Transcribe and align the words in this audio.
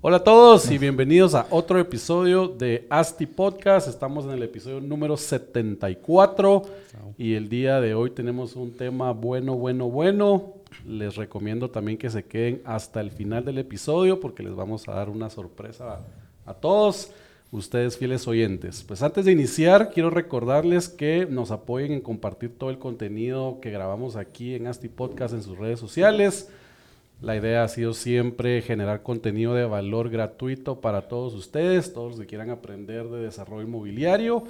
Hola 0.00 0.18
a 0.18 0.22
todos 0.22 0.70
y 0.70 0.78
bienvenidos 0.78 1.34
a 1.34 1.48
otro 1.50 1.80
episodio 1.80 2.46
de 2.46 2.86
Asti 2.88 3.26
Podcast. 3.26 3.88
Estamos 3.88 4.26
en 4.26 4.30
el 4.30 4.44
episodio 4.44 4.80
número 4.80 5.16
74 5.16 6.62
y 7.18 7.34
el 7.34 7.48
día 7.48 7.80
de 7.80 7.94
hoy 7.94 8.10
tenemos 8.10 8.54
un 8.54 8.76
tema 8.76 9.10
bueno, 9.10 9.56
bueno, 9.56 9.90
bueno. 9.90 10.54
Les 10.86 11.16
recomiendo 11.16 11.70
también 11.70 11.98
que 11.98 12.10
se 12.10 12.24
queden 12.24 12.62
hasta 12.64 13.00
el 13.00 13.10
final 13.10 13.44
del 13.44 13.58
episodio 13.58 14.20
porque 14.20 14.44
les 14.44 14.54
vamos 14.54 14.86
a 14.86 14.92
dar 14.92 15.10
una 15.10 15.30
sorpresa 15.30 15.94
a, 16.46 16.50
a 16.52 16.54
todos 16.54 17.10
ustedes 17.50 17.98
fieles 17.98 18.28
oyentes. 18.28 18.84
Pues 18.86 19.02
antes 19.02 19.24
de 19.24 19.32
iniciar, 19.32 19.90
quiero 19.90 20.10
recordarles 20.10 20.88
que 20.88 21.26
nos 21.28 21.50
apoyen 21.50 21.90
en 21.90 22.02
compartir 22.02 22.56
todo 22.56 22.70
el 22.70 22.78
contenido 22.78 23.58
que 23.60 23.72
grabamos 23.72 24.14
aquí 24.14 24.54
en 24.54 24.68
Asti 24.68 24.86
Podcast 24.86 25.34
en 25.34 25.42
sus 25.42 25.58
redes 25.58 25.80
sociales. 25.80 26.50
La 27.20 27.36
idea 27.36 27.64
ha 27.64 27.68
sido 27.68 27.94
siempre 27.94 28.62
generar 28.62 29.02
contenido 29.02 29.54
de 29.54 29.64
valor 29.64 30.08
gratuito 30.08 30.80
para 30.80 31.08
todos 31.08 31.34
ustedes, 31.34 31.92
todos 31.92 32.12
los 32.12 32.20
que 32.20 32.26
quieran 32.26 32.50
aprender 32.50 33.08
de 33.08 33.22
desarrollo 33.22 33.66
inmobiliario. 33.66 34.44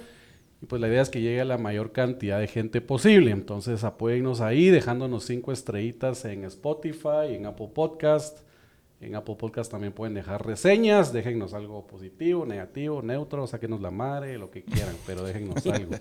Y 0.60 0.66
pues 0.66 0.80
la 0.80 0.88
idea 0.88 1.00
es 1.00 1.08
que 1.08 1.22
llegue 1.22 1.40
a 1.40 1.46
la 1.46 1.56
mayor 1.56 1.92
cantidad 1.92 2.38
de 2.38 2.46
gente 2.46 2.82
posible. 2.82 3.30
Entonces 3.30 3.84
apóyennos 3.84 4.42
ahí 4.42 4.68
dejándonos 4.68 5.24
cinco 5.24 5.50
estrellitas 5.52 6.26
en 6.26 6.44
Spotify, 6.44 7.30
en 7.30 7.46
Apple 7.46 7.70
Podcast. 7.74 8.40
En 9.00 9.14
Apple 9.14 9.36
Podcast 9.38 9.70
también 9.70 9.92
pueden 9.92 10.14
dejar 10.14 10.44
reseñas, 10.44 11.12
déjennos 11.12 11.54
algo 11.54 11.86
positivo, 11.86 12.44
negativo, 12.44 13.00
neutro, 13.00 13.46
sáquenos 13.46 13.80
la 13.80 13.92
madre, 13.92 14.36
lo 14.36 14.50
que 14.50 14.64
quieran, 14.64 14.96
pero 15.06 15.22
déjennos 15.22 15.64
algo. 15.68 15.94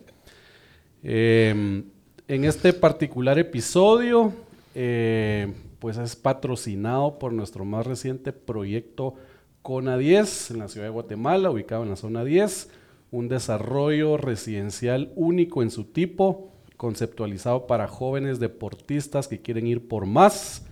Eh, 1.03 1.83
en 2.27 2.43
este 2.43 2.73
particular 2.73 3.37
episodio, 3.37 4.33
eh, 4.73 5.53
pues 5.79 5.97
es 5.97 6.15
patrocinado 6.15 7.19
por 7.19 7.33
nuestro 7.33 7.65
más 7.65 7.85
reciente 7.85 8.33
proyecto 8.33 9.15
CONA 9.61 9.97
10 9.97 10.51
en 10.51 10.59
la 10.59 10.67
ciudad 10.69 10.87
de 10.87 10.91
Guatemala, 10.91 11.51
ubicado 11.51 11.83
en 11.83 11.89
la 11.89 11.95
zona 11.95 12.23
10, 12.23 12.69
un 13.11 13.27
desarrollo 13.27 14.17
residencial 14.17 15.11
único 15.15 15.61
en 15.61 15.71
su 15.71 15.85
tipo, 15.85 16.53
conceptualizado 16.77 17.67
para 17.67 17.87
jóvenes 17.87 18.39
deportistas 18.39 19.27
que 19.27 19.41
quieren 19.41 19.67
ir 19.67 19.87
por 19.87 20.05
más, 20.05 20.65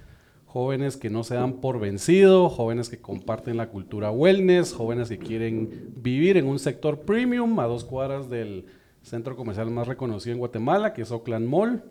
jóvenes 0.46 0.96
que 0.96 1.10
no 1.10 1.26
se 1.26 1.36
dan 1.36 1.56
por 1.56 1.80
vencido, 1.80 2.50
jóvenes 2.50 2.88
que 2.88 3.02
comparten 3.02 3.58
la 3.58 3.68
cultura 3.68 4.12
wellness, 4.12 4.74
jóvenes 4.74 5.10
que 5.10 5.18
quieren 5.18 5.92
vivir 5.98 6.38
en 6.38 6.48
un 6.48 6.60
sector 6.60 7.02
premium 7.02 7.60
a 7.60 7.66
dos 7.66 7.84
cuadras 7.84 8.30
del 8.30 8.66
centro 9.02 9.36
comercial 9.36 9.70
más 9.70 9.88
reconocido 9.88 10.34
en 10.34 10.40
Guatemala, 10.40 10.94
que 10.94 11.02
es 11.02 11.12
Oakland 11.12 11.48
Mall. 11.48 11.84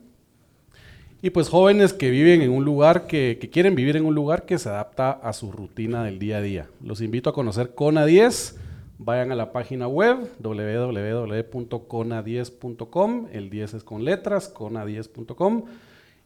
Y 1.24 1.30
pues 1.30 1.48
jóvenes 1.48 1.92
que 1.94 2.10
viven 2.10 2.42
en 2.42 2.50
un 2.50 2.66
lugar, 2.66 3.06
que, 3.06 3.38
quieren 3.50 3.74
vivir 3.74 3.96
en 3.96 4.04
un 4.04 4.14
lugar 4.14 4.44
que 4.44 4.58
se 4.58 4.68
adapta 4.68 5.10
a 5.10 5.32
su 5.32 5.50
rutina 5.50 6.04
del 6.04 6.18
día 6.18 6.36
a 6.36 6.42
día. 6.42 6.68
Los 6.82 7.00
invito 7.00 7.30
a 7.30 7.32
conocer 7.32 7.74
Cona 7.74 8.04
10. 8.04 8.58
Vayan 8.98 9.32
a 9.32 9.34
la 9.34 9.50
página 9.50 9.88
web 9.88 10.30
www.cona10.com. 10.38 13.28
El 13.32 13.48
10 13.48 13.72
es 13.72 13.84
con 13.84 14.04
letras, 14.04 14.52
cona10.com. 14.52 15.64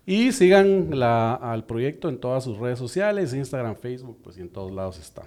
Y 0.04 0.32
sigan 0.32 0.98
la, 0.98 1.34
al 1.34 1.64
proyecto 1.64 2.08
en 2.08 2.19
todas 2.19 2.42
sus 2.42 2.58
redes 2.58 2.81
sociales, 2.81 3.32
Instagram, 3.32 3.76
Facebook, 3.76 4.19
pues 4.25 4.37
y 4.37 4.41
en 4.41 4.48
todos 4.48 4.72
lados 4.72 4.98
está. 4.98 5.22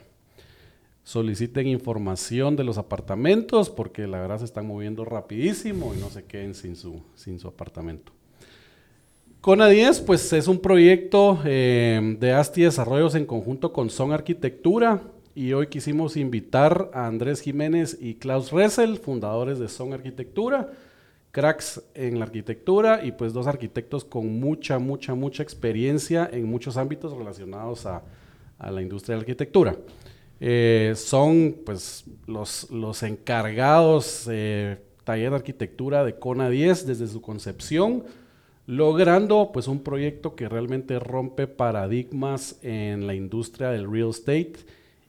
Soliciten 1.06 1.68
información 1.68 2.58
de 2.58 2.66
los 2.66 2.78
apartamentos 2.78 3.70
porque 3.70 4.06
la 4.06 4.20
verdad 4.20 4.40
se 4.40 4.46
están 4.46 4.68
moviendo 4.68 5.06
rapidísimo 5.06 5.94
y 5.96 6.00
no 6.02 6.10
se 6.10 6.26
queden 6.26 6.56
sin 6.56 6.76
su 6.76 7.48
apartamento. 7.48 8.12
Cona 9.41 9.68
10, 9.68 10.02
pues 10.02 10.31
es 10.34 10.47
un 10.47 10.59
proyecto 10.59 11.40
eh, 11.46 12.16
de 12.19 12.31
ASTI 12.31 12.62
Desarrollos 12.62 13.16
en 13.16 13.25
conjunto 13.25 13.74
con 13.74 13.90
Son 13.90 14.13
Arquitectura 14.13 15.02
y 15.34 15.53
hoy 15.53 15.66
quisimos 15.66 16.16
invitar 16.16 16.91
a 16.94 17.07
Andrés 17.07 17.41
Jiménez 17.41 17.97
y 18.00 18.13
Klaus 18.13 18.51
Ressel, 18.51 19.00
fundadores 19.00 19.57
de 19.57 19.68
Son 19.68 19.94
Arquitectura, 19.94 20.69
cracks 21.31 21.81
en 21.96 22.19
la 22.19 22.25
arquitectura 22.25 23.03
y 23.03 23.13
pues 23.13 23.34
dos 23.34 23.47
arquitectos 23.47 24.06
con 24.06 24.40
mucha, 24.40 24.78
mucha, 24.78 25.16
mucha 25.16 25.41
experiencia 25.41 26.30
en 26.31 26.46
muchos 26.46 26.78
ámbitos 26.78 27.18
relacionados 27.18 27.88
a, 27.88 28.03
la 28.59 28.80
industria 28.80 29.16
de 29.16 29.18
la 29.18 29.22
arquitectura. 29.22 29.75
Eh, 30.40 30.94
son 30.96 31.56
pues 31.66 32.06
los, 32.28 32.69
los 32.69 33.01
encargados 33.01 34.28
eh, 34.30 34.78
taller 35.03 35.31
de 35.31 35.35
arquitectura 35.38 36.03
de 36.03 36.13
Cona 36.19 36.47
10 36.47 36.85
desde 36.85 37.07
su 37.07 37.24
concepción 37.24 38.03
logrando 38.66 39.52
pues 39.54 39.68
un 39.68 39.84
proyecto 39.84 40.36
que 40.36 40.48
realmente 40.48 41.00
rompe 41.00 41.48
paradigmas 41.48 42.60
en 42.62 43.08
la 43.08 43.16
industria 43.16 43.70
del 43.70 43.92
real 43.92 44.10
estate 44.10 44.54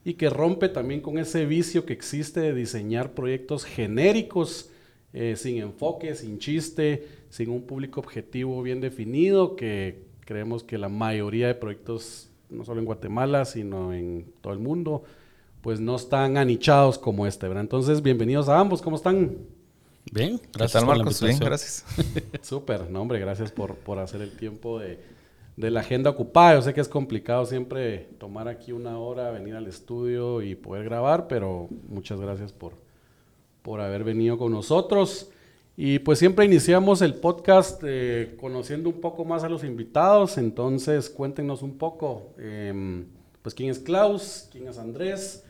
y 0.04 0.14
que 0.14 0.30
rompe 0.30 0.68
también 0.68 1.00
con 1.00 1.18
ese 1.18 1.46
vicio 1.46 1.84
que 1.84 1.92
existe 1.92 2.40
de 2.40 2.54
diseñar 2.54 3.12
proyectos 3.12 3.64
genéricos, 3.64 4.70
eh, 5.12 5.36
sin 5.36 5.58
enfoque, 5.58 6.14
sin 6.14 6.38
chiste, 6.38 7.06
sin 7.28 7.50
un 7.50 7.62
público 7.62 8.00
objetivo 8.00 8.62
bien 8.62 8.80
definido, 8.80 9.54
que 9.54 10.02
creemos 10.24 10.64
que 10.64 10.78
la 10.78 10.88
mayoría 10.88 11.46
de 11.46 11.54
proyectos, 11.54 12.30
no 12.50 12.64
solo 12.64 12.80
en 12.80 12.86
Guatemala, 12.86 13.44
sino 13.44 13.92
en 13.92 14.26
todo 14.40 14.52
el 14.52 14.58
mundo, 14.58 15.04
pues 15.60 15.78
no 15.78 15.94
están 15.94 16.36
anichados 16.36 16.98
como 16.98 17.26
este, 17.26 17.46
¿verdad? 17.46 17.62
Entonces, 17.62 18.02
bienvenidos 18.02 18.48
a 18.48 18.58
ambos, 18.58 18.82
¿cómo 18.82 18.96
están? 18.96 19.36
Bien, 20.10 20.40
gracias 20.52 20.84
por 20.84 20.96
Marcos? 20.96 21.22
Bien, 21.22 21.38
gracias. 21.38 21.84
Súper, 22.42 22.90
no 22.90 23.02
hombre, 23.02 23.18
gracias 23.18 23.52
por, 23.52 23.76
por 23.76 23.98
hacer 23.98 24.20
el 24.20 24.36
tiempo 24.36 24.78
de, 24.78 24.98
de, 25.56 25.70
la 25.70 25.80
agenda 25.80 26.10
ocupada. 26.10 26.54
Yo 26.54 26.62
sé 26.62 26.74
que 26.74 26.80
es 26.80 26.88
complicado 26.88 27.46
siempre 27.46 28.08
tomar 28.18 28.48
aquí 28.48 28.72
una 28.72 28.98
hora, 28.98 29.30
venir 29.30 29.54
al 29.54 29.66
estudio 29.66 30.42
y 30.42 30.54
poder 30.54 30.84
grabar, 30.84 31.28
pero 31.28 31.68
muchas 31.88 32.20
gracias 32.20 32.52
por, 32.52 32.74
por 33.62 33.80
haber 33.80 34.04
venido 34.04 34.36
con 34.36 34.52
nosotros. 34.52 35.30
Y 35.76 36.00
pues 36.00 36.18
siempre 36.18 36.44
iniciamos 36.44 37.00
el 37.00 37.14
podcast 37.14 37.82
eh, 37.86 38.36
conociendo 38.38 38.90
un 38.90 39.00
poco 39.00 39.24
más 39.24 39.42
a 39.42 39.48
los 39.48 39.64
invitados, 39.64 40.36
entonces 40.36 41.08
cuéntenos 41.08 41.62
un 41.62 41.78
poco, 41.78 42.34
eh, 42.38 43.04
pues 43.40 43.54
quién 43.54 43.70
es 43.70 43.78
Klaus, 43.78 44.48
quién 44.52 44.68
es 44.68 44.76
Andrés, 44.76 45.44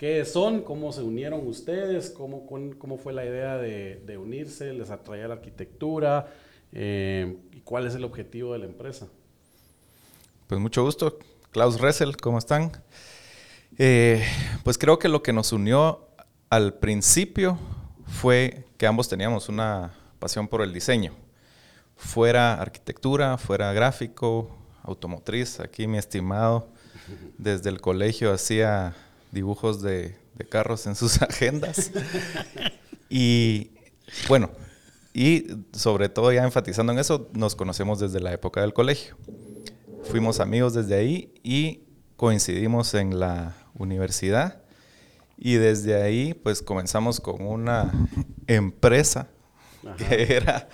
¿Qué 0.00 0.24
son? 0.24 0.62
¿Cómo 0.62 0.94
se 0.94 1.02
unieron 1.02 1.46
ustedes? 1.46 2.08
¿Cómo, 2.08 2.96
fue 2.96 3.12
la 3.12 3.22
idea 3.22 3.58
de, 3.58 3.96
de 4.06 4.16
unirse? 4.16 4.72
¿Les 4.72 4.88
atraía 4.88 5.28
la 5.28 5.34
arquitectura? 5.34 6.32
Eh, 6.72 7.36
¿Y 7.52 7.60
cuál 7.60 7.86
es 7.86 7.94
el 7.94 8.04
objetivo 8.04 8.54
de 8.54 8.60
la 8.60 8.64
empresa? 8.64 9.08
Pues 10.46 10.58
mucho 10.58 10.82
gusto. 10.82 11.18
Klaus 11.50 11.78
Ressel, 11.78 12.16
¿cómo 12.16 12.38
están? 12.38 12.72
Eh, 13.76 14.24
pues 14.64 14.78
creo 14.78 14.98
que 14.98 15.10
lo 15.10 15.22
que 15.22 15.34
nos 15.34 15.52
unió 15.52 16.08
al 16.48 16.72
principio 16.72 17.58
fue 18.06 18.64
que 18.78 18.86
ambos 18.86 19.06
teníamos 19.06 19.50
una 19.50 19.92
pasión 20.18 20.48
por 20.48 20.62
el 20.62 20.72
diseño. 20.72 21.12
Fuera 21.94 22.54
arquitectura, 22.54 23.36
fuera 23.36 23.70
gráfico, 23.74 24.48
automotriz. 24.82 25.60
Aquí 25.60 25.86
mi 25.86 25.98
estimado 25.98 26.70
desde 27.36 27.68
el 27.68 27.82
colegio 27.82 28.32
hacía 28.32 28.96
dibujos 29.32 29.82
de, 29.82 30.16
de 30.34 30.48
carros 30.48 30.86
en 30.86 30.94
sus 30.96 31.20
agendas. 31.22 31.90
y 33.08 33.70
bueno, 34.28 34.50
y 35.12 35.46
sobre 35.72 36.08
todo 36.08 36.32
ya 36.32 36.44
enfatizando 36.44 36.92
en 36.92 36.98
eso, 36.98 37.30
nos 37.32 37.56
conocemos 37.56 37.98
desde 37.98 38.20
la 38.20 38.32
época 38.32 38.60
del 38.60 38.72
colegio. 38.72 39.16
Fuimos 40.04 40.40
amigos 40.40 40.74
desde 40.74 40.94
ahí 40.94 41.34
y 41.42 41.82
coincidimos 42.16 42.94
en 42.94 43.18
la 43.18 43.54
universidad. 43.74 44.62
Y 45.36 45.54
desde 45.54 46.02
ahí, 46.02 46.34
pues 46.34 46.62
comenzamos 46.62 47.18
con 47.20 47.40
una 47.42 47.90
empresa 48.46 49.28
Ajá. 49.86 49.96
que 49.96 50.34
era 50.36 50.68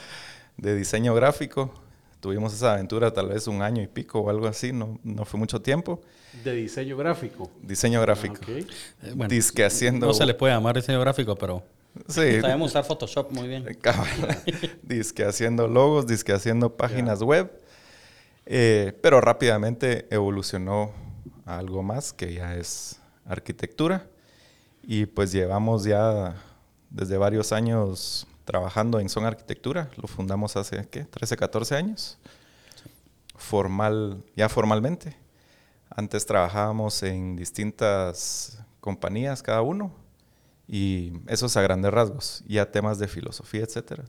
de 0.56 0.74
diseño 0.74 1.14
gráfico. 1.14 1.72
Tuvimos 2.20 2.54
esa 2.54 2.74
aventura 2.74 3.12
tal 3.12 3.28
vez 3.28 3.46
un 3.46 3.62
año 3.62 3.82
y 3.82 3.86
pico 3.86 4.20
o 4.20 4.30
algo 4.30 4.46
así, 4.46 4.72
no, 4.72 4.98
no 5.04 5.24
fue 5.24 5.38
mucho 5.38 5.60
tiempo. 5.60 6.00
De 6.44 6.52
diseño 6.52 6.96
gráfico. 6.96 7.50
Diseño 7.62 8.00
gráfico. 8.00 8.36
Ah, 8.40 8.42
okay. 8.42 8.66
Eh, 9.02 9.12
bueno, 9.14 9.28
Disque 9.28 9.64
haciendo. 9.64 10.06
No 10.06 10.14
se 10.14 10.26
le 10.26 10.34
puede 10.34 10.54
llamar 10.54 10.76
diseño 10.76 11.00
gráfico, 11.00 11.36
pero. 11.36 11.62
Sí. 12.08 12.40
Sabemos 12.40 12.70
usar 12.70 12.84
Photoshop 12.84 13.30
muy 13.32 13.48
bien. 13.48 13.64
Disque 14.82 15.24
haciendo 15.24 15.66
logos, 15.68 16.06
disque 16.06 16.32
haciendo 16.32 16.76
páginas 16.76 17.20
yeah. 17.20 17.26
web. 17.26 17.60
Eh, 18.44 18.92
pero 19.02 19.20
rápidamente 19.20 20.06
evolucionó 20.10 20.92
a 21.46 21.58
algo 21.58 21.82
más 21.82 22.12
que 22.12 22.34
ya 22.34 22.54
es 22.54 23.00
arquitectura. 23.24 24.06
Y 24.82 25.06
pues 25.06 25.32
llevamos 25.32 25.84
ya 25.84 26.36
desde 26.90 27.16
varios 27.16 27.52
años 27.52 28.26
trabajando 28.46 29.00
en 29.00 29.10
Son 29.10 29.26
Arquitectura. 29.26 29.90
Lo 29.96 30.08
fundamos 30.08 30.56
hace, 30.56 30.88
¿qué? 30.88 31.04
13, 31.04 31.36
14 31.36 31.74
años. 31.74 32.16
Formal, 33.34 34.24
ya 34.34 34.48
formalmente. 34.48 35.16
Antes 35.90 36.24
trabajábamos 36.24 37.02
en 37.02 37.36
distintas 37.36 38.58
compañías 38.80 39.42
cada 39.42 39.60
uno. 39.60 39.92
Y 40.68 41.12
eso 41.26 41.46
es 41.46 41.56
a 41.56 41.62
grandes 41.62 41.92
rasgos. 41.92 42.42
Ya 42.46 42.70
temas 42.70 42.98
de 42.98 43.08
filosofía, 43.08 43.62
etcétera. 43.62 44.04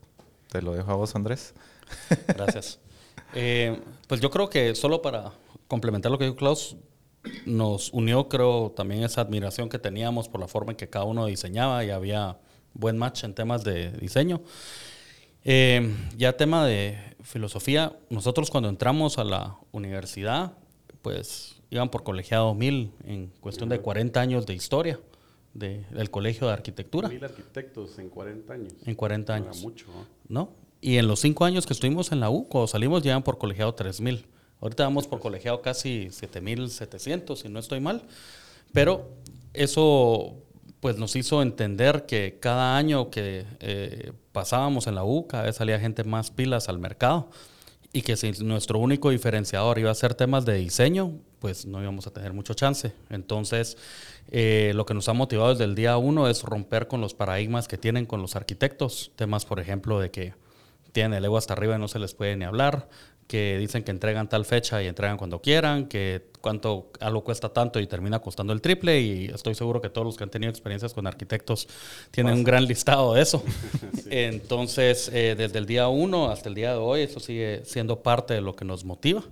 Te 0.49 0.61
lo 0.61 0.73
dejo 0.73 0.91
a 0.91 0.95
vos, 0.95 1.15
Andrés. 1.15 1.53
Gracias. 2.27 2.79
Eh, 3.33 3.81
pues 4.07 4.21
yo 4.21 4.29
creo 4.29 4.49
que 4.49 4.75
solo 4.75 5.01
para 5.01 5.33
complementar 5.67 6.11
lo 6.11 6.17
que 6.17 6.25
dijo 6.25 6.37
Klaus, 6.37 6.77
nos 7.45 7.91
unió, 7.91 8.29
creo, 8.29 8.71
también 8.71 9.03
esa 9.03 9.21
admiración 9.21 9.67
que 9.67 9.79
teníamos 9.79 10.29
por 10.29 10.39
la 10.39 10.47
forma 10.47 10.71
en 10.71 10.77
que 10.77 10.89
cada 10.89 11.05
uno 11.05 11.25
diseñaba 11.25 11.83
y 11.83 11.89
había 11.89 12.37
buen 12.77 12.97
match 12.97 13.23
en 13.23 13.33
temas 13.33 13.63
de 13.63 13.91
diseño. 13.91 14.41
Eh, 15.43 15.93
ya 16.17 16.35
tema 16.35 16.65
de 16.65 16.97
filosofía, 17.21 17.97
nosotros 18.09 18.49
cuando 18.49 18.69
entramos 18.69 19.17
a 19.17 19.23
la 19.23 19.57
universidad, 19.71 20.53
pues 21.01 21.55
iban 21.69 21.89
por 21.89 22.03
colegiado 22.03 22.53
mil 22.53 22.91
en 23.05 23.27
cuestión 23.39 23.69
de 23.69 23.79
40 23.79 24.19
años 24.19 24.45
de 24.45 24.53
historia 24.53 24.99
del 25.53 26.11
colegio 26.11 26.47
de 26.47 26.53
arquitectura. 26.53 27.09
Mil 27.09 27.23
arquitectos 27.23 27.97
en 27.97 28.09
40 28.09 28.53
años. 28.53 28.73
En 28.85 28.95
40 28.95 29.33
años. 29.33 29.61
mucho, 29.61 29.87
¿no? 30.27 30.51
Y 30.79 30.97
en 30.97 31.07
los 31.07 31.19
cinco 31.19 31.45
años 31.45 31.65
que 31.65 31.73
estuvimos 31.73 32.11
en 32.11 32.19
la 32.19 32.29
U, 32.29 32.47
cuando 32.47 32.67
salimos, 32.67 33.01
llevan 33.01 33.23
por 33.23 33.39
colegiado 33.39 33.73
3000. 33.73 34.25
Ahorita 34.61 34.83
vamos 34.83 35.07
por 35.07 35.19
colegiado 35.19 35.61
casi 35.61 36.09
7700, 36.11 37.39
si 37.39 37.49
no 37.49 37.59
estoy 37.59 37.79
mal. 37.79 38.03
Pero 38.73 39.09
eso 39.53 40.35
pues 40.79 40.97
nos 40.97 41.15
hizo 41.15 41.41
entender 41.41 42.05
que 42.05 42.37
cada 42.39 42.77
año 42.77 43.09
que 43.09 43.45
eh, 43.59 44.13
pasábamos 44.31 44.87
en 44.87 44.95
la 44.95 45.03
U, 45.03 45.27
cada 45.27 45.43
vez 45.43 45.55
salía 45.55 45.79
gente 45.79 46.03
más 46.03 46.31
pilas 46.31 46.69
al 46.69 46.79
mercado 46.79 47.29
y 47.93 48.01
que 48.01 48.15
si 48.15 48.31
nuestro 48.43 48.79
único 48.79 49.09
diferenciador 49.09 49.79
iba 49.79 49.89
a 49.89 49.95
ser 49.95 50.13
temas 50.13 50.45
de 50.45 50.55
diseño, 50.55 51.13
pues 51.39 51.65
no 51.65 51.81
íbamos 51.81 52.05
a 52.05 52.11
tener 52.11 52.33
mucho 52.33 52.53
chance. 52.53 52.93
Entonces, 53.09 53.77
eh, 54.29 54.71
lo 54.75 54.85
que 54.85 54.93
nos 54.93 55.09
ha 55.09 55.13
motivado 55.13 55.49
desde 55.49 55.63
el 55.63 55.73
día 55.73 55.97
uno 55.97 56.27
es 56.27 56.43
romper 56.43 56.87
con 56.87 57.01
los 57.01 57.13
paradigmas 57.13 57.67
que 57.67 57.77
tienen 57.77 58.05
con 58.05 58.21
los 58.21 58.35
arquitectos, 58.35 59.11
temas, 59.15 59.45
por 59.45 59.59
ejemplo, 59.59 59.99
de 59.99 60.11
que 60.11 60.33
tienen 60.91 61.13
el 61.13 61.25
ego 61.25 61.37
hasta 61.37 61.53
arriba 61.53 61.75
y 61.75 61.79
no 61.79 61.87
se 61.87 61.99
les 61.99 62.13
puede 62.13 62.35
ni 62.35 62.45
hablar, 62.45 62.89
que 63.27 63.57
dicen 63.57 63.83
que 63.83 63.91
entregan 63.91 64.29
tal 64.29 64.45
fecha 64.45 64.81
y 64.81 64.87
entregan 64.87 65.17
cuando 65.17 65.41
quieran, 65.41 65.87
que 65.87 66.27
cuánto 66.39 66.91
algo 67.01 67.23
cuesta 67.23 67.49
tanto 67.49 67.79
y 67.79 67.87
termina 67.87 68.19
costando 68.19 68.53
el 68.53 68.61
triple 68.61 69.01
y 69.01 69.25
estoy 69.25 69.53
seguro 69.53 69.81
que 69.81 69.89
todos 69.89 70.05
los 70.05 70.15
que 70.15 70.23
han 70.23 70.29
tenido 70.29 70.49
experiencias 70.49 70.93
con 70.93 71.05
arquitectos 71.07 71.67
tienen 72.09 72.35
un 72.35 72.43
gran 72.45 72.65
listado 72.65 73.13
de 73.13 73.21
eso. 73.21 73.43
Entonces, 74.09 75.09
eh, 75.13 75.35
desde 75.37 75.59
el 75.59 75.65
día 75.65 75.89
uno 75.89 76.31
hasta 76.31 76.47
el 76.47 76.55
día 76.55 76.71
de 76.71 76.77
hoy, 76.77 77.01
eso 77.01 77.19
sigue 77.19 77.63
siendo 77.65 78.01
parte 78.01 78.33
de 78.33 78.41
lo 78.41 78.55
que 78.55 78.63
nos 78.63 78.85
motiva. 78.85 79.23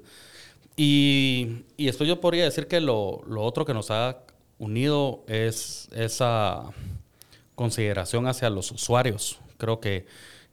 Y, 0.75 1.63
y 1.77 1.87
esto 1.87 2.03
yo 2.03 2.19
podría 2.19 2.43
decir 2.43 2.67
que 2.67 2.81
lo, 2.81 3.21
lo 3.27 3.43
otro 3.43 3.63
que 3.63 3.73
nos 3.73 3.91
ha 3.91 4.17
unido 4.59 5.23
es 5.27 5.87
esa 5.95 6.63
consideración 7.55 8.27
hacia 8.27 8.49
los 8.49 8.71
usuarios. 8.71 9.39
Creo 9.57 9.79
que 9.79 10.05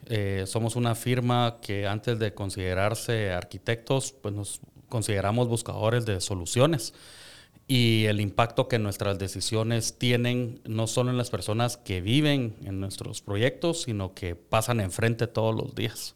eh, 0.06 0.44
somos 0.46 0.76
una 0.76 0.94
firma 0.94 1.58
que 1.62 1.86
antes 1.86 2.18
de 2.18 2.34
considerarse 2.34 3.30
arquitectos, 3.32 4.12
pues 4.12 4.34
nos 4.34 4.60
consideramos 4.88 5.48
buscadores 5.48 6.06
de 6.06 6.20
soluciones. 6.20 6.94
Y 7.68 8.04
el 8.06 8.20
impacto 8.20 8.68
que 8.68 8.78
nuestras 8.78 9.18
decisiones 9.18 9.96
tienen 9.96 10.60
no 10.66 10.86
solo 10.86 11.10
en 11.10 11.16
las 11.16 11.30
personas 11.30 11.76
que 11.76 12.00
viven 12.00 12.56
en 12.64 12.80
nuestros 12.80 13.22
proyectos, 13.22 13.82
sino 13.82 14.14
que 14.14 14.34
pasan 14.34 14.80
enfrente 14.80 15.26
todos 15.26 15.54
los 15.54 15.74
días. 15.74 16.14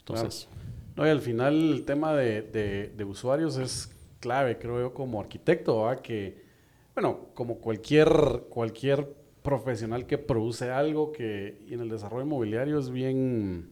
Entonces, 0.00 0.48
no, 0.96 1.06
y 1.06 1.10
al 1.10 1.20
final 1.20 1.72
el 1.72 1.84
tema 1.84 2.14
de, 2.14 2.42
de, 2.42 3.04
usuarios 3.04 3.56
es 3.56 3.90
clave, 4.18 4.58
creo 4.58 4.80
yo, 4.80 4.92
como 4.92 5.20
arquitecto, 5.20 5.88
que, 6.02 6.42
bueno, 6.94 7.28
como 7.34 7.58
cualquier, 7.58 8.10
cualquier 8.50 9.08
profesional 9.42 10.06
que 10.06 10.18
produce 10.18 10.70
algo 10.70 11.12
que 11.12 11.58
en 11.68 11.80
el 11.80 11.88
desarrollo 11.88 12.24
inmobiliario 12.24 12.78
es 12.78 12.90
bien, 12.90 13.70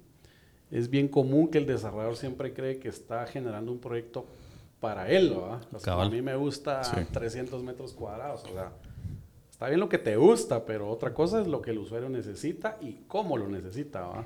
es 0.70 0.88
bien 0.88 1.08
común 1.08 1.48
que 1.48 1.58
el 1.58 1.66
desarrollador 1.66 2.16
siempre 2.16 2.52
cree 2.52 2.78
que 2.78 2.88
está 2.88 3.26
generando 3.26 3.72
un 3.72 3.78
proyecto 3.78 4.26
para 4.80 5.08
él, 5.10 5.30
¿verdad? 5.30 6.00
a 6.00 6.08
mí 6.08 6.22
me 6.22 6.36
gusta 6.36 6.82
300 7.12 7.62
metros 7.62 7.92
cuadrados, 7.92 8.44
o 8.44 8.52
sea, 8.52 8.72
está 9.50 9.68
bien 9.68 9.80
lo 9.80 9.88
que 9.88 9.98
te 9.98 10.16
gusta, 10.16 10.64
pero 10.64 10.88
otra 10.88 11.12
cosa 11.12 11.40
es 11.40 11.48
lo 11.48 11.60
que 11.60 11.72
el 11.72 11.78
usuario 11.78 12.08
necesita 12.08 12.78
y 12.80 13.00
cómo 13.08 13.36
lo 13.36 13.48
necesita, 13.48 14.06
¿verdad? 14.06 14.24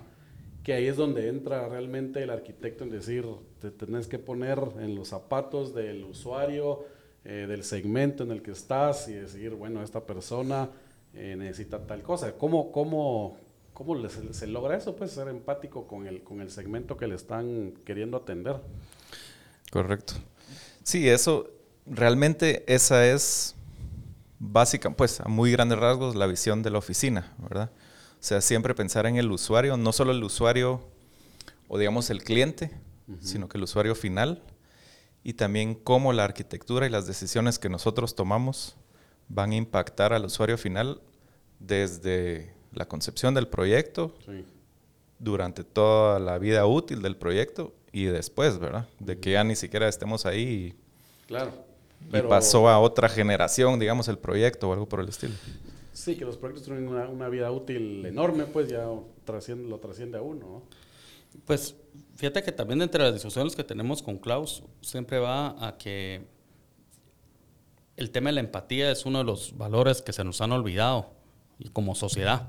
Que 0.63 0.75
ahí 0.75 0.87
es 0.87 0.97
donde 0.97 1.29
entra 1.29 1.69
realmente 1.69 2.23
el 2.23 2.31
arquitecto 2.31 2.85
en 2.85 2.91
decir, 2.91 3.27
te 3.61 3.71
tenés 3.71 4.07
que 4.07 4.19
poner 4.19 4.61
en 4.79 4.95
los 4.95 5.09
zapatos 5.09 5.75
del 5.75 6.05
usuario, 6.05 6.85
eh, 7.25 7.47
del 7.49 7.65
segmento 7.65 8.23
en 8.23 8.31
el 8.31 8.43
que 8.43 8.51
estás 8.51 9.09
y 9.09 9.15
decir, 9.15 9.55
bueno, 9.55 9.83
esta 9.83 10.05
persona 10.05 10.69
eh, 11.15 11.37
necesita 11.37 11.87
tal 11.87 12.03
cosa. 12.03 12.33
¿Cómo, 12.33 12.73
cómo, 12.73 13.37
cómo 13.75 14.09
se, 14.09 14.47
logra 14.47 14.77
eso? 14.77 14.97
Pues 14.97 15.13
ser 15.13 15.29
empático 15.29 15.87
con 15.87 16.07
el, 16.07 16.23
con 16.23 16.41
el 16.41 16.51
segmento 16.51 16.97
que 16.97 17.07
le 17.07 17.15
están 17.15 17.75
queriendo 17.85 18.17
atender. 18.17 18.61
Correcto. 19.71 20.15
Sí, 20.83 21.09
eso, 21.09 21.49
realmente 21.87 22.65
esa 22.67 23.07
es 23.07 23.55
básica, 24.39 24.91
pues 24.91 25.21
a 25.21 25.29
muy 25.29 25.53
grandes 25.53 25.79
rasgos, 25.79 26.17
la 26.17 26.27
visión 26.27 26.63
de 26.63 26.71
la 26.71 26.79
oficina, 26.79 27.33
¿verdad? 27.39 27.71
O 28.21 28.25
sea, 28.25 28.41
siempre 28.41 28.75
pensar 28.75 29.07
en 29.07 29.17
el 29.17 29.31
usuario, 29.31 29.77
no 29.77 29.93
solo 29.93 30.13
el 30.13 30.23
usuario 30.23 30.81
o 31.69 31.79
digamos 31.79 32.11
el 32.11 32.23
cliente, 32.23 32.71
sino 33.21 33.49
que 33.49 33.59
el 33.59 33.65
usuario 33.65 33.95
final 33.95 34.43
y 35.25 35.35
también 35.35 35.75
cómo 35.75 36.13
la 36.13 36.25
arquitectura 36.25 36.87
y 36.87 36.91
las 36.91 37.07
decisiones 37.07 37.59
que 37.59 37.69
nosotros 37.69 38.15
tomamos 38.15 38.77
van 39.33 39.53
a 39.53 39.57
impactar 39.57 40.13
al 40.13 40.27
usuario 40.27 40.59
final 40.59 41.01
desde 41.59 42.55
la 42.73 42.87
concepción 42.87 43.35
del 43.35 43.49
proyecto, 43.49 44.15
durante 45.19 45.65
toda 45.65 46.19
la 46.19 46.39
vida 46.39 46.67
útil 46.67 47.01
del 47.01 47.17
proyecto 47.17 47.73
y 47.93 48.05
después, 48.05 48.59
¿verdad? 48.59 48.89
De 48.99 49.19
que 49.19 49.33
ya 49.33 49.45
ni 49.45 49.57
siquiera 49.57 49.89
estemos 49.89 50.27
ahí 50.27 50.43
y, 50.43 51.27
claro, 51.27 51.53
y 52.13 52.21
pasó 52.23 52.69
a 52.69 52.79
otra 52.79 53.09
generación, 53.09 53.79
digamos, 53.79 54.09
el 54.09 54.19
proyecto 54.19 54.69
o 54.69 54.73
algo 54.73 54.89
por 54.89 55.01
el 55.01 55.09
estilo. 55.09 55.35
Sí, 55.93 56.17
que 56.17 56.25
los 56.25 56.37
proyectos 56.37 56.67
tienen 56.67 56.89
una, 56.89 57.29
vida 57.29 57.51
útil 57.53 58.05
enorme, 58.05 58.45
pues 58.47 58.69
ya 58.69 58.87
trasciende, 59.25 59.69
lo 59.69 59.79
trasciende 59.79 60.19
a 60.19 60.23
uno. 60.23 60.63
Pues 61.47 61.75
fíjate 62.17 62.43
que 62.43 62.53
también 62.53 62.83
entre 62.83 63.03
las 63.03 63.15
discusiones 63.15 63.55
que 63.55 63.65
tenemos 63.65 64.03
con 64.03 64.19
Klaus 64.19 64.63
siempre 64.81 65.19
va 65.19 65.67
a 65.67 65.79
que 65.79 66.23
el 68.03 68.11
tema 68.11 68.31
de 68.31 68.35
la 68.35 68.41
empatía 68.41 68.91
es 68.91 69.07
uno 69.07 69.19
de 69.19 69.25
los 69.25 69.57
valores 69.57 70.03
que 70.03 70.13
se 70.13 70.25
nos 70.25 70.41
han 70.41 70.53
olvidado 70.53 71.11
como 71.73 71.95
sociedad. 71.95 72.49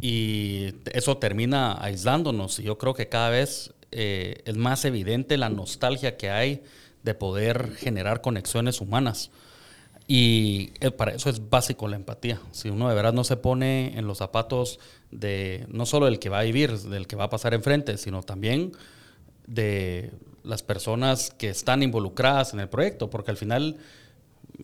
Y 0.00 0.74
eso 0.92 1.18
termina 1.18 1.82
aislándonos. 1.82 2.58
Y 2.58 2.64
yo 2.64 2.76
creo 2.78 2.94
que 2.94 3.08
cada 3.08 3.30
vez 3.30 3.72
eh, 3.92 4.42
es 4.44 4.56
más 4.56 4.84
evidente 4.84 5.38
la 5.38 5.48
nostalgia 5.48 6.16
que 6.16 6.30
hay 6.30 6.62
de 7.02 7.14
poder 7.14 7.72
generar 7.76 8.20
conexiones 8.20 8.80
humanas. 8.80 9.30
Y 10.06 10.72
eh, 10.80 10.90
para 10.90 11.12
eso 11.12 11.30
es 11.30 11.50
básico 11.50 11.86
la 11.86 11.96
empatía. 11.96 12.40
Si 12.50 12.68
uno 12.68 12.88
de 12.88 12.94
verdad 12.94 13.12
no 13.12 13.22
se 13.22 13.36
pone 13.36 13.96
en 13.96 14.06
los 14.06 14.18
zapatos 14.18 14.80
de 15.12 15.66
no 15.68 15.86
solo 15.86 16.06
del 16.06 16.18
que 16.18 16.28
va 16.28 16.40
a 16.40 16.42
vivir, 16.42 16.76
del 16.76 17.06
que 17.06 17.16
va 17.16 17.24
a 17.24 17.30
pasar 17.30 17.54
enfrente, 17.54 17.96
sino 17.96 18.22
también 18.22 18.72
de 19.46 20.10
las 20.42 20.62
personas 20.62 21.30
que 21.30 21.48
están 21.48 21.82
involucradas 21.82 22.54
en 22.54 22.60
el 22.60 22.68
proyecto, 22.68 23.10
porque 23.10 23.30
al 23.30 23.36
final 23.36 23.76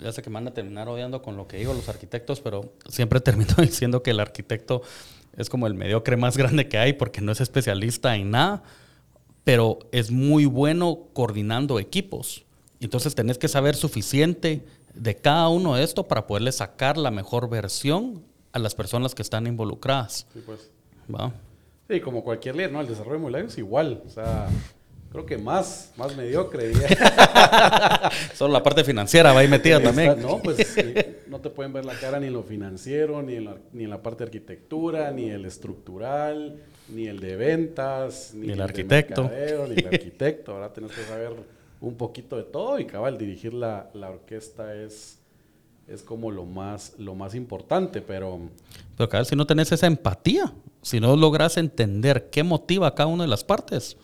ya 0.03 0.13
sé 0.13 0.23
que 0.23 0.31
me 0.31 0.35
van 0.35 0.49
a 0.49 0.55
terminar 0.55 0.89
odiando 0.89 1.23
con 1.23 1.37
lo 1.37 1.47
que 1.47 1.59
digo 1.59 1.75
los 1.75 1.89
arquitectos, 1.89 2.41
pero 2.41 2.73
siempre 2.89 3.21
termino 3.23 3.55
diciendo 3.59 4.03
que 4.03 4.11
el 4.11 4.21
arquitecto 4.21 4.83
es 5.37 5.51
como 5.51 5.67
el 5.67 5.75
mediocre 5.75 6.17
más 6.17 6.37
grande 6.37 6.69
que 6.69 6.79
hay 6.79 6.93
porque 6.95 7.21
no 7.21 7.33
es 7.33 7.41
especialista 7.41 8.17
en 8.17 8.31
nada, 8.31 8.63
pero 9.45 9.79
es 9.93 10.11
muy 10.11 10.47
bueno 10.47 11.09
coordinando 11.13 11.79
equipos. 11.79 12.45
Entonces 12.81 13.15
tenés 13.15 13.39
que 13.39 13.49
saber 13.49 13.75
suficiente 13.75 14.65
de 14.95 15.17
cada 15.17 15.49
uno 15.49 15.75
de 15.75 15.85
esto 15.85 16.05
para 16.09 16.27
poderle 16.27 16.53
sacar 16.53 16.97
la 16.97 17.11
mejor 17.11 17.49
versión 17.49 18.25
a 18.53 18.59
las 18.59 18.75
personas 18.75 19.15
que 19.15 19.23
están 19.23 19.47
involucradas. 19.47 20.27
Sí, 20.33 20.43
pues. 20.45 20.71
Sí, 21.89 22.01
como 22.01 22.25
cualquier 22.25 22.57
líder, 22.57 22.73
¿no? 22.73 22.81
El 22.81 22.89
desarrollo 22.89 23.17
inmobiliario 23.17 23.49
es 23.49 23.59
igual. 23.59 24.03
O 24.07 24.11
sea, 24.11 24.49
creo 25.17 25.25
que 25.25 25.39
más, 25.39 25.93
más 25.97 26.15
mediocre. 26.15 26.75
Solo 28.35 28.53
la 28.53 28.63
parte 28.63 28.85
financiera 28.85 29.33
va 29.33 29.41
ahí 29.41 29.49
metida 29.49 29.83
también. 29.83 30.21
No, 30.21 30.43
pues 30.43 30.77
no 31.27 31.41
te 31.41 31.49
pueden 31.49 31.73
ver 31.73 31.87
la 31.87 31.95
cara 31.95 32.21
ni 32.21 32.27
en 32.27 32.35
lo 32.35 32.43
financiero, 32.43 33.23
ni 33.23 33.37
en 33.37 33.47
la, 33.47 33.57
ni 33.73 33.85
en 33.85 33.91
la 33.91 34.03
parte 34.03 34.19
de 34.19 34.25
arquitectura, 34.25 35.11
ni 35.13 35.31
el 35.31 35.47
estructural, 35.47 36.61
ni 36.91 37.07
el 37.07 37.19
de 37.21 37.35
ventas, 37.35 38.33
ni, 38.35 38.53
el, 38.53 38.61
arquitecto. 38.61 39.31
ni 39.31 39.81
el 39.81 39.87
arquitecto. 39.91 40.53
Ahora 40.53 40.75
tenés 40.75 40.93
que 40.93 41.03
saber 41.05 41.33
un 41.81 41.95
poquito 41.95 42.37
de 42.37 42.43
todo 42.43 42.79
y 42.79 42.85
cabal, 42.85 43.17
dirigir 43.17 43.55
la, 43.55 43.89
la 43.95 44.11
orquesta 44.11 44.75
es, 44.75 45.19
es 45.89 46.03
como 46.03 46.31
lo 46.31 46.45
más, 46.45 46.93
lo 46.99 47.15
más 47.15 47.35
importante, 47.35 48.03
pero... 48.03 48.39
Pero 48.99 49.09
cabal, 49.09 49.25
si 49.25 49.35
no 49.35 49.47
tenés 49.47 49.73
esa 49.73 49.87
empatía, 49.87 50.53
si 50.83 51.01
no 51.01 51.17
logras 51.17 51.57
entender 51.57 52.29
qué 52.29 52.43
motiva 52.43 52.89
a 52.89 52.95
cada 52.95 53.09
una 53.09 53.25
de 53.25 53.31
las 53.31 53.45
partes, 53.45 53.97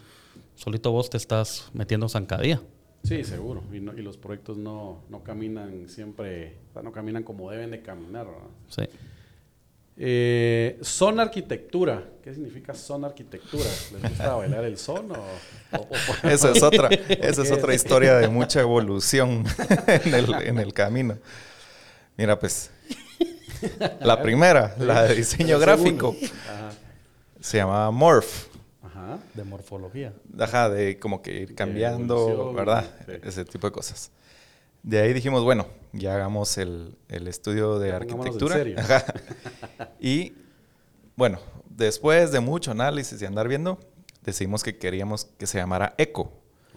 solito 0.54 0.90
vos 0.92 1.11
te 1.11 1.16
estás 1.16 1.71
metiendo 1.73 2.09
zancadilla. 2.09 2.61
Sí, 3.04 3.25
seguro. 3.25 3.62
Y, 3.73 3.80
no- 3.80 3.92
y 3.99 4.02
los 4.02 4.16
proyectos 4.16 4.56
no, 4.59 5.02
no 5.09 5.23
caminan 5.25 5.88
siempre, 5.88 6.56
o 6.71 6.73
sea, 6.75 6.82
no 6.82 6.92
caminan 6.92 7.25
como 7.25 7.50
deben 7.50 7.71
de 7.73 7.82
caminar. 7.82 8.26
Sí. 8.68 8.82
Eh, 9.97 10.78
son 10.82 11.21
arquitectura. 11.21 12.09
¿Qué 12.23 12.32
significa 12.32 12.75
son 12.75 13.04
arquitectura? 13.04 13.68
¿Les 13.92 14.02
gusta 14.02 14.35
bailar 14.37 14.64
el 14.64 14.78
son 14.78 15.11
o, 15.11 15.14
o- 15.14 15.76
o 15.76 15.87
por- 15.88 16.30
Esa 16.30 16.50
es 16.52 16.62
otra, 16.62 16.88
esa 17.09 17.42
es 17.42 17.50
otra 17.50 17.75
historia 17.75 18.14
de 18.16 18.28
mucha 18.28 18.61
evolución 18.61 19.44
en 19.87 20.14
el, 20.14 20.35
en 20.35 20.59
el 20.59 20.73
camino. 20.73 21.18
Mira, 22.16 22.38
pues, 22.38 22.71
la 24.00 24.23
primera, 24.23 24.75
la 24.78 25.04
de 25.04 25.14
diseño 25.16 25.59
gráfico, 25.59 26.14
se 27.40 27.56
llamaba 27.59 27.90
Morph. 27.90 28.47
Ajá. 29.02 29.18
De 29.35 29.44
morfología. 29.44 30.12
Ajá, 30.38 30.68
de 30.71 30.99
como 30.99 31.23
que 31.23 31.32
ir 31.40 31.54
cambiando, 31.54 32.52
¿verdad? 32.52 32.85
sí. 33.06 33.12
Ese 33.23 33.44
tipo 33.44 33.66
de 33.66 33.73
cosas. 33.73 34.11
De 34.82 35.00
ahí 35.00 35.12
dijimos, 35.12 35.44
bueno, 35.44 35.66
ya 35.92 36.14
hagamos 36.14 36.59
el, 36.59 36.97
el 37.09 37.28
estudio 37.28 37.78
de 37.78 37.88
Ya 37.90 37.99
pongámonos 38.00 38.26
en 38.26 38.32
arquitectura. 38.32 38.56
serio. 38.56 38.76
Ajá. 38.78 39.04
Y 40.00 40.35
bueno, 41.16 41.38
después 41.68 42.32
de 42.32 42.40
mucho 42.40 42.71
análisis 42.73 43.21
y 43.23 43.26
andar 43.26 43.47
viendo, 43.49 43.78
decidimos 44.25 44.62
que 44.64 44.78
queríamos 44.78 45.26
que 45.38 45.47
se 45.47 45.59
llamara 45.59 45.94
eco. 45.99 46.32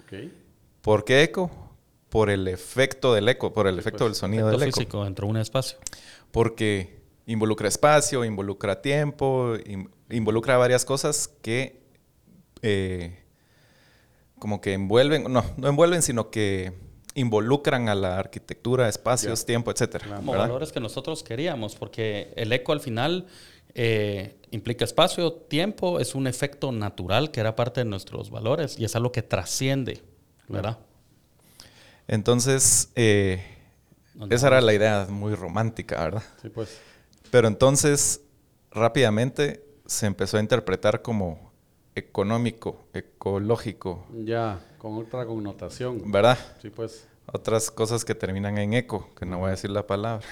Ok. 0.05 0.31
¿Por 0.81 1.03
qué 1.03 1.23
eco? 1.23 1.49
Por 2.09 2.29
el 2.29 2.47
efecto 2.47 3.13
del 3.13 3.27
eco, 3.27 3.51
por 3.53 3.65
el 3.67 3.79
efecto 3.79 3.99
pues, 4.05 4.11
del 4.11 4.15
sonido 4.15 4.47
Efecto 4.49 4.59
del 4.59 4.69
eco. 4.69 4.77
físico 4.79 5.03
dentro 5.03 5.25
de 5.27 5.31
un 5.31 5.37
espacio. 5.37 5.77
Porque 6.31 6.99
involucra 7.25 7.67
espacio, 7.67 8.23
involucra 8.23 8.81
tiempo, 8.81 9.55
in- 9.65 9.89
involucra 10.11 10.57
varias 10.57 10.85
cosas 10.85 11.27
que 11.41 11.81
eh, 12.67 13.19
como 14.39 14.59
que 14.59 14.73
envuelven, 14.73 15.31
no, 15.31 15.45
no 15.55 15.67
envuelven, 15.67 16.01
sino 16.01 16.31
que 16.31 16.73
involucran 17.13 17.89
a 17.89 17.95
la 17.95 18.17
arquitectura, 18.17 18.89
espacios, 18.89 19.45
tiempo, 19.45 19.71
etcétera. 19.71 20.17
Como 20.17 20.31
¿verdad? 20.31 20.47
valores 20.47 20.71
que 20.71 20.79
nosotros 20.79 21.23
queríamos, 21.23 21.75
porque 21.75 22.33
el 22.35 22.51
eco 22.51 22.73
al 22.73 22.81
final 22.81 23.27
eh, 23.75 24.35
implica 24.51 24.83
espacio, 24.83 25.31
tiempo, 25.31 25.99
es 25.99 26.15
un 26.15 26.27
efecto 26.27 26.71
natural 26.71 27.31
que 27.31 27.39
era 27.39 27.55
parte 27.55 27.81
de 27.81 27.85
nuestros 27.85 28.31
valores 28.31 28.79
y 28.79 28.85
es 28.85 28.95
algo 28.95 29.11
que 29.11 29.21
trasciende, 29.21 30.01
¿verdad? 30.47 30.79
Entonces, 32.07 32.89
eh, 32.95 33.43
esa 34.29 34.47
era 34.47 34.61
la 34.61 34.73
idea 34.73 35.07
muy 35.09 35.35
romántica, 35.35 36.03
¿verdad? 36.03 36.23
Sí, 36.41 36.49
pues. 36.49 36.79
Pero 37.31 37.47
entonces, 37.47 38.21
rápidamente 38.71 39.63
se 39.85 40.07
empezó 40.07 40.37
a 40.37 40.39
interpretar 40.39 41.01
como 41.01 41.54
económico, 41.95 42.85
ecológico, 42.93 44.05
Ya, 44.13 44.59
con 44.77 44.97
otra 44.97 45.25
connotación. 45.25 46.11
¿verdad? 46.11 46.37
Sí, 46.61 46.69
pues. 46.69 47.07
Otras 47.31 47.71
cosas 47.71 48.05
que 48.05 48.13
terminan 48.13 48.57
en 48.59 48.73
eco, 48.73 49.09
que 49.17 49.25
no 49.25 49.39
voy 49.39 49.47
a 49.47 49.51
decir 49.51 49.71
la 49.71 49.87
palabra. 49.87 50.23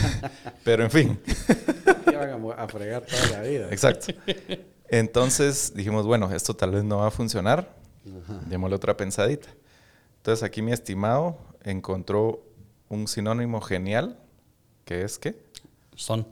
Pero 0.64 0.84
en 0.84 0.90
fin, 0.90 1.20
Ya 2.06 2.18
van 2.18 2.60
a, 2.60 2.68
fregar 2.68 3.04
toda 3.04 3.26
la 3.32 3.42
vida. 3.42 3.68
exacto. 3.72 4.12
Entonces 4.88 5.72
dijimos, 5.74 6.06
bueno, 6.06 6.32
esto 6.32 6.54
tal 6.54 6.70
vez 6.70 6.84
no 6.84 6.98
va 6.98 7.08
a 7.08 7.10
funcionar. 7.10 7.76
Démosle 8.46 8.76
otra 8.76 8.96
pensadita. 8.96 9.48
Entonces 10.18 10.42
aquí 10.42 10.62
mi 10.62 10.72
estimado 10.72 11.38
encontró 11.62 12.42
un 12.88 13.06
sinónimo 13.08 13.60
genial, 13.60 14.18
que 14.84 15.02
es 15.02 15.18
que 15.18 15.42
son. 15.94 16.26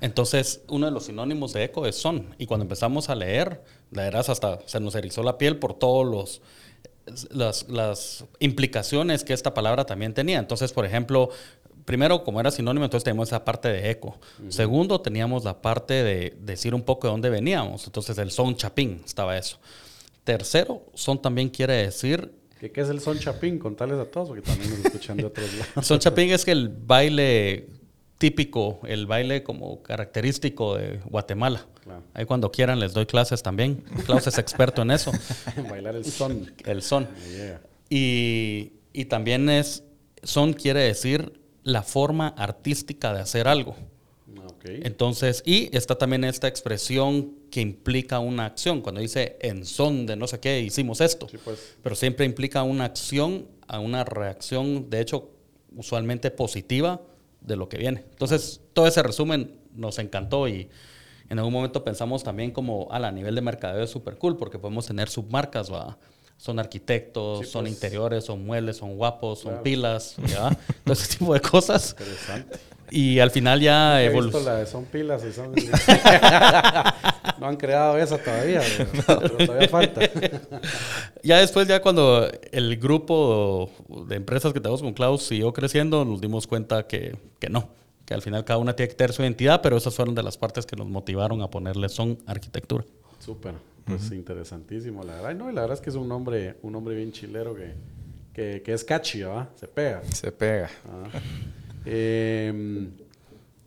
Entonces, 0.00 0.62
uno 0.68 0.86
de 0.86 0.92
los 0.92 1.04
sinónimos 1.04 1.52
de 1.52 1.64
eco 1.64 1.86
es 1.86 1.96
son. 1.96 2.34
Y 2.38 2.46
cuando 2.46 2.64
empezamos 2.64 3.08
a 3.08 3.14
leer, 3.14 3.62
la 3.90 4.02
verdad 4.02 4.24
hasta 4.28 4.60
se 4.66 4.80
nos 4.80 4.94
erizó 4.94 5.22
la 5.22 5.38
piel 5.38 5.58
por 5.58 5.74
todos 5.74 6.06
los 6.06 6.42
las, 7.30 7.68
las 7.68 8.24
implicaciones 8.40 9.24
que 9.24 9.32
esta 9.32 9.54
palabra 9.54 9.84
también 9.84 10.12
tenía. 10.12 10.38
Entonces, 10.38 10.72
por 10.72 10.84
ejemplo, 10.84 11.30
primero, 11.84 12.24
como 12.24 12.40
era 12.40 12.50
sinónimo, 12.50 12.84
entonces 12.84 13.04
teníamos 13.04 13.28
esa 13.28 13.44
parte 13.44 13.68
de 13.68 13.90
eco. 13.90 14.18
Segundo, 14.48 15.00
teníamos 15.00 15.44
la 15.44 15.62
parte 15.62 16.02
de 16.02 16.36
decir 16.40 16.74
un 16.74 16.82
poco 16.82 17.06
de 17.06 17.12
dónde 17.12 17.30
veníamos. 17.30 17.86
Entonces, 17.86 18.18
el 18.18 18.30
son 18.30 18.56
chapín 18.56 19.02
estaba 19.04 19.38
eso. 19.38 19.58
Tercero, 20.24 20.82
son 20.94 21.22
también 21.22 21.48
quiere 21.48 21.74
decir 21.74 22.32
¿Qué, 22.58 22.72
qué 22.72 22.80
es 22.80 22.88
el 22.88 23.00
son 23.00 23.18
chapín? 23.18 23.58
Contarles 23.58 23.98
a 23.98 24.06
todos, 24.06 24.28
porque 24.28 24.42
también 24.42 24.70
nos 24.70 24.86
escuchan 24.86 25.18
de 25.18 25.26
otros 25.26 25.46
lados. 25.58 25.86
Son 25.86 25.98
chapín 25.98 26.30
es 26.30 26.44
que 26.44 26.52
el 26.52 26.68
baile 26.70 27.68
típico, 28.18 28.80
el 28.84 29.06
baile 29.06 29.42
como 29.42 29.82
característico 29.82 30.76
de 30.76 31.00
Guatemala. 31.04 31.66
Claro. 31.82 32.02
Ahí 32.14 32.24
cuando 32.24 32.50
quieran 32.50 32.80
les 32.80 32.92
doy 32.92 33.06
clases 33.06 33.42
también. 33.42 33.84
Klaus 34.04 34.26
es 34.26 34.38
experto 34.38 34.82
en 34.82 34.90
eso, 34.90 35.12
Bailar 35.70 35.96
el 35.96 36.04
son. 36.04 36.52
el 36.64 36.82
son. 36.82 37.08
Y, 37.88 38.72
y 38.92 39.04
también 39.04 39.48
es, 39.48 39.84
son 40.22 40.52
quiere 40.52 40.80
decir 40.80 41.40
la 41.62 41.82
forma 41.82 42.28
artística 42.28 43.12
de 43.12 43.20
hacer 43.20 43.48
algo. 43.48 43.76
Ah. 44.68 44.72
Entonces, 44.82 45.42
y 45.44 45.74
está 45.76 45.96
también 45.96 46.24
esta 46.24 46.48
expresión 46.48 47.32
que 47.50 47.60
implica 47.60 48.18
una 48.18 48.46
acción. 48.46 48.80
Cuando 48.80 49.00
dice 49.00 49.36
en 49.40 49.64
son 49.64 50.06
de 50.06 50.16
no 50.16 50.26
sé 50.26 50.40
qué, 50.40 50.60
hicimos 50.60 51.00
esto. 51.00 51.28
Sí, 51.28 51.38
pues. 51.42 51.76
Pero 51.82 51.94
siempre 51.94 52.26
implica 52.26 52.62
una 52.62 52.84
acción 52.84 53.46
a 53.68 53.80
una 53.80 54.04
reacción, 54.04 54.90
de 54.90 55.00
hecho, 55.00 55.30
usualmente 55.76 56.30
positiva 56.30 57.00
de 57.40 57.56
lo 57.56 57.68
que 57.68 57.78
viene. 57.78 58.04
Entonces, 58.10 58.60
todo 58.72 58.86
ese 58.86 59.02
resumen 59.02 59.58
nos 59.74 59.98
encantó 59.98 60.48
y 60.48 60.68
en 61.28 61.38
algún 61.38 61.52
momento 61.52 61.84
pensamos 61.84 62.22
también 62.22 62.50
como 62.50 62.88
"Ala, 62.90 63.08
a 63.08 63.12
nivel 63.12 63.34
de 63.34 63.40
mercadeo 63.40 63.82
es 63.84 63.90
súper 63.90 64.16
cool 64.18 64.36
porque 64.36 64.58
podemos 64.58 64.86
tener 64.86 65.08
submarcas, 65.08 65.72
¿va? 65.72 65.98
Son 66.38 66.58
arquitectos, 66.58 67.46
Sí, 67.46 67.52
son 67.52 67.62
pues. 67.64 67.74
interiores, 67.74 68.24
son 68.24 68.44
muebles, 68.44 68.76
son 68.76 68.96
guapos, 68.96 69.40
son 69.40 69.52
Claro. 69.52 69.62
pilas, 69.62 70.16
¿ya? 70.26 70.50
Todo 70.84 70.92
ese 70.92 71.16
tipo 71.18 71.32
de 71.34 71.40
cosas. 71.40 71.96
Interesante. 71.98 72.58
Y 72.90 73.18
al 73.18 73.30
final 73.30 73.60
ya 73.60 74.02
evolucionó. 74.02 74.44
la 74.44 74.56
de 74.56 74.66
son 74.66 74.84
pilas 74.84 75.24
y 75.24 75.32
son... 75.32 75.52
no 77.38 77.46
han 77.46 77.56
creado 77.56 77.98
esa 77.98 78.18
todavía, 78.18 78.62
pero, 78.76 79.20
pero 79.20 79.46
todavía 79.46 79.68
falta. 79.68 80.00
Ya 81.22 81.38
después, 81.38 81.66
ya 81.66 81.82
cuando 81.82 82.28
el 82.52 82.76
grupo 82.76 83.70
de 84.06 84.14
empresas 84.14 84.52
que 84.52 84.60
tenemos 84.60 84.80
con 84.80 84.92
Klaus 84.92 85.24
siguió 85.24 85.52
creciendo, 85.52 86.04
nos 86.04 86.20
dimos 86.20 86.46
cuenta 86.46 86.86
que, 86.86 87.16
que 87.40 87.48
no, 87.48 87.68
que 88.04 88.14
al 88.14 88.22
final 88.22 88.44
cada 88.44 88.60
una 88.60 88.76
tiene 88.76 88.90
que 88.90 88.94
tener 88.94 89.12
su 89.12 89.22
identidad, 89.22 89.60
pero 89.60 89.76
esas 89.76 89.94
fueron 89.94 90.14
de 90.14 90.22
las 90.22 90.38
partes 90.38 90.64
que 90.66 90.76
nos 90.76 90.86
motivaron 90.86 91.42
a 91.42 91.50
ponerle 91.50 91.88
son 91.88 92.18
arquitectura. 92.26 92.84
Súper, 93.18 93.54
pues 93.84 94.12
interesantísimo, 94.12 95.02
la 95.02 95.14
verdad. 95.16 95.30
Y 95.32 95.34
No, 95.34 95.50
y 95.50 95.54
la 95.54 95.62
verdad 95.62 95.74
es 95.74 95.80
que 95.80 95.90
es 95.90 95.96
un 95.96 96.06
nombre, 96.06 96.58
un 96.62 96.72
nombre 96.72 96.94
bien 96.94 97.10
chilero 97.10 97.56
que, 97.56 97.74
que, 98.32 98.62
que 98.62 98.72
es 98.72 98.84
catchy, 98.84 99.22
¿va? 99.22 99.48
Se 99.56 99.66
pega. 99.66 100.04
se 100.04 100.30
pega. 100.30 100.70
Ah. 100.88 101.08
Eh, 101.86 102.88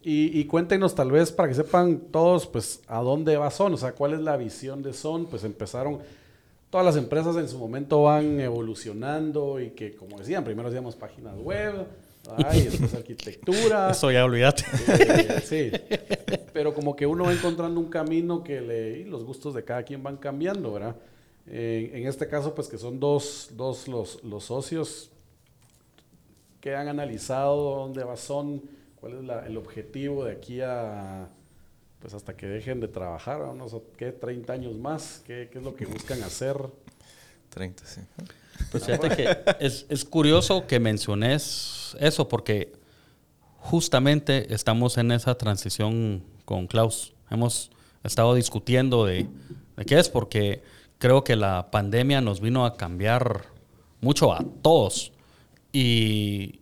y, 0.01 0.39
y 0.39 0.45
cuéntenos 0.45 0.95
tal 0.95 1.11
vez 1.11 1.31
para 1.31 1.49
que 1.49 1.55
sepan 1.55 1.99
todos, 2.11 2.47
pues, 2.47 2.81
a 2.87 2.99
dónde 2.99 3.37
va 3.37 3.51
Son, 3.51 3.73
o 3.73 3.77
sea, 3.77 3.93
cuál 3.93 4.13
es 4.13 4.19
la 4.19 4.37
visión 4.37 4.83
de 4.83 4.93
Son. 4.93 5.25
Pues 5.25 5.43
empezaron, 5.43 5.99
todas 6.69 6.85
las 6.85 6.95
empresas 6.95 7.35
en 7.37 7.49
su 7.49 7.57
momento 7.57 8.03
van 8.03 8.39
evolucionando 8.39 9.59
y 9.59 9.71
que, 9.71 9.95
como 9.95 10.17
decían, 10.17 10.43
primero 10.43 10.67
hacíamos 10.69 10.95
páginas 10.95 11.37
web, 11.39 11.85
y 12.53 12.61
después 12.61 12.93
arquitectura. 12.93 13.89
Eso 13.91 14.11
ya 14.11 14.23
olvídate. 14.23 14.63
Eh, 14.87 15.41
sí, 15.43 15.71
pero 16.53 16.73
como 16.73 16.95
que 16.95 17.05
uno 17.05 17.25
va 17.25 17.33
encontrando 17.33 17.79
un 17.79 17.89
camino 17.89 18.43
que 18.43 18.61
le, 18.61 18.99
y 18.99 19.03
los 19.05 19.23
gustos 19.23 19.53
de 19.53 19.63
cada 19.63 19.83
quien 19.83 20.03
van 20.03 20.17
cambiando, 20.17 20.71
¿verdad? 20.71 20.95
Eh, 21.47 21.91
en 21.93 22.07
este 22.07 22.27
caso, 22.27 22.53
pues 22.53 22.67
que 22.67 22.77
son 22.77 22.99
dos, 22.99 23.51
dos 23.55 23.87
los, 23.87 24.23
los 24.23 24.45
socios 24.45 25.09
que 26.61 26.75
han 26.75 26.87
analizado 26.87 27.75
dónde 27.75 28.03
va 28.03 28.17
son, 28.17 28.61
cuál 28.99 29.13
es 29.13 29.23
la- 29.23 29.45
el 29.45 29.57
objetivo 29.57 30.25
de 30.25 30.33
aquí 30.33 30.61
a, 30.61 31.27
pues 32.01 32.13
hasta 32.13 32.35
que 32.35 32.47
dejen 32.47 32.79
de 32.79 32.87
trabajar, 32.87 33.41
unos, 33.41 33.75
¿qué? 33.97 34.11
30 34.11 34.53
años 34.53 34.77
más, 34.77 35.21
¿qué, 35.25 35.49
qué 35.51 35.59
es 35.59 35.63
lo 35.63 35.75
que 35.75 35.85
buscan 35.85 36.21
hacer? 36.23 36.57
30, 37.49 37.85
sí. 37.85 38.01
Pues 38.71 38.85
fíjate 38.85 39.09
que 39.15 39.37
es, 39.65 39.85
es 39.89 40.05
curioso 40.05 40.67
que 40.67 40.79
menciones 40.79 41.95
eso, 41.99 42.27
porque 42.27 42.73
justamente 43.57 44.53
estamos 44.53 44.97
en 44.97 45.11
esa 45.11 45.35
transición 45.37 46.23
con 46.45 46.67
Klaus. 46.67 47.13
Hemos 47.29 47.71
estado 48.03 48.33
discutiendo 48.35 49.05
de, 49.05 49.27
de 49.77 49.85
qué 49.85 49.99
es, 49.99 50.09
porque 50.09 50.61
creo 50.97 51.23
que 51.23 51.35
la 51.35 51.69
pandemia 51.71 52.21
nos 52.21 52.41
vino 52.41 52.65
a 52.65 52.75
cambiar 52.75 53.45
mucho 54.01 54.33
a 54.33 54.43
todos. 54.61 55.11
Y 55.71 56.61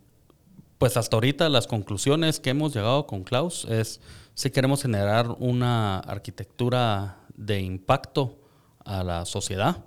pues 0.77 0.97
hasta 0.97 1.15
ahorita 1.15 1.49
las 1.49 1.67
conclusiones 1.67 2.39
que 2.39 2.51
hemos 2.51 2.73
llegado 2.73 3.07
con 3.07 3.23
Klaus 3.23 3.65
es 3.65 4.01
si 4.33 4.51
queremos 4.51 4.81
generar 4.81 5.35
una 5.39 5.99
arquitectura 5.99 7.19
de 7.35 7.61
impacto 7.61 8.37
a 8.85 9.03
la 9.03 9.25
sociedad, 9.25 9.83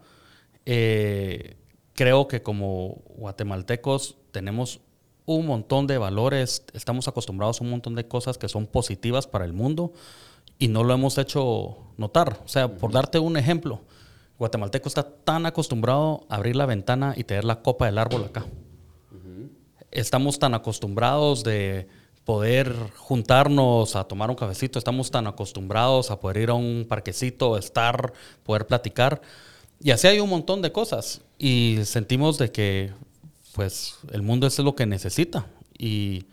eh, 0.67 1.57
creo 1.95 2.27
que 2.29 2.43
como 2.43 3.03
guatemaltecos 3.17 4.17
tenemos 4.33 4.81
un 5.27 5.47
montón 5.47 5.87
de 5.87 5.99
valores, 5.99 6.65
estamos 6.73 7.07
acostumbrados 7.07 7.61
a 7.61 7.65
un 7.65 7.71
montón 7.71 7.95
de 7.95 8.09
cosas 8.09 8.39
que 8.39 8.49
son 8.49 8.67
positivas 8.67 9.27
para 9.27 9.45
el 9.45 9.53
mundo 9.53 9.93
y 10.59 10.69
no 10.69 10.83
lo 10.83 10.95
hemos 10.95 11.19
hecho 11.19 11.93
notar. 11.97 12.41
O 12.45 12.49
sea, 12.49 12.77
por 12.77 12.93
darte 12.93 13.19
un 13.19 13.37
ejemplo, 13.37 13.83
guatemalteco 14.39 14.89
está 14.89 15.05
tan 15.05 15.47
acostumbrado 15.47 16.27
a 16.29 16.37
abrir 16.37 16.57
la 16.57 16.67
ventana 16.67 17.15
y 17.17 17.25
tener 17.25 17.45
la 17.45 17.63
copa 17.63 17.87
del 17.87 17.99
árbol 17.99 18.25
acá. 18.25 18.47
Estamos 19.91 20.39
tan 20.39 20.55
acostumbrados 20.55 21.45
de 21.45 21.89
poder 22.25 22.75
juntarnos 22.97 23.97
a 23.97 24.05
tomar 24.05 24.31
un 24.31 24.37
cafecito, 24.37 24.79
estamos 24.79 25.11
tan 25.11 25.27
acostumbrados 25.27 26.11
a 26.11 26.21
poder 26.21 26.37
ir 26.37 26.51
a 26.51 26.55
un 26.55 26.87
parquecito, 26.89 27.57
estar, 27.57 28.13
poder 28.45 28.67
platicar. 28.67 29.21
Y 29.83 29.91
así 29.91 30.07
hay 30.07 30.21
un 30.21 30.31
montón 30.31 30.63
de 30.63 30.73
cosas. 30.73 31.23
Y 31.39 31.79
sentimos 31.85 32.39
de 32.39 32.53
que 32.53 32.93
pues 33.55 33.99
el 34.13 34.23
mundo 34.23 34.47
es 34.47 34.59
lo 34.59 34.77
que 34.77 34.87
necesita. 34.87 35.47
Y 35.77 36.25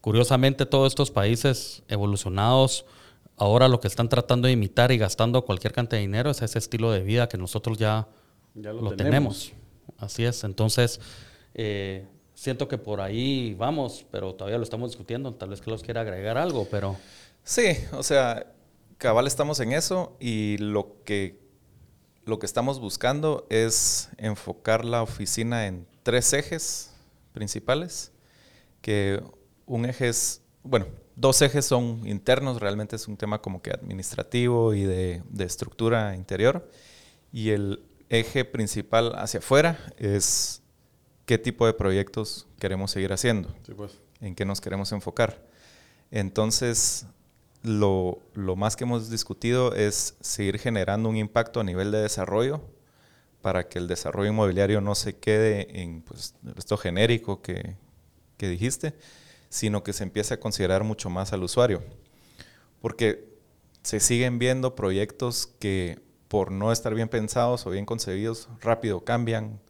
curiosamente 0.00 0.66
todos 0.66 0.92
estos 0.92 1.10
países 1.10 1.82
evolucionados 1.88 2.84
ahora 3.36 3.68
lo 3.68 3.80
que 3.80 3.88
están 3.88 4.08
tratando 4.08 4.46
de 4.46 4.52
imitar 4.52 4.92
y 4.92 4.98
gastando 4.98 5.44
cualquier 5.44 5.72
cantidad 5.72 5.98
de 5.98 6.02
dinero 6.02 6.30
es 6.30 6.42
ese 6.42 6.58
estilo 6.58 6.90
de 6.90 7.00
vida 7.00 7.28
que 7.28 7.38
nosotros 7.38 7.78
ya, 7.78 8.08
lo, 8.54 8.96
tenemos. 8.96 9.52
Así 9.98 10.24
es. 10.24 10.44
Entonces, 10.44 11.00
eh, 11.54 12.06
siento 12.36 12.68
que 12.68 12.78
por 12.78 13.00
ahí 13.00 13.54
vamos, 13.54 14.06
pero 14.12 14.34
todavía 14.34 14.58
lo 14.58 14.62
estamos 14.62 14.90
discutiendo. 14.90 15.34
Tal 15.34 15.48
vez 15.48 15.66
los 15.66 15.82
quiera 15.82 16.02
agregar 16.02 16.38
algo, 16.38 16.68
pero... 16.70 16.96
Sí, 17.42 17.76
o 17.92 18.02
sea, 18.02 18.52
cabal 18.98 19.26
estamos 19.26 19.58
en 19.60 19.72
eso 19.72 20.16
y 20.20 20.58
lo 20.58 21.02
que, 21.04 21.40
lo 22.24 22.38
que 22.38 22.46
estamos 22.46 22.78
buscando 22.78 23.46
es 23.50 24.10
enfocar 24.18 24.84
la 24.84 25.02
oficina 25.02 25.66
en 25.66 25.86
tres 26.02 26.32
ejes 26.32 26.92
principales, 27.32 28.12
que 28.80 29.22
un 29.64 29.86
eje 29.86 30.08
es, 30.08 30.42
bueno, 30.62 30.86
dos 31.16 31.40
ejes 31.40 31.64
son 31.64 32.06
internos, 32.06 32.60
realmente 32.60 32.96
es 32.96 33.08
un 33.08 33.16
tema 33.16 33.40
como 33.40 33.62
que 33.62 33.70
administrativo 33.70 34.74
y 34.74 34.82
de, 34.82 35.22
estructura 35.38 36.14
interior. 36.14 36.70
Y 37.32 37.50
el 37.50 37.82
eje 38.08 38.44
principal 38.44 39.14
hacia 39.16 39.38
afuera 39.38 39.78
es 39.96 40.62
qué 41.26 41.38
tipo 41.38 41.66
de 41.66 41.74
proyectos 41.74 42.46
queremos 42.58 42.92
seguir 42.92 43.12
haciendo, 43.12 43.54
pues. 43.76 43.98
en 44.20 44.34
qué 44.34 44.44
nos 44.44 44.60
queremos 44.60 44.92
enfocar. 44.92 45.44
Entonces, 46.10 47.06
lo, 47.62 48.20
más 48.56 48.76
que 48.76 48.84
hemos 48.84 49.10
discutido 49.10 49.74
es 49.74 50.14
seguir 50.20 50.58
generando 50.58 51.08
un 51.08 51.16
impacto 51.16 51.60
a 51.60 51.64
nivel 51.64 51.90
de 51.90 51.98
desarrollo 51.98 52.62
para 53.42 53.68
que 53.68 53.78
el 53.78 53.88
desarrollo 53.88 54.30
inmobiliario 54.30 54.80
no 54.80 54.94
se 54.94 55.16
quede 55.16 55.82
en 55.82 56.02
pues, 56.02 56.34
esto 56.56 56.76
genérico 56.76 57.42
que, 57.42 57.76
que 58.36 58.48
dijiste, 58.48 58.94
sino 59.48 59.82
que 59.82 59.92
se 59.92 60.04
empiece 60.04 60.34
a 60.34 60.40
considerar 60.40 60.84
mucho 60.84 61.10
más 61.10 61.32
al 61.32 61.42
usuario. 61.42 61.82
Porque 62.80 63.36
se 63.82 64.00
siguen 64.00 64.38
viendo 64.38 64.74
proyectos 64.74 65.48
que 65.58 66.00
por 66.28 66.50
no 66.50 66.72
estar 66.72 66.94
bien 66.94 67.08
pensados 67.08 67.66
o 67.66 67.70
bien 67.70 67.86
concebidos, 67.86 68.48
rápido 68.60 69.04
cambian 69.04 69.60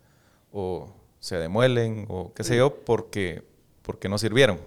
o 0.52 0.95
se 1.26 1.36
demuelen 1.38 2.06
o 2.08 2.32
qué 2.32 2.44
sé 2.44 2.56
yo, 2.56 2.84
porque, 2.84 3.42
porque 3.82 4.08
no 4.08 4.16
sirvieron. 4.16 4.60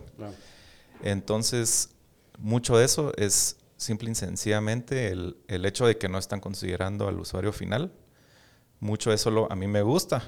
Entonces, 1.01 1.91
mucho 2.37 2.77
de 2.77 2.83
eso 2.83 3.13
es 3.15 3.55
simple 3.77 4.11
y 4.11 4.15
sencillamente 4.15 5.07
el, 5.07 5.37
el, 5.47 5.65
hecho 5.65 5.87
de 5.87 5.97
que 5.97 6.09
no 6.09 6.17
están 6.17 6.41
considerando 6.41 7.07
al 7.07 7.17
usuario 7.17 7.53
final. 7.53 7.93
Mucho 8.81 9.11
de 9.11 9.15
eso 9.15 9.31
lo, 9.31 9.49
a 9.49 9.55
mí 9.55 9.67
me 9.67 9.83
gusta, 9.83 10.21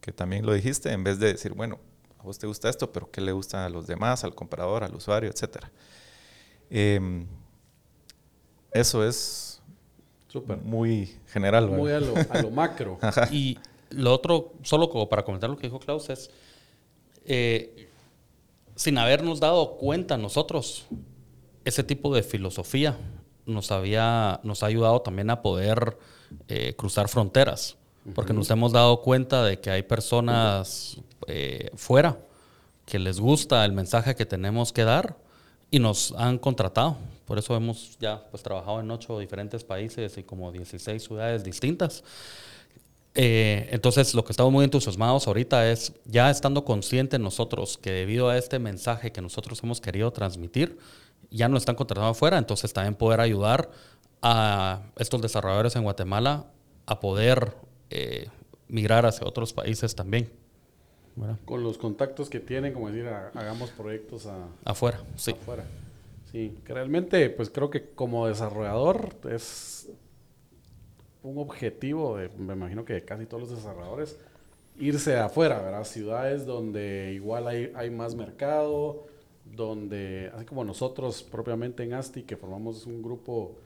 que 0.00 0.10
también 0.10 0.44
lo 0.44 0.52
dijiste, 0.52 0.90
en 0.90 1.04
vez 1.04 1.20
de 1.20 1.28
decir, 1.28 1.52
bueno, 1.52 1.78
a 2.18 2.24
vos 2.24 2.40
te 2.40 2.48
gusta 2.48 2.68
esto, 2.68 2.90
pero 2.90 3.08
¿qué 3.12 3.20
le 3.20 3.30
gusta 3.30 3.64
a 3.64 3.68
los 3.68 3.86
demás, 3.86 4.24
al 4.24 4.34
comprador, 4.34 4.82
al 4.82 4.96
usuario, 4.96 5.30
etcétera? 5.30 5.70
Em, 6.70 7.24
eso 8.72 9.06
es 9.06 9.62
muy 10.64 11.20
general. 11.28 11.68
Muy 11.68 11.92
a 11.92 12.00
lo, 12.00 12.50
macro. 12.50 12.98
Y 13.30 13.58
lo 13.90 14.12
otro, 14.12 14.52
solo 14.62 14.90
como 14.90 15.08
para 15.08 15.24
comentar 15.24 15.50
lo 15.50 15.56
que 15.56 15.66
dijo 15.66 15.78
Klaus, 15.78 16.10
es, 16.10 16.30
eh, 17.24 17.88
sin 18.74 18.98
habernos 18.98 19.40
dado 19.40 19.76
cuenta 19.76 20.16
nosotros, 20.16 20.86
ese 21.64 21.82
tipo 21.82 22.14
de 22.14 22.22
filosofía 22.22 22.96
nos, 23.46 23.70
había, 23.70 24.40
nos 24.42 24.62
ha 24.62 24.66
ayudado 24.66 25.00
también 25.00 25.30
a 25.30 25.42
poder 25.42 25.98
eh, 26.48 26.74
cruzar 26.76 27.08
fronteras, 27.08 27.76
porque 28.14 28.32
nos 28.32 28.50
hemos 28.50 28.72
dado 28.72 29.02
cuenta 29.02 29.44
de 29.44 29.60
que 29.60 29.70
hay 29.70 29.82
personas 29.82 30.98
eh, 31.26 31.70
fuera 31.74 32.18
que 32.86 32.98
les 32.98 33.20
gusta 33.20 33.64
el 33.66 33.72
mensaje 33.72 34.14
que 34.14 34.24
tenemos 34.24 34.72
que 34.72 34.84
dar 34.84 35.16
y 35.70 35.78
nos 35.78 36.12
han 36.16 36.38
contratado. 36.38 36.96
Por 37.26 37.38
eso 37.38 37.54
hemos 37.54 37.98
ya 37.98 38.24
pues, 38.30 38.42
trabajado 38.42 38.80
en 38.80 38.90
ocho 38.90 39.18
diferentes 39.18 39.62
países 39.62 40.16
y 40.16 40.22
como 40.22 40.50
16 40.50 41.02
ciudades 41.02 41.44
distintas. 41.44 42.02
Eh, 43.20 43.68
entonces, 43.72 44.14
lo 44.14 44.24
que 44.24 44.30
estamos 44.30 44.52
muy 44.52 44.64
entusiasmados 44.64 45.26
ahorita 45.26 45.68
es 45.72 45.92
ya 46.04 46.30
estando 46.30 46.64
conscientes 46.64 47.18
nosotros 47.18 47.76
que 47.76 47.90
debido 47.90 48.28
a 48.28 48.38
este 48.38 48.60
mensaje 48.60 49.10
que 49.10 49.20
nosotros 49.20 49.60
hemos 49.64 49.80
querido 49.80 50.12
transmitir, 50.12 50.78
ya 51.28 51.48
nos 51.48 51.62
están 51.62 51.74
contratando 51.74 52.12
afuera, 52.12 52.38
entonces 52.38 52.72
también 52.72 52.94
poder 52.94 53.18
ayudar 53.18 53.72
a 54.22 54.82
estos 54.98 55.20
desarrolladores 55.20 55.74
en 55.74 55.82
Guatemala 55.82 56.46
a 56.86 57.00
poder 57.00 57.54
eh, 57.90 58.28
migrar 58.68 59.04
hacia 59.04 59.26
otros 59.26 59.52
países 59.52 59.96
también. 59.96 60.30
Con 61.44 61.64
los 61.64 61.76
contactos 61.76 62.30
que 62.30 62.38
tienen, 62.38 62.72
como 62.72 62.88
decir, 62.88 63.08
hagamos 63.08 63.70
proyectos 63.70 64.26
a, 64.26 64.46
afuera, 64.64 65.02
sí. 65.16 65.32
Afuera. 65.32 65.64
Sí, 66.30 66.56
que 66.64 66.72
realmente, 66.72 67.30
pues 67.30 67.50
creo 67.50 67.68
que 67.68 67.90
como 67.90 68.28
desarrollador 68.28 69.16
es 69.28 69.88
un 71.22 71.38
objetivo, 71.38 72.16
de, 72.16 72.28
me 72.30 72.54
imagino 72.54 72.84
que 72.84 72.94
de 72.94 73.04
casi 73.04 73.26
todos 73.26 73.42
los 73.42 73.50
desarrolladores, 73.50 74.18
irse 74.78 75.16
afuera, 75.16 75.60
¿verdad? 75.60 75.84
Ciudades 75.84 76.46
donde 76.46 77.12
igual 77.14 77.48
hay, 77.48 77.72
hay 77.74 77.90
más 77.90 78.14
mercado, 78.14 79.06
donde, 79.44 80.30
así 80.34 80.44
como 80.44 80.64
nosotros 80.64 81.22
propiamente 81.22 81.82
en 81.82 81.94
ASTI, 81.94 82.22
que 82.22 82.36
formamos 82.36 82.86
un 82.86 83.02
grupo 83.02 83.56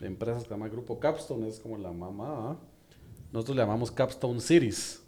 de 0.00 0.06
empresas 0.06 0.42
que 0.42 0.48
se 0.48 0.54
llama 0.54 0.68
Grupo 0.68 0.98
Capstone, 0.98 1.48
es 1.48 1.60
como 1.60 1.76
la 1.76 1.92
mamá, 1.92 2.50
¿ah? 2.50 2.56
nosotros 3.32 3.56
le 3.56 3.62
llamamos 3.62 3.90
Capstone 3.90 4.40
Cities 4.40 5.04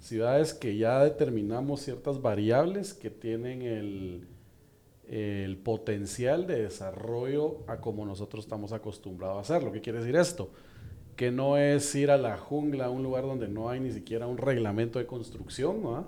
ciudades 0.00 0.54
que 0.54 0.76
ya 0.76 1.04
determinamos 1.04 1.80
ciertas 1.82 2.22
variables 2.22 2.94
que 2.94 3.10
tienen 3.10 3.62
el, 3.62 4.28
el 5.08 5.56
potencial 5.58 6.46
de 6.46 6.62
desarrollo 6.62 7.58
a 7.66 7.78
como 7.78 8.06
nosotros 8.06 8.44
estamos 8.44 8.72
acostumbrados 8.72 9.38
a 9.38 9.40
hacerlo. 9.40 9.72
¿Qué 9.72 9.80
quiere 9.80 9.98
decir 9.98 10.16
esto? 10.16 10.50
Que 11.18 11.32
no 11.32 11.58
es 11.58 11.92
ir 11.96 12.12
a 12.12 12.16
la 12.16 12.38
jungla, 12.38 12.86
a 12.86 12.90
un 12.90 13.02
lugar 13.02 13.24
donde 13.24 13.48
no 13.48 13.70
hay 13.70 13.80
ni 13.80 13.90
siquiera 13.90 14.28
un 14.28 14.38
reglamento 14.38 15.00
de 15.00 15.06
construcción, 15.06 16.06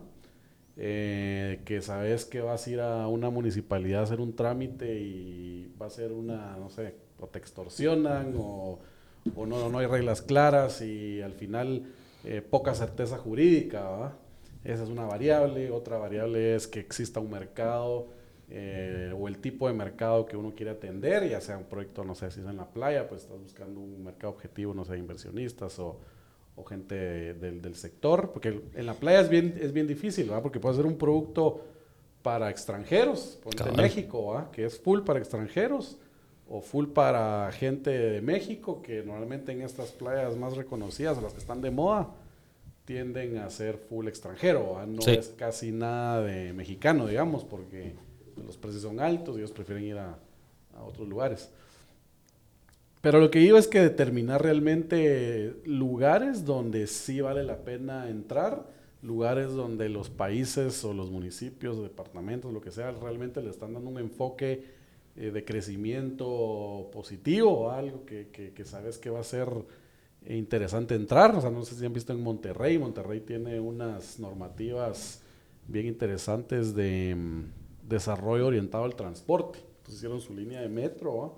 eh, 0.77 1.61
que 1.65 1.83
sabes 1.83 2.25
que 2.25 2.41
vas 2.41 2.65
a 2.65 2.71
ir 2.71 2.81
a 2.81 3.09
una 3.09 3.29
municipalidad 3.29 4.03
a 4.03 4.05
hacer 4.05 4.21
un 4.21 4.37
trámite 4.37 5.01
y 5.01 5.75
va 5.83 5.87
a 5.87 5.91
ser 5.91 6.13
una, 6.13 6.57
no 6.59 6.71
sé, 6.71 6.95
o 7.19 7.27
te 7.27 7.41
extorsionan 7.41 8.35
o, 8.39 8.79
no, 9.35 9.69
no 9.69 9.79
hay 9.79 9.87
reglas 9.87 10.23
claras 10.23 10.81
y 10.81 11.21
al 11.23 11.33
final 11.33 11.87
eh, 12.23 12.41
poca 12.41 12.73
certeza 12.75 13.19
jurídica, 13.19 14.13
Esa 14.63 14.85
es 14.85 14.91
una 14.91 15.07
variable. 15.07 15.73
Otra 15.73 15.99
variable 15.99 16.55
es 16.55 16.69
que 16.69 16.79
exista 16.79 17.19
un 17.19 17.33
mercado 17.33 18.20
eh, 18.53 19.15
o 19.17 19.29
el 19.29 19.39
tipo 19.39 19.69
de 19.69 19.75
mercado 19.75 20.27
que 20.27 20.37
uno 20.37 20.53
quiere 20.57 20.73
atender, 20.73 21.29
ya 21.29 21.41
sea 21.41 21.57
un 21.57 21.65
proyecto, 21.65 22.03
no 22.03 22.17
sé 22.17 22.33
si 22.33 22.41
es 22.41 22.47
en 22.47 22.57
la 22.57 22.67
playa, 22.67 23.09
pues 23.09 23.23
estás 23.23 23.41
buscando 23.41 23.79
un 23.79 24.03
mercado 24.03 24.33
objetivo, 24.33 24.75
no 24.75 24.85
sé, 24.85 24.99
inversionistas 24.99 25.79
o, 25.79 26.01
o 26.57 26.65
gente 26.65 27.35
del, 27.35 27.63
del, 27.63 27.77
sector, 27.77 28.33
porque 28.33 28.61
en 28.75 28.87
la 28.87 28.95
playa 28.95 29.21
es 29.21 29.29
bien, 29.29 29.57
es 29.61 29.73
bien 29.73 29.87
difícil, 29.87 30.27
¿verdad? 30.27 30.43
Porque 30.43 30.59
puede 30.59 30.75
ser 30.75 30.87
un 30.87 30.99
producto 30.99 31.65
para 32.23 32.51
extranjeros, 32.51 33.39
por 33.43 33.77
México, 33.77 34.49
que 34.53 34.65
es 34.65 34.81
full 34.81 35.03
para 35.03 35.21
extranjeros, 35.21 35.97
o 36.49 36.61
full 36.61 36.89
para 36.89 37.53
gente 37.53 37.91
de 37.91 38.21
México, 38.21 38.83
que 38.83 39.05
normalmente 39.05 39.53
en 39.53 39.63
estas 39.63 39.93
playas 39.93 40.37
más 40.37 40.57
reconocidas, 40.57 41.23
las 41.23 41.33
que 41.33 41.39
están 41.39 41.61
de 41.63 41.71
moda, 41.71 42.11
tienden 42.85 43.39
a 43.39 43.49
ser 43.49 43.77
full 43.77 44.09
extranjero, 44.09 44.85
no 44.89 45.01
es 45.07 45.29
casi 45.37 45.71
nada 45.71 46.23
de 46.23 46.53
mexicano, 46.53 47.07
digamos, 47.07 47.45
porque 47.45 47.95
los 48.45 48.57
precios 48.57 48.83
son 48.83 49.01
altos 49.01 49.37
ellos 49.37 49.53
prefieren 49.53 49.85
ir 49.85 49.99
a, 49.99 50.19
otros 50.85 51.09
lugares. 51.09 51.51
Pero 53.03 53.21
lo 53.21 53.31
que 53.31 53.39
digo 53.39 53.59
es 53.59 53.69
que 53.69 53.81
determinar 53.81 54.43
realmente 54.43 55.57
lugares 55.65 56.45
donde 56.45 56.87
sí 56.87 57.21
vale 57.21 57.45
la 57.45 57.59
pena 57.59 58.09
entrar, 58.09 58.67
lugares 59.03 59.53
donde 59.53 59.89
los 59.89 60.09
países 60.09 60.85
o 60.85 60.95
los 60.95 61.11
municipios, 61.11 61.83
departamentos, 61.83 62.53
lo 62.53 62.61
que 62.61 62.71
sea, 62.71 62.93
realmente 62.93 63.43
le 63.43 63.51
están 63.51 63.75
dando 63.75 63.91
un 63.91 63.99
enfoque 63.99 64.65
eh, 65.17 65.31
de 65.31 65.45
crecimiento 65.45 66.89
positivo, 66.93 67.71
algo 67.71 68.05
que, 68.07 68.29
que, 68.29 68.65
sabes 68.65 68.97
que 68.97 69.11
va 69.11 69.21
a 69.21 69.25
ser 69.25 69.49
interesante 70.27 70.95
entrar. 70.95 71.35
O 71.35 71.41
sea, 71.41 71.51
no 71.51 71.65
sé 71.65 71.75
si 71.75 71.85
han 71.85 71.93
visto 71.93 72.13
en 72.13 72.23
Monterrey. 72.23 72.79
Monterrey 72.79 73.21
tiene 73.21 73.59
unas 73.61 74.19
normativas 74.21 75.21
bien 75.67 75.87
interesantes 75.87 76.75
de 76.75 77.15
mm, 77.17 77.60
desarrollo 77.91 78.47
orientado 78.47 78.85
al 78.85 78.95
transporte. 78.95 79.59
Entonces 79.59 79.97
hicieron 79.97 80.21
su 80.21 80.35
línea 80.35 80.63
de 80.63 80.69
metro 80.71 81.37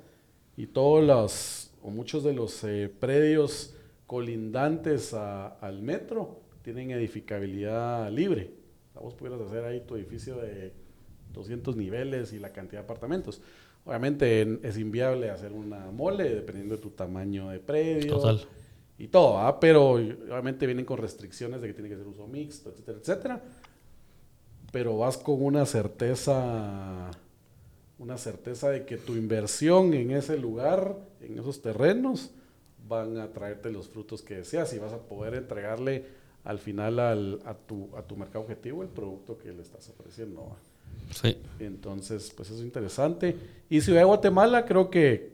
y 0.56 0.68
todos 0.68 1.02
los, 1.02 1.72
o 1.82 1.90
muchos 1.90 2.22
de 2.22 2.32
los 2.32 2.62
eh, 2.62 2.88
predios 2.88 3.74
colindantes 4.06 5.14
al 5.14 5.82
metro 5.82 6.42
tienen 6.62 6.90
edificabilidad 6.92 8.10
libre. 8.12 8.52
Vos 8.94 9.14
pudieras 9.14 9.40
hacer 9.40 9.64
ahí 9.64 9.80
tu 9.80 9.96
edificio 9.96 10.36
de 10.36 10.72
200 11.32 11.76
niveles 11.76 12.32
y 12.32 12.38
la 12.38 12.52
cantidad 12.52 12.82
de 12.82 12.84
apartamentos. 12.84 13.40
Obviamente 13.84 14.60
es 14.62 14.78
inviable 14.78 15.30
hacer 15.30 15.52
una 15.52 15.90
mole 15.90 16.28
dependiendo 16.28 16.76
de 16.76 16.82
tu 16.82 16.90
tamaño 16.90 17.48
de 17.48 17.58
predio. 17.58 18.14
Total. 18.14 18.40
Y 18.98 19.08
todo, 19.08 19.58
pero 19.58 19.94
obviamente 19.94 20.66
vienen 20.66 20.84
con 20.84 20.98
restricciones 20.98 21.60
de 21.60 21.68
que 21.68 21.74
tiene 21.74 21.88
que 21.88 21.96
ser 21.96 22.06
uso 22.06 22.28
mixto, 22.28 22.70
etcétera, 22.70 22.98
etcétera. 22.98 23.42
Pero 24.72 24.98
vas 24.98 25.16
con 25.16 25.42
una 25.42 25.64
certeza, 25.66 27.10
una 27.98 28.18
certeza 28.18 28.70
de 28.70 28.84
que 28.84 28.96
tu 28.96 29.14
inversión 29.14 29.94
en 29.94 30.10
ese 30.10 30.36
lugar, 30.36 30.96
en 31.20 31.38
esos 31.38 31.62
terrenos, 31.62 32.30
van 32.88 33.18
a 33.18 33.28
traerte 33.28 33.70
los 33.70 33.88
frutos 33.88 34.22
que 34.22 34.36
deseas 34.36 34.72
y 34.72 34.78
vas 34.78 34.92
a 34.92 34.98
poder 34.98 35.34
entregarle 35.34 36.04
al 36.44 36.58
final 36.58 36.98
al, 36.98 37.40
a, 37.44 37.54
tu, 37.54 37.88
a 37.96 38.02
tu 38.02 38.16
mercado 38.16 38.40
objetivo 38.40 38.82
el 38.82 38.88
producto 38.88 39.38
que 39.38 39.52
le 39.52 39.62
estás 39.62 39.88
ofreciendo. 39.88 40.56
Sí. 41.14 41.36
Entonces, 41.60 42.32
pues 42.34 42.48
eso 42.48 42.58
es 42.58 42.64
interesante. 42.64 43.36
Y 43.70 43.80
Ciudad 43.80 44.00
de 44.00 44.06
Guatemala, 44.06 44.64
creo 44.64 44.90
que 44.90 45.32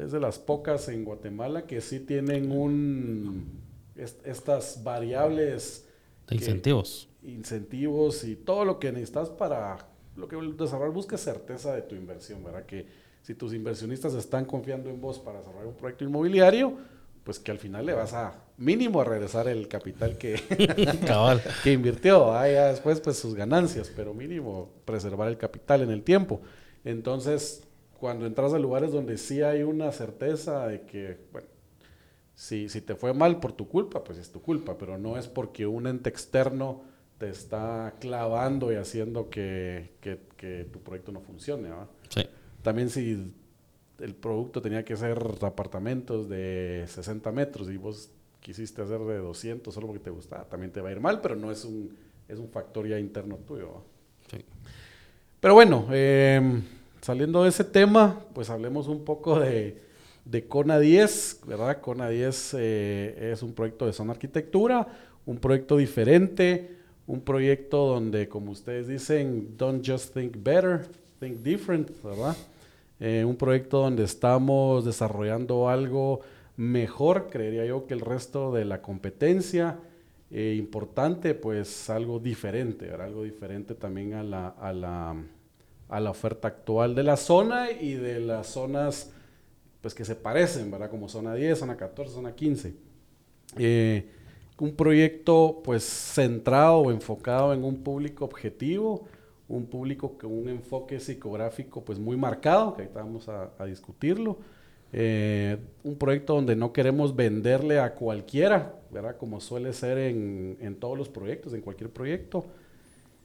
es 0.00 0.12
de 0.12 0.20
las 0.20 0.38
pocas 0.38 0.88
en 0.88 1.04
Guatemala 1.04 1.66
que 1.66 1.80
sí 1.80 2.00
tienen 2.00 2.50
un 2.52 3.66
estas 3.96 4.84
variables 4.84 5.85
de 6.28 6.36
incentivos. 6.36 7.08
incentivos 7.22 8.24
y 8.24 8.36
todo 8.36 8.64
lo 8.64 8.78
que 8.78 8.92
necesitas 8.92 9.30
para 9.30 9.78
lo 10.16 10.28
que 10.28 10.36
el 10.36 10.56
desarrollador 10.56 10.94
busca 10.94 11.16
es 11.16 11.22
certeza 11.22 11.74
de 11.74 11.82
tu 11.82 11.94
inversión, 11.94 12.42
¿verdad? 12.42 12.64
Que 12.64 12.86
si 13.22 13.34
tus 13.34 13.52
inversionistas 13.52 14.14
están 14.14 14.44
confiando 14.44 14.88
en 14.88 15.00
vos 15.00 15.18
para 15.18 15.38
desarrollar 15.38 15.66
un 15.66 15.74
proyecto 15.74 16.04
inmobiliario, 16.04 16.78
pues 17.24 17.40
que 17.40 17.50
al 17.50 17.58
final 17.58 17.84
le 17.84 17.92
vas 17.92 18.14
a 18.14 18.40
mínimo 18.56 19.00
a 19.00 19.04
regresar 19.04 19.48
el 19.48 19.68
capital 19.68 20.16
que, 20.16 20.40
que 21.64 21.72
invirtió. 21.72 22.32
Ah, 22.32 22.48
ya 22.48 22.68
después 22.68 23.00
pues 23.00 23.18
sus 23.18 23.34
ganancias, 23.34 23.92
pero 23.94 24.14
mínimo 24.14 24.70
preservar 24.84 25.28
el 25.28 25.36
capital 25.36 25.82
en 25.82 25.90
el 25.90 26.02
tiempo. 26.02 26.40
Entonces, 26.84 27.64
cuando 27.98 28.26
entras 28.26 28.54
a 28.54 28.58
lugares 28.58 28.92
donde 28.92 29.18
sí 29.18 29.42
hay 29.42 29.64
una 29.64 29.90
certeza 29.90 30.68
de 30.68 30.82
que, 30.82 31.18
bueno, 31.32 31.48
si, 32.36 32.68
si 32.68 32.82
te 32.82 32.94
fue 32.94 33.14
mal 33.14 33.40
por 33.40 33.52
tu 33.52 33.66
culpa, 33.66 34.04
pues 34.04 34.18
es 34.18 34.30
tu 34.30 34.42
culpa, 34.42 34.76
pero 34.76 34.98
no 34.98 35.16
es 35.16 35.26
porque 35.26 35.66
un 35.66 35.86
ente 35.86 36.10
externo 36.10 36.82
te 37.16 37.30
está 37.30 37.94
clavando 37.98 38.70
y 38.70 38.76
haciendo 38.76 39.30
que, 39.30 39.94
que, 40.02 40.20
que 40.36 40.68
tu 40.70 40.80
proyecto 40.80 41.12
no 41.12 41.20
funcione. 41.20 41.70
Sí. 42.10 42.26
También 42.62 42.90
si 42.90 43.32
el 44.00 44.14
producto 44.14 44.60
tenía 44.60 44.84
que 44.84 44.94
ser 44.96 45.18
apartamentos 45.40 46.28
de 46.28 46.84
60 46.86 47.32
metros 47.32 47.70
y 47.70 47.78
vos 47.78 48.10
quisiste 48.40 48.82
hacer 48.82 49.00
de 49.00 49.16
200 49.16 49.72
solo 49.72 49.86
porque 49.86 50.04
te 50.04 50.10
gustaba, 50.10 50.44
también 50.44 50.70
te 50.70 50.82
va 50.82 50.90
a 50.90 50.92
ir 50.92 51.00
mal, 51.00 51.22
pero 51.22 51.36
no 51.36 51.50
es 51.50 51.64
un, 51.64 51.96
es 52.28 52.38
un 52.38 52.50
factor 52.50 52.86
ya 52.86 52.98
interno 52.98 53.36
tuyo. 53.36 53.82
Sí. 54.30 54.44
Pero 55.40 55.54
bueno, 55.54 55.88
eh, 55.90 56.60
saliendo 57.00 57.44
de 57.44 57.48
ese 57.48 57.64
tema, 57.64 58.20
pues 58.34 58.50
hablemos 58.50 58.88
un 58.88 59.06
poco 59.06 59.40
de, 59.40 59.85
de 60.26 60.46
Cona 60.46 60.78
10, 60.78 61.42
¿verdad? 61.46 61.80
Cona 61.80 62.08
10 62.08 62.56
eh, 62.58 63.30
es 63.32 63.42
un 63.42 63.52
proyecto 63.52 63.86
de 63.86 63.92
zona 63.92 64.12
arquitectura, 64.12 64.86
un 65.24 65.38
proyecto 65.38 65.76
diferente, 65.76 66.76
un 67.06 67.20
proyecto 67.20 67.86
donde, 67.86 68.28
como 68.28 68.50
ustedes 68.50 68.88
dicen, 68.88 69.56
don't 69.56 69.88
just 69.88 70.12
think 70.12 70.36
better, 70.42 70.84
think 71.20 71.38
different, 71.38 71.90
¿verdad? 72.02 72.36
Eh, 72.98 73.24
un 73.24 73.36
proyecto 73.36 73.78
donde 73.78 74.02
estamos 74.02 74.84
desarrollando 74.84 75.68
algo 75.68 76.20
mejor, 76.56 77.28
creería 77.30 77.64
yo, 77.64 77.86
que 77.86 77.94
el 77.94 78.00
resto 78.00 78.52
de 78.52 78.64
la 78.64 78.82
competencia. 78.82 79.78
Eh, 80.32 80.56
importante, 80.58 81.34
pues 81.34 81.88
algo 81.88 82.18
diferente, 82.18 82.90
algo 82.90 83.22
diferente 83.22 83.76
también 83.76 84.14
a 84.14 84.24
la, 84.24 84.48
a, 84.48 84.72
la, 84.72 85.14
a 85.88 86.00
la 86.00 86.10
oferta 86.10 86.48
actual 86.48 86.96
de 86.96 87.04
la 87.04 87.16
zona 87.16 87.70
y 87.70 87.94
de 87.94 88.18
las 88.18 88.48
zonas 88.48 89.12
pues 89.86 89.94
que 89.94 90.04
se 90.04 90.16
parecen, 90.16 90.68
¿verdad? 90.68 90.90
Como 90.90 91.08
zona 91.08 91.32
10, 91.32 91.60
zona 91.60 91.76
14, 91.76 92.12
zona 92.12 92.34
15. 92.34 92.74
Eh, 93.56 94.04
un 94.58 94.74
proyecto 94.74 95.60
pues 95.62 95.84
centrado 95.84 96.78
o 96.78 96.90
enfocado 96.90 97.54
en 97.54 97.62
un 97.62 97.84
público 97.84 98.24
objetivo, 98.24 99.06
un 99.46 99.66
público 99.66 100.18
con 100.18 100.36
un 100.36 100.48
enfoque 100.48 100.98
psicográfico 100.98 101.84
pues 101.84 102.00
muy 102.00 102.16
marcado, 102.16 102.74
que 102.74 102.82
ahorita 102.82 103.00
vamos 103.00 103.28
a, 103.28 103.64
discutirlo. 103.64 104.38
Eh, 104.92 105.56
un 105.84 105.94
proyecto 105.94 106.34
donde 106.34 106.56
no 106.56 106.72
queremos 106.72 107.14
venderle 107.14 107.78
a 107.78 107.94
cualquiera, 107.94 108.74
¿verdad? 108.90 109.16
Como 109.16 109.40
suele 109.40 109.72
ser 109.72 109.98
en, 109.98 110.58
en, 110.60 110.74
todos 110.74 110.98
los 110.98 111.08
proyectos, 111.08 111.54
en 111.54 111.60
cualquier 111.60 111.90
proyecto, 111.90 112.44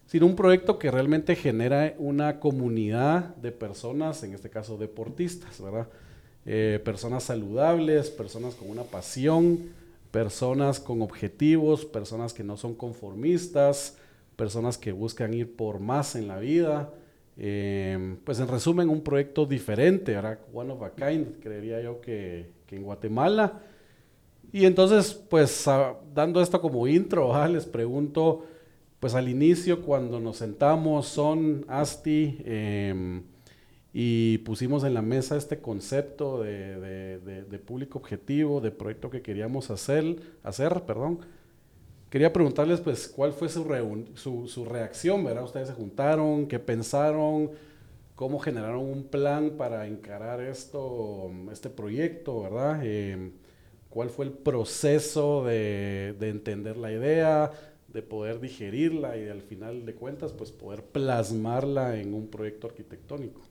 sino 0.06 0.28
un 0.28 0.36
proyecto 0.36 0.78
que 0.78 0.92
realmente 0.92 1.36
genera 1.36 1.96
una 1.98 2.40
comunidad 2.40 3.36
de 3.38 3.52
personas, 3.52 4.22
en 4.22 4.36
este 4.36 4.52
caso 4.52 4.78
deportistas, 4.78 5.60
¿verdad? 5.60 5.88
Eh, 6.46 6.80
personas 6.84 7.24
saludables, 7.24 8.10
personas 8.10 8.56
con 8.56 8.70
una 8.70 8.84
pasión, 8.84 9.70
personas 10.12 10.80
con 10.80 11.02
objetivos, 11.02 11.86
personas 11.86 12.34
que 12.34 12.44
no 12.44 12.58
son 12.58 12.76
conformistas, 12.76 13.98
personas 14.36 14.78
que 14.78 14.92
buscan 14.92 15.34
ir 15.34 15.56
por 15.56 15.80
más 15.80 16.16
en 16.16 16.28
la 16.28 16.40
vida. 16.40 16.94
Eh, 17.38 18.18
pues 18.24 18.40
en 18.40 18.48
resumen, 18.48 18.90
un 18.90 19.02
proyecto 19.02 19.46
diferente, 19.46 20.14
¿verdad? 20.14 20.40
One 20.54 20.74
of 20.74 20.84
a 20.84 20.92
kind, 20.92 21.40
creería 21.42 21.82
yo 21.82 22.02
que, 22.02 22.52
que 22.68 22.76
en 22.76 22.84
Guatemala. 22.84 23.62
Y 24.52 24.66
entonces, 24.66 25.14
pues 25.14 25.66
dando 26.14 26.42
esto 26.42 26.60
como 26.60 26.88
intro, 26.88 27.48
les 27.48 27.66
pregunto, 27.66 28.46
pues 29.00 29.16
al 29.16 29.30
inicio 29.30 29.82
cuando 29.82 30.20
nos 30.20 30.38
sentamos, 30.38 31.08
son 31.08 31.66
Asti 31.70 32.38
eh, 32.44 33.22
y 33.94 34.40
pusimos 34.40 34.84
en 34.84 34.94
la 34.94 35.02
mesa 35.02 35.36
este 35.36 35.60
concepto 35.60 36.42
de, 36.42 37.62
público 37.66 38.00
objetivo, 38.00 38.62
de 38.62 38.72
proyecto 38.72 39.10
que 39.10 39.22
queríamos 39.22 39.70
hacer, 39.70 40.18
hacer 40.44 40.84
perdón, 40.84 41.20
Quería 42.12 42.34
preguntarles, 42.34 42.82
pues, 42.82 43.08
cuál 43.08 43.32
fue 43.32 43.48
su, 43.48 43.64
reacción, 44.66 45.24
¿verdad? 45.24 45.46
Ustedes 45.46 45.70
se 45.70 45.74
juntaron, 45.74 46.46
qué 46.46 46.60
pensaron, 46.60 47.52
cómo 48.16 48.38
generaron 48.40 48.82
un 48.82 49.06
plan 49.06 49.52
para 49.52 49.88
encarar 49.88 50.42
esto, 50.42 51.32
este 51.54 51.70
proyecto, 51.70 52.42
¿verdad? 52.42 52.82
Eh, 52.84 53.32
¿Cuál 53.90 54.10
fue 54.10 54.26
el 54.26 54.34
proceso 54.34 55.46
de, 55.46 56.14
de, 56.20 56.30
entender 56.30 56.76
la 56.76 56.92
idea, 56.92 57.52
de 57.88 58.02
poder 58.02 58.42
digerirla 58.42 59.16
y 59.16 59.30
al 59.30 59.42
final 59.42 59.86
de 59.86 59.94
cuentas, 59.96 60.34
pues, 60.34 60.52
poder 60.52 60.84
plasmarla 60.84 61.98
en 61.98 62.14
un 62.14 62.28
proyecto 62.28 62.68
arquitectónico? 62.68 63.42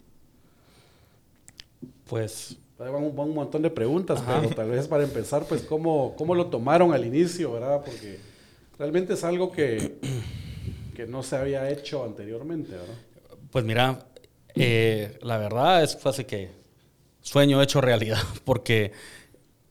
Pues... 2.07 2.57
Van 2.79 2.95
un, 2.95 3.19
un 3.19 3.35
montón 3.35 3.61
de 3.61 3.69
preguntas, 3.69 4.23
pero 4.27 4.55
tal 4.55 4.71
vez 4.71 4.89
para 4.89 5.05
empezar, 5.05 5.45
pues, 5.47 5.61
¿cómo, 5.63 6.15
¿cómo 6.17 6.35
lo 6.35 6.47
tomaron 6.47 6.95
al 6.95 7.05
inicio, 7.05 7.53
verdad? 7.53 7.83
Porque 7.85 8.19
Realmente 8.81 9.13
es 9.13 9.25
algo 9.25 9.53
que, 9.53 9.99
que 10.97 11.07
no 11.07 11.23
se 11.23 11.37
había 11.37 11.69
hecho 11.69 12.03
anteriormente, 12.03 12.71
¿verdad? 12.71 12.95
Pues 13.51 13.63
mira, 13.63 14.07
eh, 14.55 15.19
la 15.21 15.37
verdad 15.37 15.85
es 15.85 15.99
fácil 15.99 16.25
que 16.25 16.51
sueño 17.21 17.61
hecho 17.61 17.83
realidad, 17.83 18.23
porque 18.47 18.93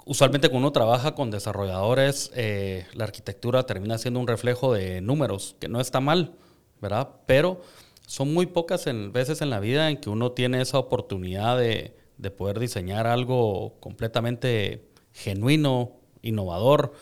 usualmente 0.06 0.50
cuando 0.50 0.68
uno 0.68 0.74
trabaja 0.74 1.16
con 1.16 1.32
desarrolladores, 1.32 2.30
eh, 2.36 2.86
la 2.94 3.06
arquitectura 3.06 3.64
termina 3.64 3.98
siendo 3.98 4.20
un 4.20 4.28
reflejo 4.28 4.76
de 4.76 5.02
números, 5.02 5.56
que 5.60 5.70
no 5.70 5.82
está 5.82 6.00
mal, 6.00 6.36
¿verdad? 6.80 7.10
Pero 7.26 7.64
son 8.10 8.34
muy 8.34 8.48
pocas 8.48 8.88
en, 8.88 9.14
veces 9.14 9.44
en 9.44 9.52
la 9.52 9.60
vida 9.60 9.88
en 9.88 9.98
que 9.98 10.10
uno 10.10 10.32
tiene 10.32 10.62
esa 10.62 10.80
oportunidad 10.80 11.60
de, 11.60 11.96
de 12.18 12.32
poder 12.32 12.58
diseñar 12.58 13.06
algo 13.06 13.76
completamente 13.80 14.90
genuino, 15.14 15.92
innovador, 16.24 16.94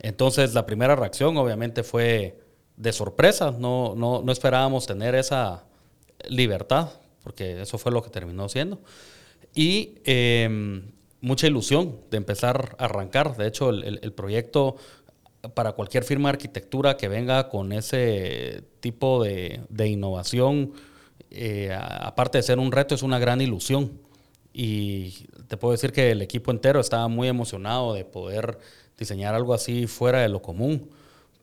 entonces 0.00 0.54
la 0.54 0.66
primera 0.66 0.96
reacción 0.96 1.36
obviamente 1.36 1.84
fue 1.84 2.40
de 2.76 2.92
sorpresa, 2.92 3.52
no, 3.56 3.94
no, 3.94 4.22
no 4.22 4.32
esperábamos 4.32 4.88
tener 4.88 5.14
esa 5.14 5.66
libertad, 6.28 6.90
porque 7.22 7.62
eso 7.62 7.78
fue 7.78 7.92
lo 7.92 8.02
que 8.02 8.10
terminó 8.10 8.48
siendo. 8.48 8.80
Y 9.54 9.94
em, 10.04 10.90
mucha 11.20 11.46
ilusión 11.46 12.00
de 12.10 12.16
empezar 12.16 12.74
a 12.80 12.86
arrancar. 12.86 13.36
De 13.36 13.46
hecho, 13.46 13.70
el, 13.70 14.00
el, 14.02 14.12
proyecto 14.12 14.74
para 15.54 15.72
cualquier 15.72 16.04
firma 16.04 16.28
de 16.28 16.34
arquitectura 16.34 16.96
que 16.96 17.08
venga 17.08 17.48
con 17.48 17.72
ese 17.72 18.64
tipo 18.80 19.22
de, 19.22 19.60
innovación, 19.86 20.72
eh, 21.30 21.76
aparte 21.76 22.38
de 22.38 22.42
ser 22.42 22.58
un 22.58 22.72
reto, 22.72 22.94
es 22.94 23.02
una 23.02 23.18
gran 23.18 23.40
ilusión. 23.40 24.00
Y 24.52 25.26
te 25.48 25.56
puedo 25.56 25.72
decir 25.72 25.92
que 25.92 26.12
el 26.12 26.22
equipo 26.22 26.50
entero 26.50 26.80
estaba 26.80 27.08
muy 27.08 27.28
emocionado 27.28 27.92
de 27.94 28.04
poder 28.04 28.58
diseñar 28.96 29.34
algo 29.34 29.52
así 29.52 29.86
fuera 29.86 30.20
de 30.22 30.28
lo 30.28 30.40
común. 30.40 30.90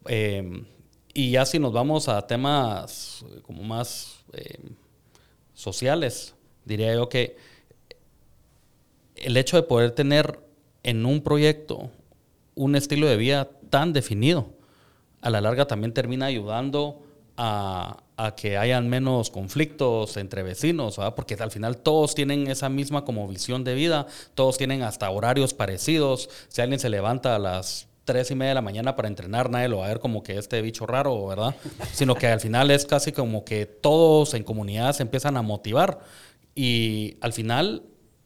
Em, 0.08 0.66
y 1.14 1.32
ya 1.32 1.46
si 1.46 1.60
nos 1.60 1.72
vamos 1.72 2.10
a 2.10 2.26
temas 2.26 3.24
como 3.44 3.64
más 3.64 4.24
em, 4.34 4.76
sociales, 5.54 6.34
diría 6.66 6.94
yo 6.96 7.08
que 7.08 7.38
el 9.16 9.38
hecho 9.38 9.58
de 9.58 9.64
poder 9.64 9.92
tener 9.92 10.40
en 10.82 11.06
un 11.06 11.22
proyecto 11.22 11.92
un 12.56 12.76
estilo 12.76 13.08
de 13.08 13.18
vida 13.18 13.50
tan 13.70 13.94
definido, 13.94 14.50
a 15.22 15.30
la 15.30 15.42
larga 15.42 15.66
también 15.66 15.94
termina 15.94 16.26
ayudando 16.26 17.02
a, 17.38 18.00
que 18.38 18.58
hayan 18.58 18.90
menos 18.90 19.30
conflictos 19.30 20.18
entre 20.18 20.44
vecinos, 20.44 21.00
porque 21.16 21.36
al 21.36 21.52
final 21.52 21.78
todos 21.78 22.16
tienen 22.16 22.48
esa 22.48 22.70
misma 22.70 23.04
como 23.04 23.28
visión 23.28 23.64
de 23.64 23.74
vida, 23.74 24.08
todos 24.34 24.58
tienen 24.58 24.82
hasta 24.82 25.10
horarios 25.10 25.54
parecidos, 25.54 26.30
si 26.48 26.62
alguien 26.62 26.80
se 26.80 26.90
levanta 26.90 27.36
a 27.36 27.40
las 27.40 27.88
tres 28.06 28.32
y 28.32 28.36
media 28.36 28.50
de 28.50 28.56
la 28.56 28.62
mañana 28.62 28.96
para 28.96 29.08
entrenar, 29.08 29.50
nadie 29.50 29.68
lo 29.68 29.80
va 29.80 29.86
a 29.86 29.88
ver 29.90 30.00
como 30.00 30.24
que 30.24 30.38
este 30.38 30.62
bicho 30.62 30.86
raro, 30.86 31.26
¿verdad? 31.28 31.56
Sino 31.94 32.16
que 32.16 32.28
al 32.28 32.40
final 32.40 32.72
es 32.72 32.86
casi 32.86 33.12
como 33.12 33.44
que 33.44 33.66
todos 33.66 34.34
en 34.34 34.44
comunidad 34.44 34.94
se 34.94 35.04
empiezan 35.04 35.38
a 35.38 35.42
motivar 35.42 36.00
y 36.56 37.18
al 37.22 37.34
final 37.34 37.84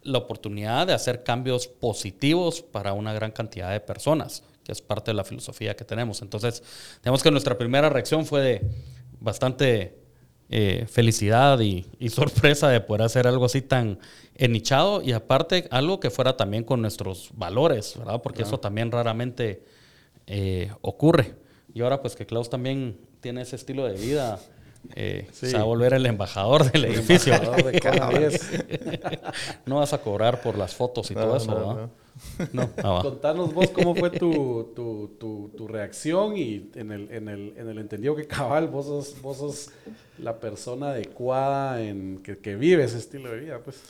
la 0.08 0.20
oportunidad 0.20 0.88
de 0.88 0.94
hacer 0.94 1.24
cambios 1.24 1.68
positivos 1.68 2.62
para 2.62 2.94
una 2.94 3.14
gran 3.14 3.32
cantidad 3.32 3.72
de 3.72 3.82
personas, 3.82 4.44
que 4.64 4.72
es 4.72 4.82
parte 4.82 5.12
de 5.12 5.16
la 5.16 5.24
filosofía 5.24 5.76
que 5.76 5.84
tenemos. 5.84 6.22
Entonces, 6.22 6.64
digamos 7.04 7.22
que 7.22 7.30
nuestra 7.30 7.58
primera 7.58 7.90
reacción 7.90 8.26
fue 8.26 8.42
de 8.42 8.62
bastante 9.20 10.00
eh, 10.50 10.86
felicidad 10.90 11.60
y, 11.60 11.86
sorpresa 12.10 12.70
de 12.70 12.80
poder 12.80 13.02
hacer 13.02 13.28
algo 13.28 13.46
así 13.46 13.62
tan 13.62 14.00
enichado 14.36 15.02
y 15.02 15.12
aparte 15.12 15.68
algo 15.72 16.00
que 16.00 16.10
fuera 16.10 16.38
también 16.38 16.64
con 16.64 16.82
nuestros 16.82 17.32
valores, 17.34 17.96
¿verdad? 17.98 18.22
Porque 18.22 18.44
eso 18.44 18.60
también 18.60 18.92
raramente 18.92 19.64
eh, 20.26 20.72
ocurre. 20.82 21.36
Y 21.74 21.82
ahora 21.82 22.02
pues 22.02 22.16
que 22.16 22.26
Klaus 22.26 22.50
también 22.50 22.98
tiene 23.20 23.42
ese 23.42 23.58
estilo 23.58 23.86
de 23.86 23.98
vida 23.98 24.40
eh, 24.96 25.28
Se 25.32 25.54
va 25.54 25.62
a 25.62 25.64
volver 25.64 25.94
el 25.94 26.06
embajador 26.06 26.72
del 26.72 26.86
edificio. 26.86 27.34
no 29.66 29.78
vas 29.78 29.94
a 29.94 29.98
cobrar 30.00 30.42
por 30.42 30.58
las 30.58 30.76
fotos 30.76 31.12
y 31.12 31.14
todo 31.14 31.38
eso, 31.38 31.52
¿no? 31.52 31.90
no. 32.54 32.70
Ah, 32.84 33.00
Contanos 33.04 33.54
vos 33.54 33.70
cómo 33.70 33.96
fue 33.96 34.10
tu, 34.10 34.72
tu, 34.76 35.50
tu, 35.56 35.68
reacción 35.68 36.36
y 36.38 36.72
en 36.76 36.92
el, 36.92 37.12
en, 37.12 37.30
el, 37.30 37.54
en 37.58 37.70
el 37.70 37.78
entendido 37.78 38.16
que 38.16 38.26
cabal, 38.26 38.68
vos 38.68 38.86
sos, 38.86 39.22
vos 39.22 39.38
sos 39.38 39.70
la 40.18 40.40
persona 40.40 40.90
adecuada 40.90 41.82
en 41.82 42.22
que, 42.24 42.38
que 42.38 42.56
vive 42.56 42.84
ese 42.84 42.98
estilo 42.98 43.30
de 43.32 43.40
vida, 43.40 43.60
pues. 43.64 43.82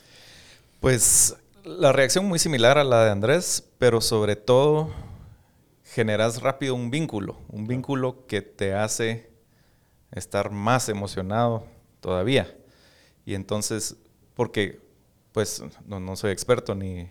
Pues 0.79 1.35
la 1.63 1.91
reacción 1.91 2.25
muy 2.25 2.39
similar 2.39 2.77
a 2.77 2.83
la 2.83 3.05
de 3.05 3.11
Andrés, 3.11 3.63
pero 3.77 4.01
sobre 4.01 4.35
todo 4.35 4.89
generas 5.83 6.41
rápido 6.41 6.75
un 6.75 6.91
vínculo, 6.91 7.37
un 7.49 7.67
vínculo 7.67 8.25
que 8.27 8.41
te 8.41 8.73
hace 8.73 9.29
estar 10.11 10.51
más 10.51 10.89
emocionado 10.89 11.65
todavía. 11.99 12.55
Y 13.25 13.35
entonces, 13.35 13.95
porque 14.35 14.79
pues 15.31 15.61
no, 15.85 16.15
soy 16.15 16.31
experto 16.31 16.73
ni, 16.73 17.09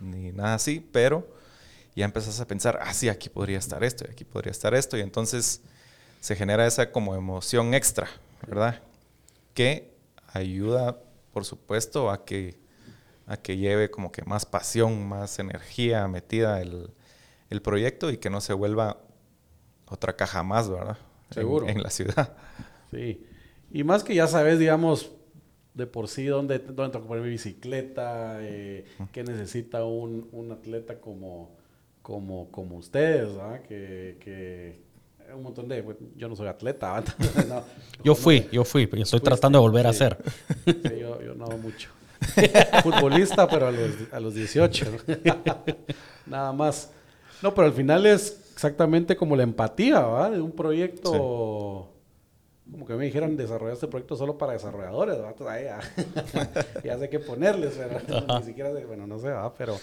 nada 0.00 0.54
así, 0.54 0.86
pero 0.92 1.26
ya 1.96 2.04
empezás 2.04 2.38
a 2.40 2.46
pensar, 2.46 2.78
ah, 2.82 2.92
sí, 2.92 3.08
aquí 3.08 3.30
podría 3.30 3.58
estar 3.58 3.82
esto, 3.82 4.04
y 4.06 4.10
aquí 4.10 4.24
podría 4.24 4.50
estar 4.50 4.74
esto, 4.74 4.98
y 4.98 5.00
entonces 5.00 5.62
se 6.20 6.36
genera 6.36 6.66
esa 6.66 6.92
como 6.92 7.14
emoción 7.14 7.72
extra, 7.72 8.08
¿verdad? 8.46 8.82
Que 9.54 9.94
ayuda, 10.34 10.98
por 11.32 11.46
supuesto, 11.46 12.10
a 12.10 12.24
que, 12.26 12.58
a 13.26 13.38
que 13.38 13.56
lleve 13.56 13.90
como 13.90 14.12
que 14.12 14.22
más 14.22 14.44
pasión, 14.44 15.08
más 15.08 15.38
energía 15.38 16.06
metida 16.08 16.60
el, 16.60 16.92
el 17.48 17.62
proyecto 17.62 18.10
y 18.10 18.18
que 18.18 18.28
no 18.28 18.42
se 18.42 18.52
vuelva 18.52 18.98
otra 19.86 20.14
caja 20.14 20.42
más, 20.42 20.68
¿verdad? 20.68 20.98
Seguro. 21.32 21.68
En, 21.68 21.82
la 21.82 21.90
ciudad. 21.90 22.36
Sí. 22.90 23.24
Y 23.70 23.84
más 23.84 24.04
que 24.04 24.14
ya 24.14 24.26
sabes, 24.26 24.58
digamos, 24.58 25.10
de 25.74 25.86
por 25.86 26.08
sí 26.08 26.26
dónde, 26.26 26.58
dónde 26.58 26.92
tengo 26.92 27.04
que 27.04 27.08
poner 27.08 27.24
mi 27.24 27.30
bicicleta, 27.30 28.38
eh, 28.40 28.84
qué 29.12 29.24
necesita 29.24 29.84
un, 29.84 30.28
un, 30.32 30.52
atleta 30.52 31.00
como, 31.00 31.56
como, 32.02 32.50
como 32.50 32.76
ustedes, 32.76 33.34
¿verdad? 33.34 33.62
Que, 33.62 34.18
que 34.20 34.82
un 35.34 35.42
montón 35.42 35.68
de... 35.68 35.84
yo 36.16 36.28
no 36.28 36.36
soy 36.36 36.48
atleta, 36.48 37.02
yo 38.04 38.14
fui, 38.14 38.48
yo 38.52 38.64
fui, 38.64 38.88
y 38.92 39.00
estoy 39.00 39.20
tratando 39.20 39.58
de 39.58 39.62
volver 39.62 39.86
a 39.86 39.92
ser. 39.92 40.18
yo, 40.66 41.22
yo 41.22 41.34
no 41.34 41.46
mucho. 41.58 41.88
Futbolista, 42.82 43.48
pero 43.48 43.68
a 43.68 43.70
los, 43.70 43.90
a 44.12 44.20
los 44.20 44.34
18. 44.34 44.86
Nada 46.26 46.52
más. 46.52 46.90
No, 47.42 47.52
pero 47.54 47.66
al 47.66 47.72
final 47.72 48.06
es 48.06 48.41
exactamente 48.52 49.16
como 49.16 49.36
la 49.36 49.42
empatía, 49.42 50.00
¿verdad? 50.00 50.32
De 50.32 50.40
un 50.40 50.52
proyecto... 50.52 51.88
Como 52.70 52.86
que 52.86 52.94
me 52.94 53.04
dijeran 53.04 53.36
desarrollar 53.36 53.74
este 53.74 53.88
proyecto 53.88 54.16
solo 54.16 54.38
para 54.38 54.52
desarrolladores, 54.52 55.18
ya, 55.18 55.80
ya, 56.84 56.98
sé 56.98 57.10
qué 57.10 57.18
ponerles, 57.18 57.76
¿verdad? 57.76 58.38
Ni 58.38 58.46
siquiera 58.46 58.72
sé, 58.72 58.86
bueno, 58.86 59.06
no 59.06 59.18
sé, 59.18 59.26
¿verdad? 59.26 59.52
Pero, 59.58 59.78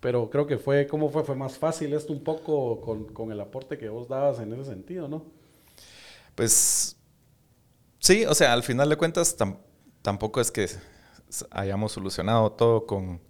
pero 0.00 0.30
creo 0.30 0.46
que 0.46 0.58
fue, 0.58 0.86
¿cómo 0.86 1.08
fue? 1.08 1.24
Fue 1.24 1.34
más 1.34 1.58
fácil 1.58 1.94
esto 1.94 2.12
un 2.12 2.22
poco 2.22 2.80
con, 2.80 3.06
con 3.06 3.32
el 3.32 3.40
aporte 3.40 3.76
que 3.76 3.88
vos 3.88 4.08
dabas 4.08 4.38
en 4.38 4.52
ese 4.52 4.66
sentido, 4.66 5.08
¿no? 5.08 5.24
Pues 6.34 6.96
sí, 7.98 8.24
o 8.26 8.34
sea, 8.34 8.52
al 8.52 8.62
final 8.62 8.88
de 8.88 8.96
cuentas 8.96 9.36
tampoco 10.02 10.40
es 10.40 10.50
que 10.50 10.68
hayamos 11.50 11.92
solucionado 11.92 12.52
todo 12.52 12.86
con, 12.86 13.20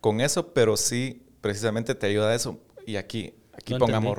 con 0.00 0.20
eso, 0.20 0.52
pero 0.52 0.76
sí 0.76 1.26
precisamente 1.40 1.94
te 1.94 2.06
ayuda 2.06 2.30
a 2.30 2.34
eso. 2.34 2.58
Y 2.86 2.96
aquí 2.96 3.34
Aquí 3.56 3.74
pongamos... 3.74 4.18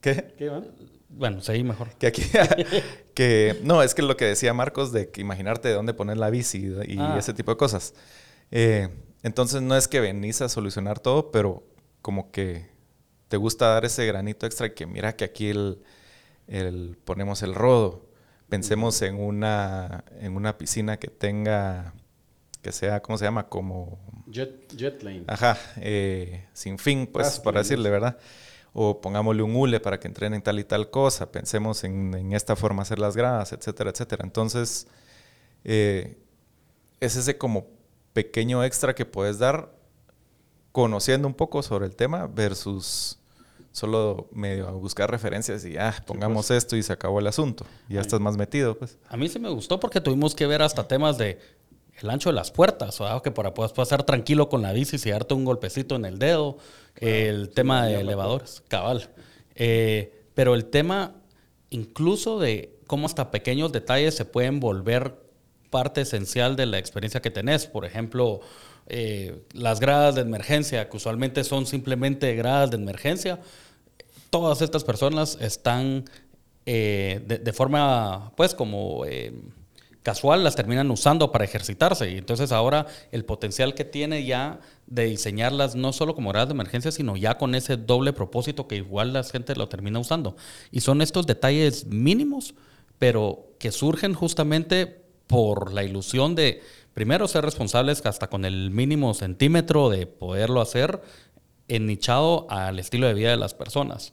¿Qué? 0.00 0.34
¿Qué 0.36 0.50
Bueno, 1.08 1.40
seguí 1.40 1.62
mejor. 1.62 1.90
Que 1.96 2.08
aquí... 2.08 2.22
que, 3.14 3.58
no, 3.62 3.82
es 3.82 3.94
que 3.94 4.02
lo 4.02 4.16
que 4.16 4.24
decía 4.24 4.52
Marcos 4.52 4.92
de 4.92 5.10
que 5.10 5.20
imaginarte 5.20 5.68
de 5.68 5.74
dónde 5.74 5.94
poner 5.94 6.16
la 6.16 6.30
bici 6.30 6.72
y, 6.86 6.98
ah. 6.98 7.16
ese 7.18 7.34
tipo 7.34 7.52
de 7.52 7.56
cosas. 7.56 7.94
Eh, 8.50 8.88
entonces 9.22 9.62
no 9.62 9.76
es 9.76 9.88
que 9.88 10.00
venís 10.00 10.42
a 10.42 10.48
solucionar 10.48 10.98
todo, 10.98 11.30
pero 11.30 11.62
como 12.00 12.30
que 12.32 12.70
te 13.28 13.36
gusta 13.36 13.68
dar 13.68 13.84
ese 13.84 14.04
granito 14.06 14.46
extra 14.46 14.66
y 14.66 14.74
que 14.74 14.86
mira 14.86 15.16
que 15.16 15.24
aquí 15.24 15.48
el, 15.48 15.78
ponemos 17.04 17.42
el 17.42 17.54
rodo. 17.54 18.08
Pensemos 18.48 19.00
en 19.02 19.18
una, 19.18 20.04
en 20.20 20.36
una 20.36 20.58
piscina 20.58 20.98
que 20.98 21.08
tenga 21.08 21.94
que 22.62 22.72
sea, 22.72 23.00
¿cómo 23.02 23.18
se 23.18 23.24
llama? 23.24 23.48
Como... 23.48 23.98
Jet, 24.32 24.74
jet 24.74 25.02
lane. 25.02 25.24
Ajá, 25.26 25.58
eh, 25.76 26.46
sin 26.54 26.78
fin, 26.78 27.06
pues, 27.06 27.38
para 27.38 27.60
decirle, 27.60 27.90
¿verdad? 27.90 28.16
O 28.72 29.00
pongámosle 29.00 29.42
un 29.42 29.54
hule 29.54 29.78
para 29.78 30.00
que 30.00 30.08
entrenen 30.08 30.40
tal 30.40 30.58
y 30.58 30.64
tal 30.64 30.88
cosa, 30.88 31.30
pensemos 31.30 31.84
en, 31.84 32.32
esta 32.32 32.56
forma 32.56 32.82
hacer 32.82 32.98
las 32.98 33.14
gradas, 33.14 33.52
etcétera, 33.52 33.90
etcétera. 33.90 34.24
Entonces, 34.24 34.86
eh, 35.64 36.16
es 37.00 37.16
ese 37.16 37.36
como 37.36 37.66
pequeño 38.14 38.64
extra 38.64 38.94
que 38.94 39.04
puedes 39.04 39.38
dar 39.38 39.70
conociendo 40.72 41.28
un 41.28 41.34
poco 41.34 41.62
sobre 41.62 41.84
el 41.84 41.94
tema 41.94 42.26
versus 42.26 43.18
solo 43.70 44.28
medio 44.32 44.68
a 44.68 44.70
buscar 44.70 45.10
referencias 45.10 45.64
y 45.64 45.76
ah, 45.76 45.94
pongamos 46.06 46.46
pues. 46.48 46.58
esto 46.58 46.76
y 46.76 46.82
se 46.82 46.92
acabó 46.92 47.20
el 47.20 47.26
asunto. 47.26 47.66
Ya 47.88 48.00
estás 48.00 48.20
más 48.20 48.38
metido, 48.38 48.78
pues. 48.78 48.98
A 49.08 49.16
mí 49.18 49.28
sí 49.28 49.38
me 49.38 49.50
gustó 49.50 49.78
porque 49.78 50.00
tuvimos 50.00 50.34
que 50.34 50.46
ver 50.46 50.62
hasta 50.62 50.88
temas 50.88 51.18
de 51.18 51.38
el 52.00 52.10
ancho 52.10 52.30
de 52.30 52.34
las 52.34 52.50
puertas, 52.50 53.00
o 53.00 53.22
que 53.22 53.30
para 53.30 53.54
puedas 53.54 53.72
pasar 53.72 54.02
tranquilo 54.04 54.48
con 54.48 54.62
la 54.62 54.72
bici 54.72 54.96
y 55.04 55.10
darte 55.10 55.34
un 55.34 55.44
golpecito 55.44 55.96
en 55.96 56.04
el 56.04 56.18
dedo, 56.18 56.58
el 56.96 57.50
tema 57.50 57.86
de 57.86 58.00
elevadores, 58.00 58.62
cabal. 58.68 59.10
Eh, 59.54 60.24
pero 60.34 60.54
el 60.54 60.66
tema 60.66 61.14
incluso 61.70 62.38
de 62.38 62.78
cómo 62.86 63.06
hasta 63.06 63.30
pequeños 63.30 63.72
detalles 63.72 64.14
se 64.14 64.24
pueden 64.24 64.60
volver 64.60 65.16
parte 65.70 66.02
esencial 66.02 66.54
de 66.56 66.66
la 66.66 66.78
experiencia 66.78 67.22
que 67.22 67.30
tenés. 67.30 67.66
Por 67.66 67.84
ejemplo, 67.84 68.40
eh, 68.88 69.42
las 69.52 69.80
gradas 69.80 70.14
de 70.14 70.20
emergencia, 70.20 70.88
que 70.88 70.96
usualmente 70.96 71.44
son 71.44 71.66
simplemente 71.66 72.34
gradas 72.34 72.70
de 72.70 72.76
emergencia, 72.76 73.40
todas 74.28 74.60
estas 74.60 74.84
personas 74.84 75.38
están 75.40 76.04
eh, 76.66 77.22
de, 77.26 77.38
de, 77.38 77.52
forma, 77.52 78.32
pues, 78.36 78.54
como 78.54 79.04
casual 80.02 80.42
las 80.44 80.56
terminan 80.56 80.90
usando 80.90 81.32
para 81.32 81.44
ejercitarse. 81.44 82.10
Y 82.10 82.18
entonces 82.18 82.52
ahora 82.52 82.86
el 83.10 83.24
potencial 83.24 83.74
que 83.74 83.84
tiene 83.84 84.24
ya 84.24 84.60
de 84.86 85.04
diseñarlas 85.04 85.74
no 85.74 85.92
solo 85.92 86.14
como 86.14 86.30
gradas 86.30 86.48
de 86.48 86.54
emergencia, 86.54 86.92
sino 86.92 87.16
ya 87.16 87.38
con 87.38 87.54
ese 87.54 87.76
doble 87.76 88.12
propósito 88.12 88.66
que 88.66 88.76
igual 88.76 89.12
la 89.12 89.22
gente 89.22 89.54
lo 89.54 89.68
termina 89.68 89.98
usando. 89.98 90.36
Y 90.70 90.80
son 90.80 91.02
estos 91.02 91.26
detalles 91.26 91.86
mínimos, 91.86 92.54
pero 92.98 93.46
que 93.58 93.72
surgen 93.72 94.14
justamente 94.14 95.02
por 95.26 95.72
la 95.72 95.84
ilusión 95.84 96.34
de, 96.34 96.62
primero, 96.94 97.28
ser 97.28 97.44
responsables 97.44 98.04
hasta 98.04 98.28
con 98.28 98.44
el 98.44 98.70
mínimo 98.70 99.14
centímetro 99.14 99.88
de 99.88 100.06
poderlo 100.06 100.60
hacer, 100.60 101.00
ennichado 101.68 102.46
al 102.50 102.78
estilo 102.78 103.06
de 103.06 103.14
vida 103.14 103.30
de 103.30 103.36
las 103.36 103.54
personas. 103.54 104.12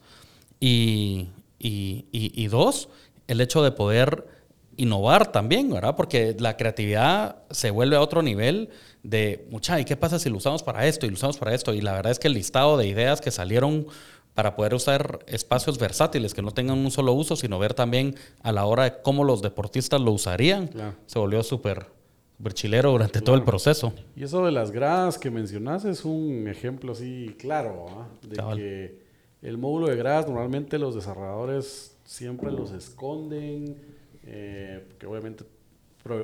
Y, 0.60 1.30
y 1.58 2.48
dos, 2.48 2.90
el 3.28 3.42
hecho 3.42 3.64
de 3.64 3.72
poder 3.72 4.39
innovar 4.82 5.32
también, 5.32 5.70
¿verdad? 5.70 5.96
Porque 5.96 6.36
la 6.40 6.58
creatividad 6.58 7.38
se 7.52 7.72
vuelve 7.72 7.96
a 7.96 8.02
otro 8.02 8.22
nivel 8.22 8.70
de, 9.04 9.48
mucha, 9.52 9.80
¿y 9.80 9.86
qué 9.86 9.96
pasa 9.98 10.20
si 10.20 10.30
lo 10.30 10.38
usamos 10.38 10.64
para 10.64 10.86
esto 10.88 11.06
y 11.06 11.10
lo 11.10 11.16
usamos 11.16 11.38
para 11.38 11.54
esto? 11.54 11.74
Y 11.74 11.82
la 11.82 11.94
verdad 11.94 12.12
es 12.12 12.20
que 12.20 12.28
el 12.28 12.34
listado 12.34 12.78
de 12.78 12.88
ideas 12.88 13.22
que 13.22 13.32
salieron 13.32 13.88
para 14.34 14.56
poder 14.56 14.74
usar 14.74 15.20
espacios 15.28 15.78
versátiles 15.80 16.34
que 16.34 16.42
no 16.42 16.52
tengan 16.52 16.78
un 16.78 16.92
solo 16.92 17.12
uso, 17.14 17.36
sino 17.36 17.60
ver 17.60 17.74
también 17.74 18.16
a 18.42 18.52
la 18.52 18.66
hora 18.66 18.84
de 18.86 19.02
cómo 19.02 19.24
los 19.24 19.42
deportistas 19.42 20.00
lo 20.00 20.12
usarían, 20.12 20.68
Claro. 20.68 20.96
se 21.08 21.20
volvió 21.20 21.44
súper 21.44 21.88
chilero 22.54 22.92
durante 22.92 23.20
todo 23.22 23.36
el 23.36 23.44
proceso. 23.44 23.92
Y 24.16 24.24
eso 24.24 24.46
de 24.46 24.52
las 24.54 24.72
gradas 24.72 25.18
que 25.18 25.30
mencionas 25.30 25.84
es 25.84 26.06
un 26.06 26.48
ejemplo 26.48 26.94
así 26.94 27.36
claro, 27.38 27.88
¿ah? 27.90 28.08
de 28.22 28.36
Cabal. 28.38 28.58
que 28.58 29.00
el 29.42 29.58
módulo 29.58 29.88
de 29.88 29.98
gradas 29.98 30.28
normalmente 30.28 30.78
los 30.80 30.96
desarrolladores 30.96 31.98
siempre 32.06 32.50
los 32.52 32.72
esconden, 32.72 33.76
eh, 34.32 34.86
porque 34.88 35.08
obviamente 35.08 35.44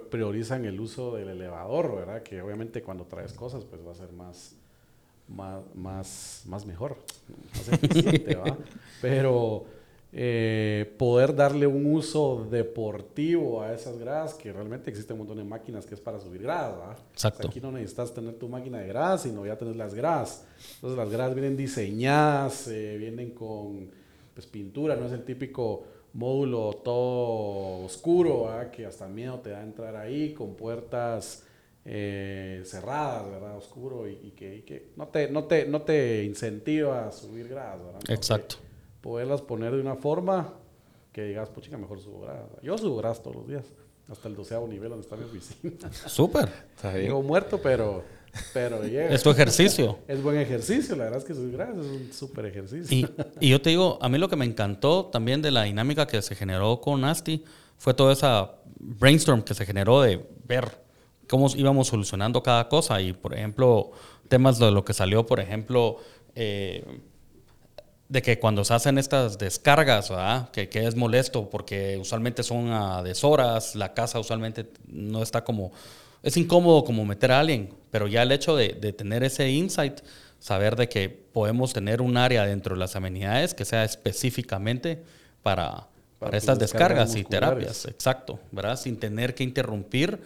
priorizan 0.10 0.64
el 0.66 0.80
uso 0.80 1.16
del 1.16 1.30
elevador, 1.30 1.96
¿verdad? 1.96 2.24
Que 2.24 2.42
obviamente 2.42 2.82
cuando 2.84 3.06
traes 3.06 3.34
cosas 3.34 3.66
pues 3.66 3.86
va 3.86 3.92
a 3.92 3.96
ser 3.96 4.12
más, 4.14 4.56
más, 5.28 5.64
más, 5.74 6.44
más 6.46 6.66
mejor, 6.66 6.98
más 7.56 7.68
eficiente, 7.70 8.36
¿va? 8.36 8.58
Pero 9.02 9.66
eh, 10.14 10.94
poder 10.98 11.36
darle 11.36 11.66
un 11.66 11.86
uso 11.88 12.48
deportivo 12.50 13.64
a 13.64 13.74
esas 13.74 13.98
gradas, 13.98 14.36
que 14.36 14.54
realmente 14.54 14.92
existe 14.92 15.14
un 15.14 15.20
montón 15.20 15.38
de 15.38 15.44
máquinas 15.44 15.86
que 15.86 15.96
es 15.96 16.00
para 16.00 16.20
subir 16.20 16.44
gradas, 16.44 16.80
¿va? 16.80 16.96
Exacto. 17.12 17.40
O 17.40 17.42
sea, 17.42 17.50
aquí 17.50 17.60
no 17.60 17.72
necesitas 17.72 18.14
tener 18.14 18.36
tu 18.36 18.48
máquina 18.48 18.78
de 18.78 18.88
gradas, 18.88 19.24
sino 19.24 19.46
ya 19.46 19.58
tener 19.58 19.76
las 19.76 19.96
gradas. 19.96 20.46
Entonces 20.76 20.98
las 20.98 21.10
gradas 21.10 21.34
vienen 21.34 21.58
diseñadas, 21.58 22.68
eh, 22.68 22.98
vienen 22.98 23.32
con 23.32 23.90
pues, 24.36 24.46
pintura, 24.46 24.96
no 24.96 25.08
es 25.08 25.12
el 25.12 25.26
típico 25.26 25.84
módulo 26.16 26.74
todo 26.84 27.86
oscuro, 27.86 28.50
que 28.72 28.86
hasta 28.86 29.08
miedo 29.08 29.40
te 29.40 29.52
da 29.52 29.62
entrar 29.62 29.96
ahí, 29.98 30.34
con 30.34 30.56
puertas 30.56 31.44
eh, 31.84 32.64
cerradas, 32.66 33.30
¿verdad? 33.30 33.58
Oscuro 33.58 34.08
y, 34.10 34.14
y 34.24 34.32
que, 34.32 34.56
y 34.56 34.62
que 34.62 34.92
no, 34.96 35.10
te, 35.10 35.30
no, 35.30 35.44
te, 35.44 35.66
no 35.68 35.82
te 35.82 36.24
incentiva 36.24 37.08
a 37.08 37.12
subir 37.12 37.50
gradas, 37.50 37.80
¿verdad? 37.80 38.00
Entonces, 38.00 38.16
Exacto. 38.16 38.56
Poderlas 39.02 39.42
poner 39.42 39.74
de 39.74 39.82
una 39.82 39.96
forma 39.96 40.54
que 41.12 41.24
digas, 41.24 41.50
puchica, 41.50 41.78
mejor 41.78 42.00
subo 42.00 42.22
gradas. 42.22 42.50
Yo 42.64 42.78
subo 42.78 42.96
gradas 42.98 43.22
todos 43.22 43.36
los 43.36 43.48
días, 43.48 43.66
hasta 44.10 44.28
el 44.30 44.36
doceavo 44.36 44.68
nivel 44.68 44.90
donde 44.90 45.04
está 45.04 45.18
mi 45.18 45.26
oficina. 45.26 45.92
Súper. 45.92 46.50
Llego 46.94 47.22
muerto, 47.22 47.60
pero, 47.62 48.04
pero 48.54 48.84
llega. 48.84 49.10
Es 49.10 49.24
tu 49.24 49.30
ejercicio. 49.30 50.00
Es 50.08 50.22
buen 50.22 50.38
ejercicio, 50.38 50.96
la 50.96 51.06
verdad 51.06 51.20
es 51.20 51.26
que 51.26 51.34
subir 51.34 51.54
gradas 51.54 51.78
es 51.78 51.86
un 51.86 52.14
súper 52.14 52.46
ejercicio. 52.46 52.96
Y, 52.96 53.08
y 53.40 53.50
yo 53.50 53.62
te 53.62 53.70
digo, 53.70 53.98
a 54.02 54.10
mí 54.10 54.18
lo 54.18 54.30
que 54.30 54.36
me 54.36 54.46
encantó 54.46 55.06
también 55.06 55.42
de 55.42 55.52
la 55.52 55.64
dinámica 55.64 56.06
que 56.08 56.22
se 56.22 56.36
generó 56.36 56.82
con 56.82 57.02
Nasty 57.02 57.44
fue 57.78 57.94
toda 57.94 58.14
esa 58.14 58.52
brainstorm 58.80 59.42
que 59.42 59.54
se 59.54 59.66
generó 59.66 60.02
de 60.02 60.26
ver 60.48 60.84
cómo 61.28 61.48
íbamos 61.56 61.88
solucionando 61.88 62.42
cada 62.44 62.68
cosa. 62.70 63.02
Y, 63.02 63.14
por 63.14 63.34
ejemplo, 63.34 63.92
temas 64.28 64.60
de 64.60 64.72
lo 64.72 64.84
que 64.86 64.94
salió, 64.94 65.26
por 65.26 65.40
ejemplo, 65.40 65.98
eh, 66.36 66.84
de 68.08 68.22
que 68.22 68.40
cuando 68.40 68.64
se 68.64 68.74
hacen 68.74 68.98
estas 68.98 69.38
descargas, 69.38 70.10
¿verdad? 70.10 70.50
Que, 70.52 70.70
que 70.70 70.86
es 70.86 70.96
molesto 70.96 71.50
porque 71.50 71.98
usualmente 72.00 72.44
son 72.44 72.72
a 72.72 73.02
deshoras, 73.02 73.76
la 73.76 73.94
casa 73.94 74.20
usualmente 74.20 74.68
no 74.88 75.24
está 75.24 75.44
como... 75.44 75.72
Es 76.26 76.38
incómodo 76.38 76.84
como 76.84 77.06
meter 77.06 77.32
a 77.32 77.40
alguien, 77.40 77.70
pero 77.92 78.08
ya 78.08 78.24
el 78.24 78.32
hecho 78.32 78.56
de, 78.56 78.70
de 78.70 78.92
tener 78.94 79.24
ese 79.24 79.48
insight, 79.52 80.02
saber 80.40 80.76
de 80.76 80.90
que 80.90 81.08
podemos 81.08 81.72
tener 81.72 82.02
un 82.02 82.18
área 82.18 82.48
dentro 82.48 82.74
de 82.74 82.80
las 82.80 82.96
amenidades 82.96 83.54
que 83.54 83.64
sea 83.64 83.84
específicamente 83.84 85.04
para, 85.44 85.88
para, 86.18 86.32
tus 86.32 86.38
estas 86.38 86.58
descargas 86.58 87.14
descargas 87.14 87.16
y 87.16 87.24
terapias, 87.30 87.86
exacto, 87.86 88.40
¿verdad? 88.52 88.76
Sin 88.76 88.98
tener 88.98 89.36
que 89.36 89.44
interrumpir 89.44 90.20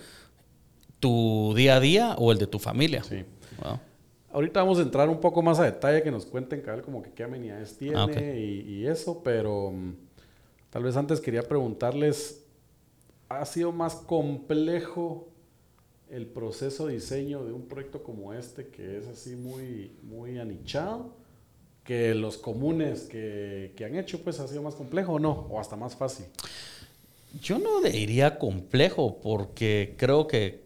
tu 1.02 1.54
día 1.54 1.76
a 1.76 1.80
día 1.82 2.16
o 2.18 2.32
el 2.32 2.38
de 2.38 2.48
tu 2.48 2.60
familia. 2.60 3.04
Sí. 3.04 3.26
Ahorita 4.32 4.62
vamos 4.62 4.80
a 4.80 4.84
entrar 4.84 5.10
un 5.10 5.20
poco 5.20 5.42
más 5.42 5.60
a 5.60 5.66
detalle, 5.66 6.02
que 6.02 6.12
nos 6.12 6.26
cuenten 6.26 6.62
cabal 6.62 6.82
como 6.82 7.02
que 7.02 7.12
qué 7.12 7.24
amenidades 7.24 7.78
tiene 7.78 7.98
Ah, 7.98 8.10
y 8.22 8.86
eso, 8.86 9.22
pero 9.22 9.72
mm, 9.72 9.96
tal 10.70 10.84
vez 10.84 10.96
antes 10.96 11.20
quería 11.20 11.44
preguntarles, 11.44 12.46
¿ha 13.28 13.44
sido 13.46 13.74
más 13.74 13.96
complejo 13.96 15.29
el 16.12 16.26
proceso 16.26 16.88
de 16.88 16.94
diseño 16.96 17.44
de 17.44 17.52
un 17.54 17.68
proyecto 17.68 18.02
como 18.04 18.34
este, 18.34 18.68
que 18.68 18.98
es 18.98 19.08
así 19.08 19.36
muy, 19.36 19.92
muy 20.04 20.40
anichado, 20.40 21.14
que 21.84 22.14
los 22.16 22.38
comunes 22.38 23.02
que, 23.02 23.74
que 23.76 23.86
han 23.86 23.96
hecho, 23.96 24.22
pues 24.24 24.40
ha 24.40 24.48
sido 24.48 24.62
más 24.64 24.76
complejo 24.76 25.14
o 25.14 25.20
no? 25.20 25.32
¿O 25.50 25.60
hasta 25.60 25.76
más 25.76 25.96
fácil? 25.96 26.26
Yo 27.42 27.60
no 27.60 27.82
diría 27.82 28.40
complejo 28.40 29.20
porque 29.22 29.94
creo 29.98 30.28
que 30.28 30.64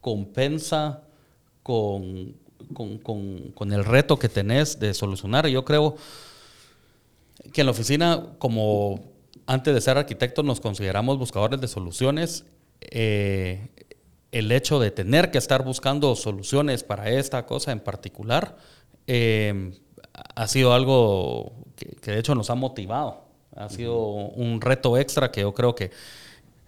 compensa 0.00 1.02
con, 1.62 2.34
con, 2.74 2.98
con- 2.98 3.52
con 3.52 3.72
el 3.72 3.84
reto 3.84 4.18
que 4.18 4.28
tenés 4.28 4.78
de 4.78 4.92
solucionar. 4.92 5.46
Yo 5.48 5.64
creo 5.64 5.96
que 7.52 7.62
en 7.62 7.66
la 7.66 7.70
oficina, 7.72 8.34
como 8.38 9.00
antes 9.46 9.74
de 9.74 9.80
ser 9.80 9.96
arquitectos 9.98 10.44
nos 10.44 10.60
consideramos 10.60 11.18
buscadores 11.18 11.60
de 11.60 11.68
soluciones, 11.68 12.44
eh, 12.80 13.68
el 14.38 14.50
hecho 14.50 14.80
de 14.80 14.90
tener 14.90 15.30
que 15.30 15.38
estar 15.38 15.64
buscando 15.64 16.16
soluciones 16.16 16.82
para 16.82 17.08
esta 17.08 17.46
cosa 17.46 17.70
en 17.70 17.80
particular 17.80 18.56
eh, 19.06 19.72
ha 20.34 20.48
sido 20.48 20.74
algo 20.74 21.52
que, 21.76 21.86
que 21.96 22.10
de 22.10 22.18
hecho 22.18 22.34
nos 22.34 22.50
ha 22.50 22.54
motivado. 22.54 23.24
Ha 23.54 23.68
sido 23.68 23.96
un 23.96 24.60
reto 24.60 24.98
extra 24.98 25.30
que 25.30 25.42
yo 25.42 25.54
creo 25.54 25.76
que 25.76 25.92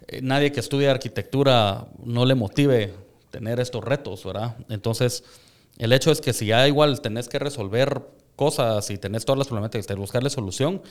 eh, 0.07 0.21
nadie 0.21 0.53
que 0.53 0.61
estudie 0.61 0.89
arquitectura 0.89 1.87
no 2.03 2.25
le 2.25 2.35
motive 2.35 2.93
tener 3.31 3.59
estos 3.59 3.83
retos, 3.83 4.23
¿verdad? 4.23 4.55
Entonces, 4.69 5.25
el 5.77 5.91
hecho 5.91 6.11
es 6.11 6.21
que 6.21 6.31
si 6.31 6.47
ya 6.47 6.65
igual 6.69 7.01
tenés 7.01 7.27
que 7.27 7.37
resolver 7.37 8.01
cosas 8.37 8.89
y 8.89 8.97
tenés 8.97 9.25
todas 9.25 9.39
las 9.39 9.47
problemáticas, 9.47 9.87
de 9.87 9.95
buscarle 9.95 10.29
solución, 10.29 10.81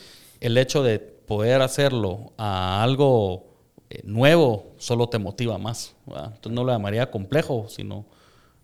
el 0.41 0.59
hecho 0.59 0.83
de 0.83 0.99
poder 0.99 1.63
hacerlo 1.63 2.33
a 2.37 2.83
algo 2.83 3.56
eh, 3.91 4.01
nuevo 4.05 4.75
solo 4.79 5.09
te 5.09 5.19
motiva 5.19 5.59
más. 5.59 5.95
¿verdad? 6.07 6.33
Entonces 6.35 6.53
no 6.53 6.65
lo 6.65 6.73
llamaría 6.73 7.11
complejo, 7.11 7.67
sino 7.69 8.05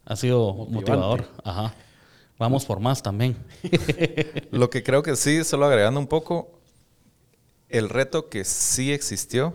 ha 0.04 0.16
sido 0.16 0.52
Motivante. 0.52 0.74
motivador. 0.92 1.24
Ajá. 1.44 1.74
Vamos 2.38 2.64
por 2.64 2.80
más 2.80 3.02
también. 3.02 3.36
Lo 4.50 4.68
que 4.68 4.82
creo 4.82 5.02
que 5.02 5.14
sí, 5.14 5.44
solo 5.44 5.66
agregando 5.66 6.00
un 6.00 6.08
poco, 6.08 6.58
el 7.68 7.88
reto 7.88 8.28
que 8.28 8.44
sí 8.44 8.92
existió 8.92 9.54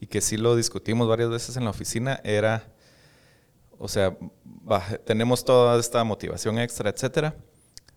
y 0.00 0.06
que 0.06 0.20
sí 0.20 0.36
lo 0.36 0.54
discutimos 0.54 1.08
varias 1.08 1.30
veces 1.30 1.56
en 1.56 1.64
la 1.64 1.70
oficina 1.70 2.20
era, 2.22 2.68
o 3.78 3.88
sea, 3.88 4.16
tenemos 5.04 5.44
toda 5.44 5.78
esta 5.80 6.04
motivación 6.04 6.58
extra, 6.60 6.90
etcétera, 6.90 7.34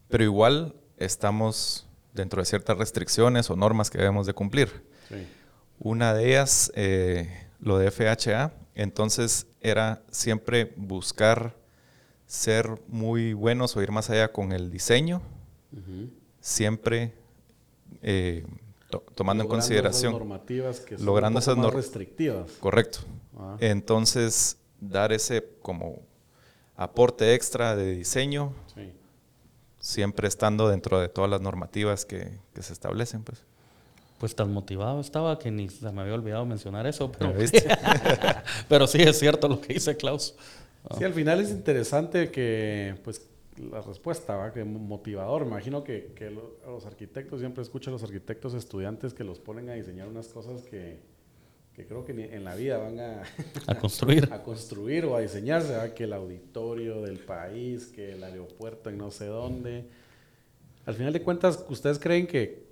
pero 0.10 0.24
igual 0.24 0.76
estamos 0.98 1.88
dentro 2.14 2.42
de 2.42 2.46
ciertas 2.46 2.78
restricciones 2.78 3.50
o 3.50 3.56
normas 3.56 3.90
que 3.92 4.00
debemos 4.00 4.26
de 4.26 4.34
cumplir. 4.34 4.86
Sí. 5.08 5.28
Una 5.84 6.13
de 6.13 6.30
ellas, 6.30 6.72
eh, 6.76 7.30
lo 7.60 7.78
de 7.78 7.91
FHA, 7.91 8.54
entonces 8.76 9.48
era 9.62 10.02
siempre 10.10 10.74
buscar 10.78 11.56
ser 12.26 12.82
muy 12.88 13.34
buenos 13.34 13.76
o 13.76 13.82
ir 13.84 13.91
más 13.91 14.10
allá 14.10 14.32
con 14.32 14.52
el 14.54 14.72
diseño, 14.72 15.22
siempre 16.39 17.13
eh, 18.02 18.46
to- 18.89 19.04
tomando 19.15 19.43
en 19.43 19.50
consideración, 19.50 20.13
esas 20.13 20.19
normativas 20.19 20.80
que 20.80 20.98
son 20.98 21.06
logrando 21.06 21.39
un 21.39 21.43
poco 21.46 21.52
esas 21.52 21.58
más 21.58 21.67
nor- 21.67 21.76
restrictivas. 21.76 22.52
correcto. 22.60 23.00
Ah. 23.38 23.58
Entonces, 23.60 24.58
dar 24.80 25.12
ese 25.13 25.43
como 25.62 26.00
aporte 26.76 27.34
extra 27.36 27.76
de 27.76 27.91
diseño, 27.96 28.54
Sí. 28.74 28.91
siempre 29.80 30.28
estando 30.28 30.69
dentro 30.69 31.00
de 31.00 31.08
todas 31.10 31.30
las 31.30 31.41
normativas 31.41 32.06
que, 32.06 32.39
que 32.54 32.62
se 32.63 32.74
establecen, 32.74 33.24
pues. 33.24 33.43
Pues 34.24 34.36
tan 34.38 34.54
motivado 34.54 35.02
estaba 35.02 35.38
que 35.38 35.52
ni 35.52 35.68
se 35.68 35.92
me 35.92 36.00
había 36.00 36.14
olvidado 36.14 36.46
mencionar 36.46 36.88
eso, 36.88 37.12
pero, 37.12 37.34
pero 38.70 38.88
sí 38.88 39.02
es 39.02 39.20
cierto 39.20 39.50
lo 39.50 39.60
que 39.60 39.74
dice 39.74 39.98
Klaus. 39.98 40.34
Sí, 40.98 41.04
al 41.04 41.12
final 41.12 41.42
es 41.42 41.52
interesante 41.52 42.32
que, 42.32 42.96
pues, 43.04 43.28
la 43.58 43.82
respuesta, 43.82 44.38
¿va? 44.38 44.54
Que 44.54 44.63
mo- 44.63 44.80
motivador. 44.80 45.42
Me 45.42 45.50
imagino 45.50 45.84
que, 45.84 46.13
que 46.15 46.30
los 46.32 46.86
arquitectos, 46.86 47.42
siempre 47.42 47.63
escucho 47.63 47.90
a 47.90 47.92
los 47.92 48.02
arquitectos 48.02 48.54
estudiantes 48.54 49.13
que 49.13 49.26
los 49.26 49.42
ponen 49.42 49.69
a 49.69 49.74
diseñar 49.74 50.08
unas 50.08 50.30
cosas 50.30 50.62
que, 50.62 51.00
que 51.76 51.86
creo 51.86 52.06
que 52.06 52.13
ni 52.13 52.24
en 52.24 52.46
la 52.46 52.56
vida 52.56 52.78
van 52.78 53.02
a, 53.02 53.24
A 53.67 53.76
construir. 53.78 54.30
a 54.32 54.42
construir 54.42 55.04
o 55.04 55.17
a 55.17 55.19
diseñarse, 55.19 55.76
¿va? 55.76 55.94
Que 55.94 56.06
el 56.06 56.13
auditorio 56.13 57.02
del 57.02 57.19
país, 57.19 57.88
que 57.88 58.13
el 58.13 58.24
aeropuerto 58.24 58.90
en 58.90 59.00
no 59.00 59.12
sé 59.12 59.26
dónde. 59.26 59.84
Al 60.86 60.96
final 60.96 61.12
de 61.12 61.21
cuentas, 61.21 61.65
¿ustedes 61.69 62.00
creen 62.00 62.26
que 62.26 62.63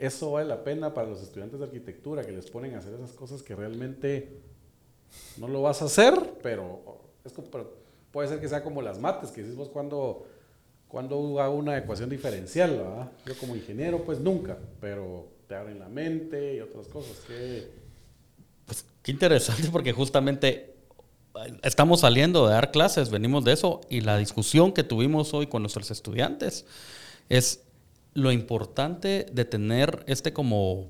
eso 0.00 0.32
vale 0.32 0.48
la 0.48 0.64
pena 0.64 0.94
para 0.94 1.08
los 1.08 1.22
estudiantes 1.22 1.60
de 1.60 1.66
arquitectura, 1.66 2.24
que 2.24 2.32
les 2.32 2.50
ponen 2.50 2.74
a 2.74 2.78
hacer 2.78 2.94
esas 2.94 3.12
cosas 3.12 3.42
que 3.42 3.54
realmente 3.54 4.40
no 5.36 5.46
lo 5.46 5.60
vas 5.60 5.82
a 5.82 5.84
hacer, 5.84 6.14
pero, 6.42 7.02
puede 8.10 8.28
ser 8.28 8.40
que 8.40 8.48
sea 8.48 8.64
como 8.64 8.80
las 8.80 8.98
mates, 8.98 9.30
que 9.30 9.42
dices 9.42 9.56
vos 9.56 9.68
cuando, 9.68 10.26
cuando 10.88 11.38
hago 11.38 11.54
una 11.54 11.76
ecuación 11.76 12.08
diferencial. 12.08 13.10
Yo 13.26 13.36
como 13.38 13.54
ingeniero, 13.54 14.02
pues 14.02 14.20
nunca, 14.20 14.56
pero 14.80 15.28
te 15.46 15.54
abren 15.54 15.78
la 15.78 15.88
mente 15.88 16.56
y 16.56 16.60
otras 16.60 16.86
cosas 16.88 17.18
que... 17.26 17.68
Qué 19.02 19.12
interesante 19.12 19.68
porque 19.70 19.92
justamente 19.92 20.76
estamos 21.62 22.00
saliendo 22.00 22.46
de 22.46 22.54
dar 22.54 22.70
clases, 22.70 23.10
venimos 23.10 23.44
de 23.44 23.52
eso 23.52 23.82
y 23.90 24.00
la 24.00 24.16
discusión 24.16 24.72
que 24.72 24.82
tuvimos 24.82 25.34
hoy 25.34 25.46
con 25.46 25.62
nuestros 25.62 25.90
estudiantes 25.90 26.64
es 27.28 27.64
lo 28.22 28.32
importante 28.32 29.26
de 29.32 29.44
tener 29.44 30.04
este 30.06 30.32
como 30.32 30.88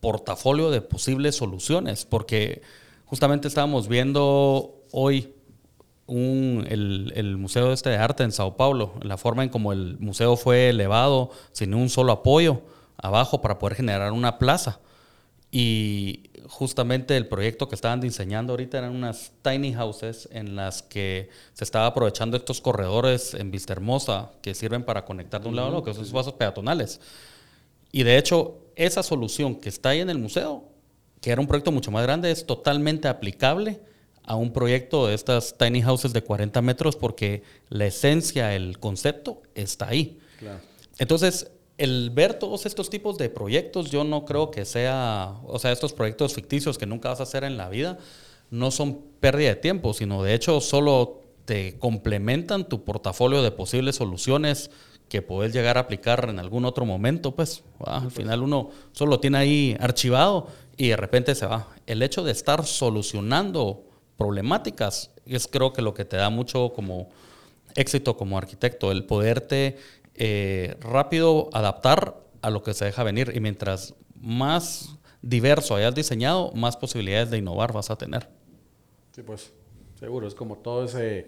portafolio 0.00 0.70
de 0.70 0.80
posibles 0.80 1.36
soluciones, 1.36 2.04
porque 2.04 2.62
justamente 3.04 3.48
estábamos 3.48 3.88
viendo 3.88 4.82
hoy 4.92 5.34
el, 6.06 7.12
el, 7.14 7.36
Museo 7.36 7.72
este 7.72 7.90
de 7.90 7.96
Arte 7.96 8.24
en 8.24 8.32
Sao 8.32 8.56
Paulo, 8.56 8.94
la 9.02 9.16
forma 9.16 9.44
en 9.44 9.48
como 9.48 9.72
el 9.72 9.96
museo 10.00 10.36
fue 10.36 10.70
elevado 10.70 11.30
sin 11.52 11.72
un 11.72 11.88
solo 11.88 12.12
apoyo 12.12 12.62
abajo 12.96 13.40
para 13.40 13.58
poder 13.58 13.76
generar 13.76 14.12
una 14.12 14.38
plaza. 14.38 14.80
Y 15.52 16.29
justamente 16.50 17.16
el 17.16 17.28
proyecto 17.28 17.68
que 17.68 17.76
estaban 17.76 18.00
diseñando 18.00 18.52
ahorita 18.52 18.78
eran 18.78 18.96
unas 18.96 19.30
tiny 19.42 19.72
houses 19.72 20.28
en 20.32 20.56
las 20.56 20.82
que 20.82 21.30
se 21.52 21.62
estaba 21.62 21.86
aprovechando 21.86 22.36
estos 22.36 22.60
corredores 22.60 23.34
en 23.34 23.52
Vista 23.52 23.72
Hermosa 23.72 24.32
que 24.42 24.54
sirven 24.56 24.82
para 24.82 25.04
conectar 25.04 25.40
de 25.40 25.48
un 25.48 25.54
lado 25.54 25.68
a 25.68 25.70
otro, 25.70 25.84
que 25.84 25.94
son 25.94 26.02
esos 26.02 26.12
pasos 26.12 26.32
peatonales. 26.34 27.00
Y 27.92 28.02
de 28.02 28.18
hecho, 28.18 28.58
esa 28.74 29.04
solución 29.04 29.54
que 29.54 29.68
está 29.68 29.90
ahí 29.90 30.00
en 30.00 30.10
el 30.10 30.18
museo, 30.18 30.64
que 31.20 31.30
era 31.30 31.40
un 31.40 31.46
proyecto 31.46 31.70
mucho 31.70 31.92
más 31.92 32.02
grande, 32.02 32.32
es 32.32 32.44
totalmente 32.44 33.06
aplicable 33.06 33.80
a 34.24 34.34
un 34.34 34.52
proyecto 34.52 35.06
de 35.06 35.14
estas 35.14 35.56
tiny 35.56 35.82
houses 35.82 36.12
de 36.12 36.22
40 36.22 36.60
metros 36.62 36.96
porque 36.96 37.44
la 37.68 37.86
esencia, 37.86 38.56
el 38.56 38.80
concepto 38.80 39.40
está 39.54 39.88
ahí. 39.88 40.18
Entonces, 40.98 41.48
el 41.80 42.10
ver 42.10 42.34
todos 42.34 42.66
estos 42.66 42.90
tipos 42.90 43.16
de 43.16 43.30
proyectos, 43.30 43.90
yo 43.90 44.04
no 44.04 44.26
creo 44.26 44.50
que 44.50 44.66
sea, 44.66 45.36
o 45.46 45.58
sea, 45.58 45.72
estos 45.72 45.94
proyectos 45.94 46.34
ficticios 46.34 46.76
que 46.76 46.84
nunca 46.84 47.08
vas 47.08 47.20
a 47.20 47.22
hacer 47.22 47.42
en 47.42 47.56
la 47.56 47.70
vida, 47.70 47.96
no 48.50 48.70
son 48.70 49.00
pérdida 49.18 49.48
de 49.48 49.56
tiempo, 49.56 49.94
sino 49.94 50.22
de 50.22 50.34
hecho 50.34 50.60
solo 50.60 51.22
te 51.46 51.78
complementan 51.78 52.68
tu 52.68 52.84
portafolio 52.84 53.42
de 53.42 53.50
posibles 53.50 53.96
soluciones 53.96 54.70
que 55.08 55.22
puedes 55.22 55.54
llegar 55.54 55.78
a 55.78 55.80
aplicar 55.80 56.28
en 56.28 56.38
algún 56.38 56.66
otro 56.66 56.84
momento, 56.84 57.34
pues 57.34 57.64
al 57.86 58.10
final 58.10 58.42
uno 58.42 58.68
solo 58.92 59.12
lo 59.12 59.20
tiene 59.20 59.38
ahí 59.38 59.76
archivado 59.80 60.48
y 60.76 60.88
de 60.88 60.96
repente 60.98 61.34
se 61.34 61.46
va. 61.46 61.68
El 61.86 62.02
hecho 62.02 62.22
de 62.22 62.32
estar 62.32 62.66
solucionando 62.66 63.84
problemáticas 64.18 65.12
es 65.24 65.48
creo 65.48 65.72
que 65.72 65.80
lo 65.80 65.94
que 65.94 66.04
te 66.04 66.18
da 66.18 66.28
mucho 66.28 66.74
como 66.74 67.08
éxito 67.74 68.16
como 68.16 68.36
arquitecto, 68.36 68.92
el 68.92 69.04
poderte 69.04 69.78
eh, 70.14 70.76
rápido 70.80 71.48
adaptar 71.52 72.16
a 72.42 72.50
lo 72.50 72.62
que 72.62 72.74
se 72.74 72.84
deja 72.84 73.02
venir 73.02 73.32
y 73.34 73.40
mientras 73.40 73.94
más 74.14 74.96
diverso 75.22 75.74
hayas 75.74 75.94
diseñado, 75.94 76.52
más 76.52 76.76
posibilidades 76.76 77.30
de 77.30 77.38
innovar 77.38 77.72
vas 77.72 77.90
a 77.90 77.96
tener. 77.96 78.28
Sí, 79.14 79.22
pues 79.22 79.52
seguro, 79.98 80.26
es 80.26 80.34
como 80.34 80.56
todo 80.56 80.84
ese, 80.84 81.26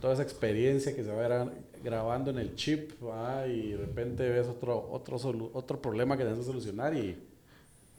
toda 0.00 0.14
esa 0.14 0.22
experiencia 0.22 0.94
que 0.94 1.04
se 1.04 1.10
va 1.10 1.48
grabando 1.82 2.30
en 2.30 2.38
el 2.38 2.54
chip 2.54 2.92
y 3.48 3.72
de 3.72 3.76
repente 3.76 4.28
ves 4.28 4.46
otro, 4.48 4.88
otro, 4.90 5.50
otro 5.52 5.80
problema 5.80 6.16
que 6.16 6.24
tienes 6.24 6.40
que 6.40 6.46
solucionar 6.46 6.96
y 6.96 7.16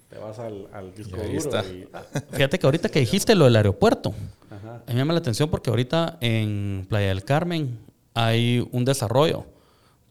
te 0.09 0.18
vas 0.18 0.38
al, 0.39 0.93
disco 0.95 1.18
duro. 1.18 1.64
Fíjate 2.32 2.59
que 2.59 2.68
ahorita 2.68 2.89
que 2.89 2.99
dijiste 2.99 3.36
lo 3.36 3.45
del 3.45 3.55
aeropuerto, 3.55 4.14
a 4.51 4.80
mí 4.88 4.93
me 4.93 4.95
llama 4.95 5.14
la 5.14 5.20
atención 5.20 5.49
porque 5.49 5.70
ahorita 5.70 6.18
en 6.22 6.86
Playa 6.88 7.07
del 7.07 7.24
Carmen 7.24 7.80
hay 8.14 8.68
un 8.72 8.86
desarrollo 8.86 9.45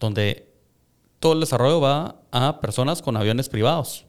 donde 0.03 0.49
todo 1.21 1.31
el 1.31 1.39
desarrollo 1.39 1.79
va 1.79 2.17
a 2.29 2.59
personas 2.59 3.01
con 3.01 3.15
aviones 3.15 3.47
privados. 3.47 4.05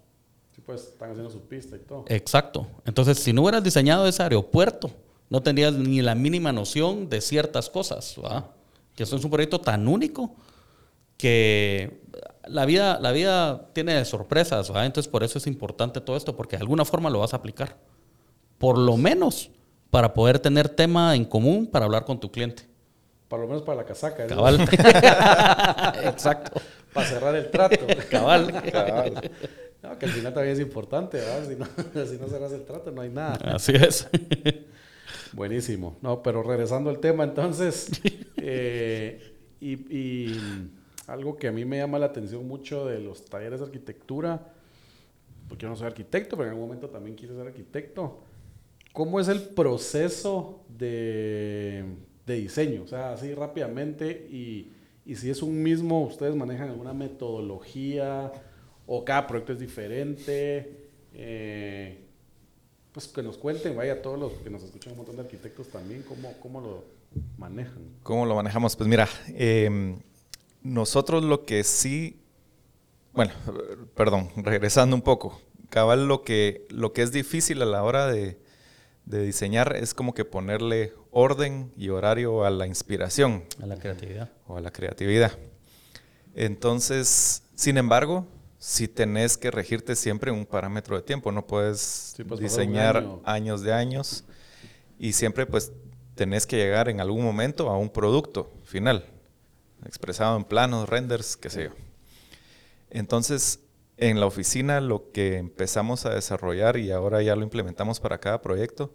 Sí, 0.52 0.60
pues 0.66 0.82
están 0.82 1.12
haciendo 1.12 1.30
su 1.30 1.40
pista 1.42 1.76
y 1.76 1.78
todo. 1.78 2.04
Exacto. 2.08 2.66
Entonces, 2.84 3.20
si 3.20 3.32
no 3.32 3.42
hubieras 3.42 3.62
diseñado 3.62 4.04
ese 4.08 4.20
aeropuerto, 4.24 4.90
no 5.30 5.40
tendrías 5.40 5.74
ni 5.74 6.02
la 6.02 6.16
mínima 6.16 6.50
noción 6.50 7.08
de 7.08 7.20
ciertas 7.20 7.70
cosas. 7.70 8.14
¿verdad? 8.20 8.46
Que 8.96 9.04
eso 9.04 9.14
es 9.14 9.24
un 9.24 9.30
proyecto 9.30 9.60
tan 9.60 9.86
único 9.86 10.34
que 11.16 12.02
la 12.48 12.66
vida, 12.66 12.98
la 13.00 13.12
vida 13.12 13.68
tiene 13.72 14.04
sorpresas. 14.04 14.68
¿verdad? 14.68 14.86
Entonces, 14.86 15.08
por 15.08 15.22
eso 15.22 15.38
es 15.38 15.46
importante 15.46 16.00
todo 16.00 16.16
esto, 16.16 16.36
porque 16.36 16.56
de 16.56 16.62
alguna 16.62 16.84
forma 16.84 17.08
lo 17.08 17.20
vas 17.20 17.34
a 17.34 17.36
aplicar. 17.36 17.78
Por 18.58 18.78
lo 18.78 18.96
menos 18.96 19.50
para 19.90 20.12
poder 20.12 20.40
tener 20.40 20.68
tema 20.68 21.14
en 21.14 21.24
común 21.24 21.68
para 21.68 21.84
hablar 21.84 22.04
con 22.04 22.18
tu 22.18 22.32
cliente. 22.32 22.73
Por 23.34 23.40
lo 23.40 23.48
menos 23.48 23.62
para 23.62 23.78
la 23.78 23.84
casaca. 23.84 24.28
Cabal. 24.28 24.60
Exacto. 26.04 26.60
para 26.92 27.06
cerrar 27.08 27.34
el 27.34 27.50
trato. 27.50 27.84
Cabal. 28.08 28.62
Cabal. 28.70 29.30
No, 29.82 29.98
que 29.98 30.06
al 30.06 30.12
final 30.12 30.32
también 30.32 30.54
es 30.54 30.60
importante, 30.60 31.16
¿verdad? 31.16 31.48
Si 31.48 31.56
no, 31.56 31.66
si 32.06 32.16
no 32.16 32.28
cerras 32.28 32.52
el 32.52 32.64
trato, 32.64 32.92
no 32.92 33.00
hay 33.00 33.10
nada. 33.10 33.34
Así 33.52 33.72
es. 33.74 34.08
Buenísimo. 35.32 35.96
No, 36.00 36.22
pero 36.22 36.44
regresando 36.44 36.90
al 36.90 37.00
tema, 37.00 37.24
entonces, 37.24 37.90
eh, 38.36 39.34
y, 39.60 39.72
y, 39.72 40.70
algo 41.08 41.36
que 41.36 41.48
a 41.48 41.52
mí 41.52 41.64
me 41.64 41.78
llama 41.78 41.98
la 41.98 42.06
atención 42.06 42.46
mucho 42.46 42.86
de 42.86 43.00
los 43.00 43.24
talleres 43.24 43.58
de 43.58 43.66
arquitectura, 43.66 44.52
porque 45.48 45.64
yo 45.64 45.70
no 45.70 45.74
soy 45.74 45.88
arquitecto, 45.88 46.36
pero 46.36 46.44
en 46.44 46.50
algún 46.50 46.68
momento 46.68 46.88
también 46.88 47.16
quise 47.16 47.34
ser 47.34 47.48
arquitecto. 47.48 48.20
¿Cómo 48.92 49.18
es 49.18 49.26
el 49.26 49.42
proceso 49.42 50.60
de 50.68 51.84
de 52.26 52.34
diseño, 52.34 52.82
o 52.82 52.86
sea, 52.86 53.12
así 53.12 53.34
rápidamente 53.34 54.10
y, 54.30 54.72
y, 55.04 55.16
si 55.16 55.30
es 55.30 55.42
un 55.42 55.62
mismo, 55.62 56.02
ustedes 56.02 56.34
manejan 56.34 56.70
alguna 56.70 56.94
metodología 56.94 58.32
o 58.86 59.04
cada 59.04 59.26
proyecto 59.26 59.52
es 59.52 59.58
diferente, 59.58 60.88
eh, 61.12 61.98
pues 62.92 63.08
que 63.08 63.22
nos 63.22 63.36
cuenten, 63.36 63.76
vaya, 63.76 64.00
todos 64.00 64.18
los 64.18 64.32
que 64.34 64.50
nos 64.50 64.62
escuchan, 64.62 64.92
un 64.92 64.98
montón 64.98 65.16
de 65.16 65.22
arquitectos 65.22 65.68
también, 65.68 66.02
cómo, 66.02 66.32
cómo 66.40 66.60
lo 66.60 66.84
manejan. 67.38 67.82
¿Cómo 68.02 68.24
lo 68.24 68.34
manejamos? 68.34 68.76
Pues 68.76 68.88
mira, 68.88 69.08
em, 69.28 69.98
nosotros 70.62 71.24
lo 71.24 71.44
que 71.44 71.64
sí, 71.64 72.20
bueno, 73.12 73.32
perdón, 73.94 74.30
regresando 74.36 74.96
un 74.96 75.02
poco, 75.02 75.40
cabal 75.70 76.08
lo 76.08 76.22
que, 76.22 76.66
lo 76.70 76.92
que 76.92 77.02
es 77.02 77.12
difícil 77.12 77.60
a 77.62 77.66
la 77.66 77.82
hora 77.82 78.06
de, 78.06 78.38
de 79.06 79.22
diseñar 79.22 79.76
es 79.76 79.94
como 79.94 80.14
que 80.14 80.24
ponerle 80.24 80.94
orden 81.10 81.72
y 81.76 81.90
horario 81.90 82.44
a 82.44 82.50
la 82.50 82.66
inspiración. 82.66 83.44
A 83.62 83.66
la 83.66 83.76
creatividad. 83.76 84.30
O 84.46 84.56
a 84.56 84.60
la 84.60 84.70
creatividad. 84.70 85.32
Entonces, 86.34 87.42
sin 87.54 87.76
embargo, 87.76 88.26
si 88.58 88.88
tenés 88.88 89.36
que 89.36 89.50
regirte 89.50 89.94
siempre 89.94 90.30
un 90.30 90.46
parámetro 90.46 90.96
de 90.96 91.02
tiempo, 91.02 91.30
no 91.30 91.46
puedes 91.46 92.16
pues, 92.26 92.40
diseñar 92.40 93.06
años 93.24 93.60
de 93.60 93.72
años 93.72 94.24
y 94.98 95.12
siempre 95.12 95.44
pues 95.46 95.72
tenés 96.14 96.46
que 96.46 96.56
llegar 96.56 96.88
en 96.88 97.00
algún 97.00 97.22
momento 97.22 97.68
a 97.68 97.76
un 97.76 97.90
producto 97.90 98.52
final, 98.64 99.04
expresado 99.84 100.36
en 100.36 100.44
planos, 100.44 100.88
renders, 100.88 101.36
qué 101.36 101.50
sé 101.50 101.64
yo. 101.64 101.70
Entonces, 102.90 103.60
en 103.96 104.20
la 104.20 104.26
oficina 104.26 104.80
lo 104.80 105.12
que 105.12 105.36
empezamos 105.36 106.06
a 106.06 106.14
desarrollar 106.14 106.76
y 106.76 106.90
ahora 106.90 107.22
ya 107.22 107.36
lo 107.36 107.42
implementamos 107.42 108.00
para 108.00 108.18
cada 108.18 108.42
proyecto 108.42 108.92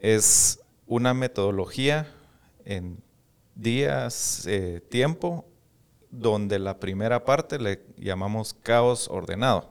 es 0.00 0.60
una 0.86 1.14
metodología 1.14 2.12
en 2.64 3.02
días, 3.54 4.46
eh, 4.46 4.80
tiempo, 4.88 5.46
donde 6.10 6.58
la 6.58 6.80
primera 6.80 7.24
parte 7.24 7.58
le 7.58 7.84
llamamos 7.96 8.54
caos 8.54 9.08
ordenado. 9.08 9.70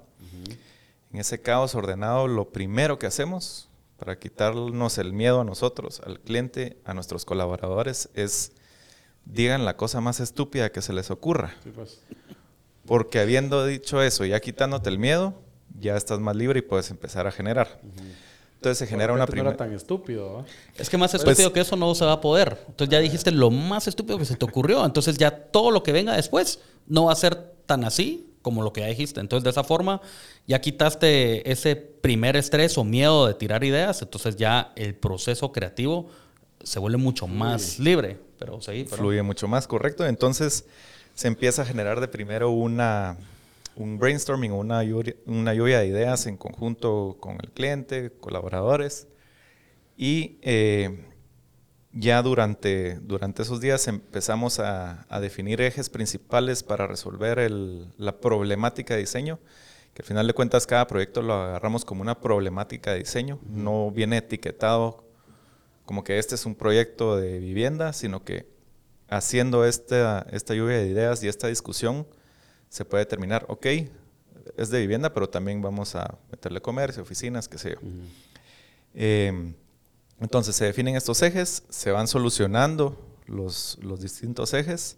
En 1.12 1.20
ese 1.20 1.42
caos 1.42 1.74
ordenado, 1.74 2.28
lo 2.28 2.50
primero 2.52 3.00
que 3.00 3.08
hacemos 3.08 3.68
para 3.98 4.20
quitarnos 4.20 5.00
el 5.00 5.12
miedo 5.12 5.42
a 5.42 5.44
nosotros, 5.44 6.02
al 6.06 6.20
cliente, 6.20 6.78
a 6.86 6.94
nuestros 6.94 7.26
colaboradores, 7.26 8.10
es 8.14 8.54
digan 9.26 9.66
la 9.66 9.76
cosa 9.76 10.02
más 10.02 10.20
estúpida 10.20 10.72
que 10.72 10.82
se 10.82 10.94
les 10.94 11.10
ocurra. 11.10 11.56
Pues. 11.76 12.02
Porque 12.90 13.20
habiendo 13.20 13.68
dicho 13.68 14.02
eso, 14.02 14.26
ya 14.26 14.40
quitándote 14.40 14.90
el 14.90 14.98
miedo, 14.98 15.36
ya 15.80 15.96
estás 15.96 16.20
más 16.20 16.36
libre 16.36 16.58
y 16.58 16.62
puedes 16.64 16.90
empezar 16.90 17.28
a 17.28 17.32
generar. 17.32 17.80
Entonces 18.56 18.80
se 18.80 18.88
genera 18.88 19.14
una 19.14 19.28
primera... 19.28 19.52
No 19.52 19.58
tan 19.58 19.72
estúpido. 19.74 20.44
Es 20.76 20.90
que 20.90 20.98
más 20.98 21.12
pues 21.12 21.22
estúpido 21.22 21.54
que 21.54 21.60
eso 21.60 21.76
no 21.76 21.94
se 21.94 22.04
va 22.04 22.14
a 22.14 22.20
poder. 22.20 22.58
Entonces 22.68 22.92
ya 22.92 22.98
dijiste 22.98 23.30
lo 23.30 23.52
más 23.52 23.88
estúpido 23.88 24.18
que 24.18 24.26
se 24.26 24.36
te 24.36 24.44
ocurrió. 24.44 24.84
Entonces 24.84 25.20
ya 25.20 25.30
todo 25.30 25.70
lo 25.70 25.84
que 25.84 25.92
venga 25.92 26.16
después 26.16 26.62
no 26.88 27.06
va 27.06 27.12
a 27.12 27.16
ser 27.16 27.36
tan 27.68 27.84
así 27.84 28.34
como 28.42 28.64
lo 28.64 28.74
que 28.74 28.82
ya 28.82 28.88
dijiste. 28.88 29.20
Entonces 29.20 29.44
de 29.44 29.52
esa 29.52 29.64
forma 29.64 30.02
ya 30.48 30.60
quitaste 30.60 31.48
ese 31.52 31.76
primer 31.76 32.38
estrés 32.38 32.76
o 32.80 32.84
miedo 32.84 33.28
de 33.28 33.36
tirar 33.36 33.64
ideas. 33.64 34.02
Entonces 34.02 34.36
ya 34.36 34.74
el 34.76 34.96
proceso 34.96 35.52
creativo 35.52 36.10
se 36.64 36.80
vuelve 36.80 36.98
mucho 36.98 37.28
más 37.28 37.78
libre. 37.78 38.18
Pero 38.40 38.60
sí, 38.62 38.86
Fluye 38.86 39.22
mucho 39.22 39.48
más, 39.48 39.68
correcto. 39.68 40.08
Entonces 40.08 40.66
se 41.20 41.28
empieza 41.28 41.64
a 41.64 41.66
generar 41.66 42.00
de 42.00 42.08
primero 42.08 42.50
una, 42.50 43.18
un 43.76 44.00
brainstorming, 44.00 44.54
una 44.54 44.82
lluvia, 44.86 45.16
una 45.26 45.54
lluvia 45.54 45.80
de 45.80 45.88
ideas 45.88 46.26
en 46.28 46.38
conjunto 46.38 47.18
con 47.20 47.34
el 47.44 47.52
cliente, 47.52 48.14
colaboradores. 48.22 49.06
Y 49.98 50.38
eh, 50.44 51.10
ya 51.92 52.22
durante, 52.22 53.00
durante 53.02 53.42
esos 53.42 53.60
días 53.60 53.86
empezamos 53.90 54.62
a, 54.62 55.06
definir 55.20 55.60
ejes 55.60 55.90
principales 55.90 56.64
para 56.64 56.88
resolver 56.88 57.52
la 57.52 58.22
problemática 58.22 58.94
de 58.94 59.02
diseño, 59.02 59.40
que 59.94 60.04
al 60.04 60.08
final 60.08 60.26
de 60.26 60.34
cuentas 60.34 60.66
cada 60.66 60.88
proyecto 60.88 61.22
lo 61.22 61.34
agarramos 61.34 61.84
como 61.84 62.02
una 62.02 62.22
problemática 62.22 62.94
de 62.94 63.00
diseño, 63.00 63.40
no 63.46 63.92
viene 63.92 64.16
etiquetado 64.16 65.04
como 65.84 66.06
que 66.06 66.18
este 66.18 66.36
es 66.36 66.46
un 66.46 66.56
proyecto 66.56 67.18
de 67.18 67.40
vivienda, 67.40 67.92
sino 67.92 68.24
que 68.24 68.59
haciendo 69.10 69.66
esta, 69.66 70.26
esta 70.32 70.54
lluvia 70.54 70.78
de 70.78 70.88
ideas 70.88 71.24
y 71.24 71.28
esta 71.28 71.48
discusión 71.48 72.08
se 72.70 72.86
puede 72.86 73.04
determinar, 73.04 73.46
ok, 73.48 73.66
es 74.58 74.70
de 74.70 74.80
vivienda, 74.80 75.14
pero 75.14 75.30
también 75.30 75.62
vamos 75.62 75.96
a 75.96 76.18
meterle 76.32 76.62
comercio, 76.62 77.02
oficinas, 77.02 77.48
qué 77.48 77.58
sé 77.58 77.72
yo. 77.72 77.80
Em, 78.94 79.54
entonces 80.20 80.56
se 80.56 80.66
definen 80.66 80.96
estos 80.96 81.22
ejes, 81.22 81.64
se 81.70 81.92
van 81.92 82.08
solucionando 82.08 83.00
los, 83.26 83.78
los 83.82 84.02
distintos 84.02 84.54
ejes 84.54 84.98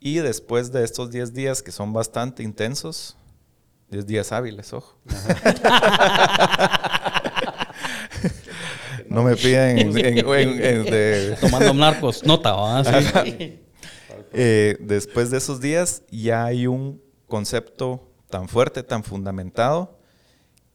y 0.00 0.16
después 0.16 0.72
de 0.72 0.84
estos 0.84 1.10
10 1.10 1.32
días 1.34 1.62
que 1.62 1.72
son 1.72 1.92
bastante 1.92 2.42
intensos, 2.42 3.16
10 3.90 4.06
días 4.06 4.32
hábiles, 4.32 4.72
ojo. 4.72 4.98
no 9.18 9.24
me 9.24 9.36
piden 9.36 9.78
en, 9.78 9.92
de... 9.92 11.36
Tomando 11.40 11.74
narcos, 11.74 12.24
nota, 12.24 12.84
eh, 14.32 14.76
después 14.80 15.30
de 15.30 15.38
esos 15.38 15.60
días 15.60 16.02
ya 16.10 16.44
hay 16.44 16.66
un 16.66 17.02
concepto 17.26 18.12
tan 18.30 18.48
fuerte, 18.48 18.82
tan 18.82 19.02
fundamentado, 19.02 19.98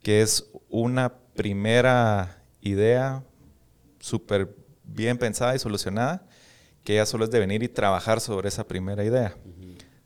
que 0.02 0.22
es 0.22 0.52
una 0.70 1.14
primera 1.36 2.44
idea 2.62 3.24
súper 4.00 4.54
bien 4.84 5.18
pensada 5.18 5.56
y 5.56 5.60
solucionada, 5.60 6.26
que 6.84 6.96
ya 6.96 7.06
solo 7.06 7.24
es 7.24 7.32
de 7.32 7.40
venir 7.40 7.64
y 7.64 7.70
trabajar 7.70 8.20
sobre 8.20 8.50
esa 8.50 8.68
primera 8.68 9.06
idea. 9.06 9.38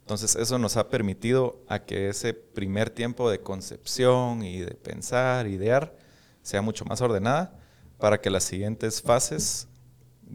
Entonces 0.02 0.36
eso 0.36 0.60
nos 0.60 0.78
ha 0.78 0.90
permitido 0.90 1.64
a 1.68 1.80
que 1.80 2.10
ese 2.10 2.34
primer 2.34 2.92
tiempo 2.92 3.32
de 3.32 3.40
concepción 3.40 4.44
y 4.44 4.60
de 4.60 4.76
pensar, 4.76 5.48
idear, 5.48 5.96
sea 6.44 6.62
mucho 6.62 6.86
más 6.86 7.02
ordenada 7.02 7.58
para 7.98 8.22
que 8.22 8.30
las 8.30 8.44
siguientes 8.44 9.02
fases 9.02 9.68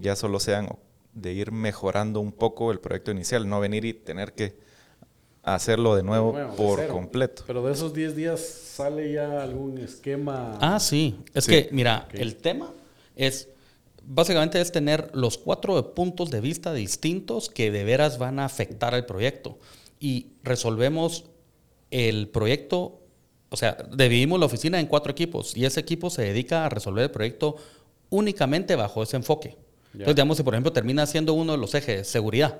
ya 0.00 0.16
solo 0.16 0.40
sean 0.40 0.68
de 1.12 1.32
ir 1.32 1.52
mejorando 1.52 2.20
un 2.20 2.32
poco 2.32 2.72
el 2.72 2.80
proyecto 2.80 3.10
inicial, 3.10 3.48
no 3.48 3.60
venir 3.60 3.84
y 3.84 3.92
tener 3.92 4.32
que 4.32 4.56
hacerlo 5.42 5.96
de 5.96 6.02
nuevo, 6.02 6.36
por 6.56 6.86
completo. 6.88 7.44
Pero 7.46 7.64
de 7.66 7.72
esos 7.72 7.92
10 7.92 8.16
días 8.16 8.40
sale 8.40 9.12
ya 9.12 9.42
algún 9.42 9.78
esquema. 9.78 10.58
Ah, 10.60 10.78
sí. 10.80 11.18
Es 11.34 11.46
que, 11.46 11.68
mira, 11.72 12.08
el 12.12 12.36
tema 12.36 12.72
es, 13.16 13.48
básicamente 14.04 14.60
es 14.60 14.72
tener 14.72 15.10
los 15.14 15.38
cuatro 15.38 15.94
puntos 15.94 16.30
de 16.30 16.40
vista 16.40 16.72
distintos 16.72 17.50
que 17.50 17.70
de 17.70 17.84
veras 17.84 18.18
van 18.18 18.38
a 18.38 18.44
afectar 18.44 18.94
al 18.94 19.04
proyecto. 19.04 19.58
Y 19.98 20.32
resolvemos 20.42 21.26
el 21.90 22.28
proyecto, 22.28 23.01
o 23.52 23.56
sea, 23.56 23.76
dividimos 23.94 24.40
la 24.40 24.46
oficina 24.46 24.80
en 24.80 24.86
cuatro 24.86 25.12
equipos 25.12 25.56
y 25.56 25.64
ese 25.64 25.80
equipo 25.80 26.10
se 26.10 26.22
dedica 26.22 26.66
a 26.66 26.68
resolver 26.68 27.04
el 27.04 27.10
proyecto 27.10 27.56
únicamente 28.10 28.74
bajo 28.76 29.02
ese 29.02 29.16
enfoque. 29.16 29.56
Entonces, 29.92 30.16
digamos, 30.16 30.38
si 30.38 30.42
por 30.42 30.54
ejemplo 30.54 30.72
termina 30.72 31.06
siendo 31.06 31.34
uno 31.34 31.52
de 31.52 31.58
los 31.58 31.74
ejes 31.74 32.08
seguridad, 32.08 32.58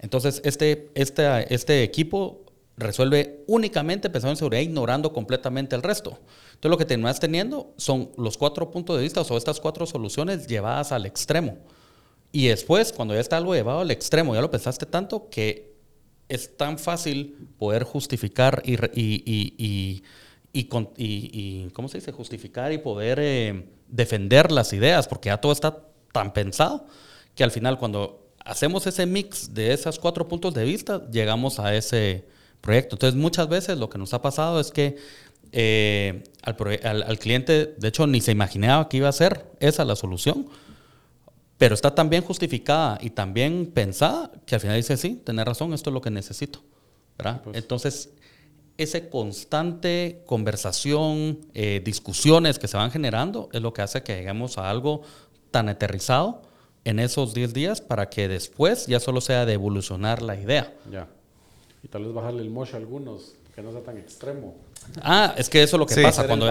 entonces 0.00 0.42
este, 0.44 0.90
este, 0.94 1.54
este 1.54 1.84
equipo 1.84 2.44
resuelve 2.76 3.44
únicamente 3.46 4.10
pensando 4.10 4.32
en 4.32 4.36
seguridad, 4.36 4.62
ignorando 4.62 5.12
completamente 5.12 5.76
el 5.76 5.82
resto. 5.82 6.18
Entonces 6.54 6.70
lo 6.70 6.78
que 6.78 6.84
terminas 6.84 7.20
teniendo 7.20 7.72
son 7.76 8.10
los 8.16 8.36
cuatro 8.36 8.70
puntos 8.70 8.96
de 8.96 9.02
vista 9.02 9.20
o 9.20 9.36
estas 9.36 9.60
cuatro 9.60 9.86
soluciones 9.86 10.46
llevadas 10.46 10.92
al 10.92 11.06
extremo. 11.06 11.58
Y 12.32 12.48
después, 12.48 12.92
cuando 12.92 13.14
ya 13.14 13.20
está 13.20 13.36
algo 13.36 13.54
llevado 13.54 13.80
al 13.80 13.90
extremo, 13.90 14.34
ya 14.34 14.40
lo 14.40 14.50
pensaste 14.50 14.86
tanto 14.86 15.28
que 15.28 15.72
es 16.28 16.56
tan 16.56 16.78
fácil 16.78 17.50
poder 17.58 17.84
justificar 17.84 18.62
y, 18.64 18.74
y, 18.74 19.22
y, 19.58 20.02
¿cómo 20.64 21.88
se 21.88 21.98
dice? 21.98 22.12
Justificar 22.12 22.72
y 22.72 22.78
poder 22.78 23.18
eh, 23.20 23.66
defender 23.88 24.52
las 24.52 24.72
ideas, 24.72 25.08
porque 25.08 25.28
ya 25.28 25.40
todo 25.40 25.52
está 25.52 25.78
tan 26.12 26.32
pensado 26.32 26.86
que 27.34 27.44
al 27.44 27.50
final 27.50 27.78
cuando 27.78 28.28
hacemos 28.44 28.86
ese 28.86 29.06
mix 29.06 29.54
de 29.54 29.72
esos 29.72 29.98
cuatro 29.98 30.28
puntos 30.28 30.52
de 30.54 30.64
vista, 30.64 31.08
llegamos 31.10 31.58
a 31.58 31.74
ese 31.74 32.26
proyecto. 32.60 32.96
Entonces, 32.96 33.18
muchas 33.18 33.48
veces 33.48 33.78
lo 33.78 33.88
que 33.88 33.98
nos 33.98 34.12
ha 34.14 34.20
pasado 34.20 34.60
es 34.60 34.70
que 34.70 34.96
eh, 35.52 36.22
al, 36.42 37.18
cliente, 37.18 37.74
de 37.76 37.88
hecho, 37.88 38.06
ni 38.06 38.20
se 38.20 38.32
imaginaba 38.32 38.88
que 38.88 38.98
iba 38.98 39.08
a 39.08 39.12
ser 39.12 39.46
esa 39.60 39.84
la 39.84 39.96
solución, 39.96 40.46
pero 41.58 41.74
está 41.74 41.94
tan 41.94 42.10
bien 42.10 42.24
justificada 42.24 42.98
y 43.00 43.10
tan 43.10 43.32
bien 43.32 43.70
pensada 43.72 44.32
que 44.46 44.54
al 44.56 44.60
final 44.60 44.76
dice, 44.76 44.96
sí, 44.96 45.20
tenés 45.24 45.44
razón, 45.44 45.72
esto 45.72 45.90
es 45.90 45.94
lo 45.94 46.00
que 46.00 46.10
necesito. 46.10 46.62
Pues. 47.16 47.56
Entonces, 47.56 48.10
esa 48.78 49.08
constante 49.08 50.22
conversación, 50.26 51.40
eh, 51.54 51.80
discusiones 51.84 52.58
que 52.58 52.68
se 52.68 52.76
van 52.76 52.90
generando 52.90 53.48
es 53.52 53.60
lo 53.60 53.72
que 53.72 53.82
hace 53.82 54.02
que 54.02 54.16
lleguemos 54.16 54.58
a 54.58 54.70
algo 54.70 55.02
tan 55.50 55.68
aterrizado 55.68 56.42
en 56.84 56.98
esos 56.98 57.34
10 57.34 57.54
días 57.54 57.80
para 57.80 58.08
que 58.10 58.28
después 58.28 58.86
ya 58.86 58.98
solo 59.00 59.20
sea 59.20 59.46
de 59.46 59.52
evolucionar 59.52 60.22
la 60.22 60.36
idea. 60.36 60.74
Ya. 60.90 61.08
Y 61.82 61.88
tal 61.88 62.04
vez 62.04 62.14
bajarle 62.14 62.42
el 62.42 62.50
mosh 62.50 62.74
a 62.74 62.76
algunos, 62.76 63.34
que 63.54 63.62
no 63.62 63.72
sea 63.72 63.82
tan 63.82 63.98
extremo. 63.98 64.54
Ah, 65.00 65.34
es 65.36 65.48
que 65.48 65.62
eso 65.62 65.76
es 65.76 65.80
lo 65.80 65.86
que 65.86 66.02
pasa 66.02 66.26
cuando, 66.26 66.46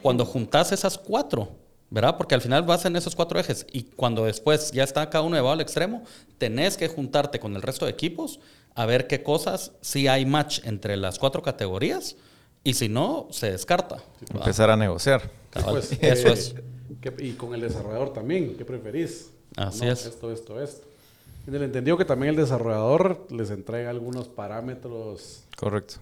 cuando 0.00 0.24
juntas 0.24 0.70
esas 0.72 0.96
cuatro, 0.96 1.48
¿verdad? 1.90 2.16
Porque 2.16 2.34
al 2.34 2.40
final 2.40 2.62
vas 2.62 2.84
en 2.84 2.94
esos 2.96 3.16
cuatro 3.16 3.38
ejes 3.38 3.66
y 3.72 3.82
cuando 3.82 4.24
después 4.24 4.70
ya 4.70 4.84
está 4.84 5.08
cada 5.10 5.24
uno 5.24 5.36
llevado 5.36 5.54
al 5.54 5.60
extremo, 5.60 6.04
tenés 6.38 6.76
que 6.76 6.88
juntarte 6.88 7.40
con 7.40 7.56
el 7.56 7.62
resto 7.62 7.84
de 7.84 7.92
equipos 7.92 8.40
a 8.74 8.86
ver 8.86 9.06
qué 9.06 9.22
cosas 9.22 9.72
si 9.80 10.08
hay 10.08 10.24
match 10.26 10.60
entre 10.64 10.96
las 10.96 11.18
cuatro 11.18 11.42
categorías 11.42 12.16
y 12.64 12.74
si 12.74 12.88
no, 12.88 13.28
se 13.30 13.50
descarta. 13.50 14.02
Empezar 14.32 14.70
a 14.70 14.76
negociar. 14.76 15.30
Pues, 15.64 15.92
eso 16.00 16.28
es. 16.28 16.54
y 17.18 17.32
con 17.32 17.54
el 17.54 17.60
desarrollador 17.60 18.12
también, 18.12 18.56
¿qué 18.56 18.64
preferís? 18.64 19.30
Así 19.56 19.86
es. 19.86 20.06
Esto, 20.06 20.32
esto, 20.32 20.60
esto. 20.60 20.86
En 21.46 21.54
el 21.54 21.62
entendido 21.62 21.98
que 21.98 22.04
también 22.04 22.30
el 22.30 22.36
desarrollador 22.36 23.26
les 23.30 23.50
entrega 23.50 23.90
algunos 23.90 24.28
parámetros. 24.28 25.44
Correcto. 25.56 25.94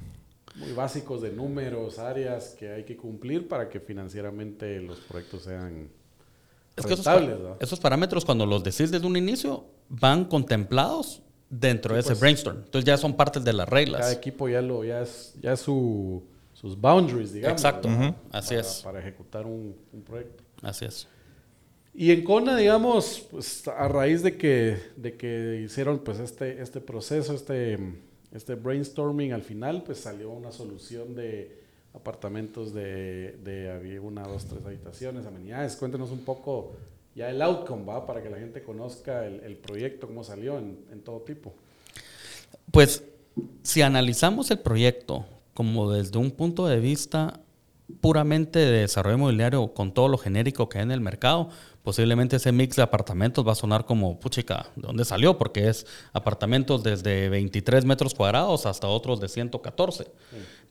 Muy 0.56 0.72
básicos 0.72 1.22
de 1.22 1.30
números, 1.30 1.98
áreas 1.98 2.54
que 2.58 2.70
hay 2.70 2.84
que 2.84 2.96
cumplir 2.96 3.48
para 3.48 3.68
que 3.68 3.80
financieramente 3.80 4.80
los 4.80 4.98
proyectos 5.00 5.44
sean 5.44 5.88
es 6.76 6.86
que 6.86 6.94
esos, 7.60 7.80
parámetros, 7.80 8.24
cuando 8.24 8.46
los 8.46 8.62
decís 8.62 8.90
desde 8.90 9.06
un 9.06 9.16
inicio, 9.16 9.64
van 9.88 10.24
contemplados 10.24 11.22
dentro 11.50 11.94
de 11.94 12.00
ese 12.00 12.10
pues, 12.10 12.20
brainstorm. 12.20 12.58
Entonces 12.58 12.84
ya 12.84 12.96
son 12.96 13.14
partes 13.14 13.44
de 13.44 13.52
las 13.52 13.68
reglas. 13.68 14.00
Cada 14.02 14.12
equipo 14.12 14.48
ya 14.48 14.62
lo 14.62 14.84
ya 14.84 15.02
es, 15.02 15.34
ya 15.42 15.56
su, 15.56 16.22
sus 16.54 16.80
boundaries, 16.80 17.32
digamos. 17.32 17.60
Exacto. 17.60 17.88
Así 18.30 18.54
es. 18.54 18.80
Para 18.84 19.00
ejecutar 19.00 19.44
un, 19.44 19.76
un 19.92 20.02
proyecto. 20.02 20.44
Así 20.62 20.84
es. 20.84 21.06
Y 21.92 22.12
en 22.12 22.22
Kona, 22.22 22.56
digamos, 22.56 23.26
pues 23.30 23.66
a 23.66 23.88
raíz 23.88 24.22
de 24.22 24.36
que, 24.36 24.78
de 24.96 25.16
que 25.16 25.62
hicieron 25.64 25.98
pues 25.98 26.20
este, 26.20 26.62
este 26.62 26.80
proceso, 26.80 27.34
este, 27.34 27.78
este 28.32 28.54
brainstorming, 28.54 29.32
al 29.32 29.42
final 29.42 29.82
pues 29.82 29.98
salió 29.98 30.30
una 30.30 30.52
solución 30.52 31.16
de 31.16 31.58
apartamentos 31.92 32.72
de, 32.72 33.36
de 33.42 33.98
una, 33.98 34.22
dos, 34.22 34.46
tres 34.46 34.64
habitaciones, 34.64 35.26
amenidades. 35.26 35.74
Cuéntenos 35.74 36.12
un 36.12 36.20
poco 36.20 36.76
ya 37.20 37.28
el 37.28 37.42
outcome, 37.42 37.84
¿va? 37.84 38.06
Para 38.06 38.22
que 38.22 38.30
la 38.30 38.38
gente 38.38 38.62
conozca 38.62 39.26
el, 39.26 39.40
el 39.40 39.56
proyecto, 39.56 40.06
cómo 40.06 40.24
salió 40.24 40.56
en, 40.56 40.78
en 40.90 41.02
todo 41.02 41.20
tipo. 41.20 41.52
Pues 42.70 43.04
si 43.62 43.82
analizamos 43.82 44.50
el 44.50 44.60
proyecto 44.60 45.26
como 45.52 45.92
desde 45.92 46.18
un 46.18 46.30
punto 46.30 46.66
de 46.66 46.80
vista 46.80 47.40
puramente 48.00 48.58
de 48.58 48.80
desarrollo 48.80 49.18
inmobiliario 49.18 49.74
con 49.74 49.92
todo 49.92 50.08
lo 50.08 50.16
genérico 50.16 50.70
que 50.70 50.78
hay 50.78 50.84
en 50.84 50.92
el 50.92 51.02
mercado, 51.02 51.50
posiblemente 51.82 52.36
ese 52.36 52.52
mix 52.52 52.76
de 52.76 52.82
apartamentos 52.82 53.46
va 53.46 53.52
a 53.52 53.56
sonar 53.56 53.84
como, 53.84 54.18
puchica, 54.18 54.68
¿de 54.74 54.86
dónde 54.86 55.04
salió? 55.04 55.36
Porque 55.36 55.68
es 55.68 55.86
apartamentos 56.14 56.82
desde 56.82 57.28
23 57.28 57.84
metros 57.84 58.14
cuadrados 58.14 58.64
hasta 58.64 58.86
otros 58.86 59.20
de 59.20 59.28
114. 59.28 60.06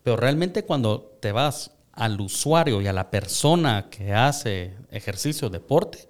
Pero 0.02 0.18
realmente 0.18 0.64
cuando 0.64 1.16
te 1.20 1.32
vas 1.32 1.74
al 1.92 2.20
usuario 2.20 2.82
y 2.82 2.88
a 2.88 2.94
la 2.94 3.12
persona 3.12 3.92
que 3.92 4.14
hace 4.14 4.74
ejercicio, 4.90 5.52
deporte, 5.52 6.10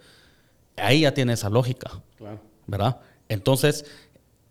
ahí 0.81 1.01
ya 1.01 1.13
tiene 1.13 1.33
esa 1.33 1.49
lógica. 1.49 2.01
¿Verdad? 2.67 2.97
Entonces, 3.29 3.85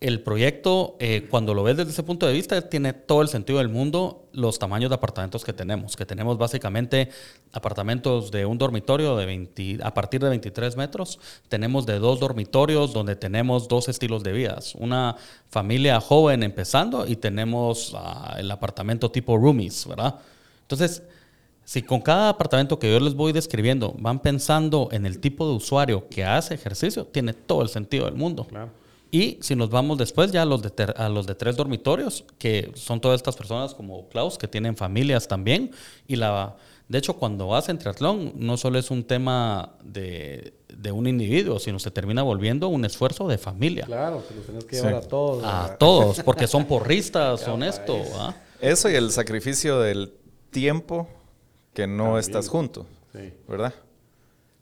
el 0.01 0.21
proyecto, 0.21 0.97
eh, 1.01 1.27
cuando 1.29 1.55
lo 1.55 1.65
ves 1.65 1.77
desde 1.77 1.91
ese 1.91 2.05
punto 2.05 2.27
de 2.27 2.33
vista, 2.33 2.69
tiene 2.69 2.93
todo 2.93 3.21
el 3.21 3.29
sentido 3.29 3.59
del 3.59 3.69
mundo 3.69 4.29
los 4.33 4.59
tamaños 4.61 4.91
de 4.91 4.95
apartamentos 4.95 5.45
que 5.45 5.53
tenemos, 5.53 5.97
que 5.97 6.07
tenemos 6.07 6.39
básicamente 6.39 7.09
apartamentos 7.53 8.31
de 8.31 8.47
un 8.47 8.59
dormitorio 8.59 9.17
de 9.17 9.27
20, 9.27 9.79
a 9.83 9.93
partir 9.93 10.21
de 10.21 10.29
23 10.29 10.77
metros, 10.77 11.19
tenemos 11.49 11.85
de 11.85 11.99
dos 11.99 12.21
dormitorios 12.21 12.93
donde 12.93 13.17
tenemos 13.17 13.67
dos 13.67 13.89
estilos 13.89 14.23
de 14.23 14.33
vidas, 14.33 14.77
una 14.77 15.17
familia 15.51 16.01
joven 16.01 16.45
empezando 16.45 17.05
y 17.05 17.17
tenemos 17.17 17.93
ah, 17.97 18.37
el 18.39 18.49
apartamento 18.53 19.11
tipo 19.11 19.37
roomies, 19.37 19.89
¿verdad? 19.89 20.15
Entonces, 20.63 21.03
si 21.69 21.83
con 21.83 22.01
cada 22.01 22.31
apartamento 22.31 22.79
que 22.79 22.91
yo 22.91 22.99
les 22.99 23.13
voy 23.13 23.33
describiendo 23.33 23.95
van 23.99 24.21
pensando 24.21 24.89
en 24.91 25.05
el 25.05 25.19
tipo 25.21 25.47
de 25.47 25.53
usuario 25.55 26.09
que 26.09 26.25
hace 26.25 26.55
ejercicio, 26.55 27.05
tiene 27.05 27.35
todo 27.35 27.61
el 27.61 27.69
sentido 27.69 28.07
del 28.07 28.15
mundo. 28.15 28.47
Claro. 28.47 28.71
Y 29.11 29.37
si 29.43 29.55
nos 29.55 29.69
vamos 29.69 29.99
después 29.99 30.33
ya 30.33 30.41
a 30.43 30.45
los, 30.47 30.63
de 30.63 30.71
ter- 30.71 30.95
a 30.97 31.11
los 31.11 31.27
de 31.27 31.35
tres 31.35 31.57
dormitorios, 31.57 32.25
que 32.39 32.71
son 32.75 33.03
todas 33.03 33.17
estas 33.19 33.37
personas 33.37 33.75
como 33.75 34.09
Klaus, 34.09 34.39
que 34.39 34.49
tienen 34.49 34.77
familias 34.79 35.29
también. 35.29 35.71
Y 36.07 36.17
la, 36.17 36.57
de 36.89 36.97
hecho, 36.99 37.13
cuando 37.17 37.55
hacen 37.55 37.77
triatlón, 37.79 38.33
no 38.37 38.57
solo 38.57 38.79
es 38.79 38.91
un 38.91 39.05
tema 39.05 39.75
de, 39.85 40.55
de 40.75 40.91
un 40.91 41.07
individuo, 41.07 41.59
sino 41.59 41.79
se 41.79 41.91
termina 41.91 42.23
volviendo 42.23 42.69
un 42.69 42.87
esfuerzo 42.87 43.29
de 43.29 43.37
familia. 43.37 43.85
Claro, 43.85 44.23
te 44.27 44.35
los 44.35 44.47
tenés 44.47 44.65
que 44.65 44.77
Sí. 44.77 44.83
llevar 44.87 45.03
a 45.03 45.07
todos. 45.07 45.45
A 45.45 45.77
todos, 45.79 46.21
porque 46.23 46.47
son 46.47 46.65
porristas, 46.75 47.41
son 47.43 47.63
esto. 47.63 47.95
¿ah? 48.17 48.35
Eso 48.59 48.89
y 48.89 48.95
el 48.95 49.11
sacrificio 49.11 49.81
del 49.81 50.15
tiempo 50.51 51.09
que 51.79 51.87
no 51.87 52.03
También. 52.07 52.19
estás 52.21 52.49
junto, 52.49 52.87
Sí. 53.13 53.33
¿verdad? 53.47 53.73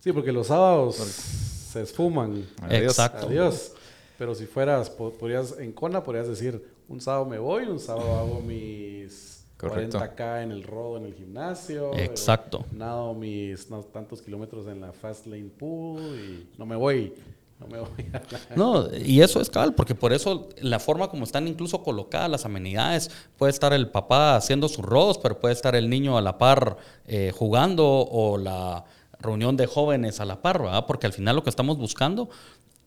Sí, 0.00 0.12
porque 0.12 0.32
los 0.32 0.48
sábados 0.48 0.96
se 0.96 1.80
esfuman. 1.80 2.44
Adiós. 2.60 2.82
Exacto. 2.82 3.28
Adiós. 3.28 3.72
Pero 4.18 4.34
si 4.34 4.44
fueras, 4.44 4.90
po- 4.90 5.12
podrías, 5.14 5.58
en 5.58 5.72
Kona 5.72 6.02
podrías 6.04 6.28
decir, 6.28 6.62
un 6.90 7.00
sábado 7.00 7.24
me 7.24 7.38
voy, 7.38 7.64
un 7.64 7.80
sábado 7.80 8.16
hago 8.18 8.40
mis 8.42 9.46
Correcto. 9.56 9.98
40k 9.98 10.42
en 10.42 10.52
el 10.52 10.62
rodo 10.62 10.98
en 10.98 11.06
el 11.06 11.14
gimnasio. 11.14 11.94
Exacto. 11.94 12.66
eh, 12.70 12.74
Nado 12.76 13.14
mis 13.14 13.70
no, 13.70 13.80
tantos 13.82 14.20
kilómetros 14.20 14.66
en 14.66 14.82
la 14.82 14.92
fast 14.92 15.26
lane 15.26 15.48
pool 15.58 16.02
y 16.02 16.50
no 16.58 16.66
me 16.66 16.76
voy, 16.76 17.14
no 17.58 17.66
me 17.66 17.78
voy 17.78 17.88
a 18.12 18.54
No, 18.56 18.86
y 18.94 19.22
eso 19.22 19.40
es 19.40 19.48
cabal, 19.48 19.74
porque 19.74 19.94
por 19.94 20.12
eso 20.12 20.48
la 20.60 20.78
forma 20.78 21.08
como 21.08 21.24
están 21.24 21.48
incluso 21.48 21.82
colocadas 21.82 22.30
las 22.30 22.44
amenidades, 22.44 23.10
puede 23.36 23.50
estar 23.50 23.72
el 23.72 23.88
papá 23.88 24.36
haciendo 24.36 24.68
sus 24.68 24.84
rodos, 24.84 25.18
pero 25.18 25.40
puede 25.40 25.54
estar 25.54 25.74
el 25.74 25.88
niño 25.88 26.18
a 26.18 26.22
la 26.22 26.38
par 26.38 26.76
eh, 27.06 27.32
jugando 27.34 27.86
o 27.86 28.36
la 28.36 28.84
reunión 29.18 29.56
de 29.56 29.66
jóvenes 29.66 30.20
a 30.20 30.24
la 30.24 30.42
par, 30.42 30.60
¿verdad? 30.60 30.84
Porque 30.86 31.06
al 31.06 31.12
final 31.12 31.36
lo 31.36 31.42
que 31.42 31.50
estamos 31.50 31.78
buscando 31.78 32.28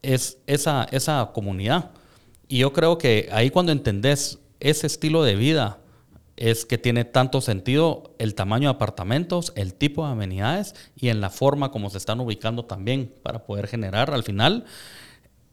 es 0.01 0.37
esa, 0.45 0.87
esa 0.91 1.31
comunidad. 1.33 1.91
Y 2.47 2.59
yo 2.59 2.73
creo 2.73 2.97
que 2.97 3.29
ahí 3.31 3.49
cuando 3.49 3.71
entendés 3.71 4.39
ese 4.59 4.87
estilo 4.87 5.23
de 5.23 5.35
vida, 5.35 5.79
es 6.39 6.65
que 6.65 6.77
tiene 6.77 7.03
tanto 7.03 7.41
sentido 7.41 8.15
el 8.17 8.33
tamaño 8.33 8.69
de 8.69 8.75
apartamentos, 8.75 9.51
el 9.57 9.73
tipo 9.73 10.05
de 10.05 10.13
amenidades 10.13 10.73
y 10.95 11.09
en 11.09 11.19
la 11.19 11.29
forma 11.29 11.69
como 11.69 11.89
se 11.89 11.97
están 11.97 12.21
ubicando 12.21 12.63
también 12.63 13.13
para 13.21 13.43
poder 13.43 13.67
generar 13.67 14.11
al 14.11 14.23
final 14.23 14.63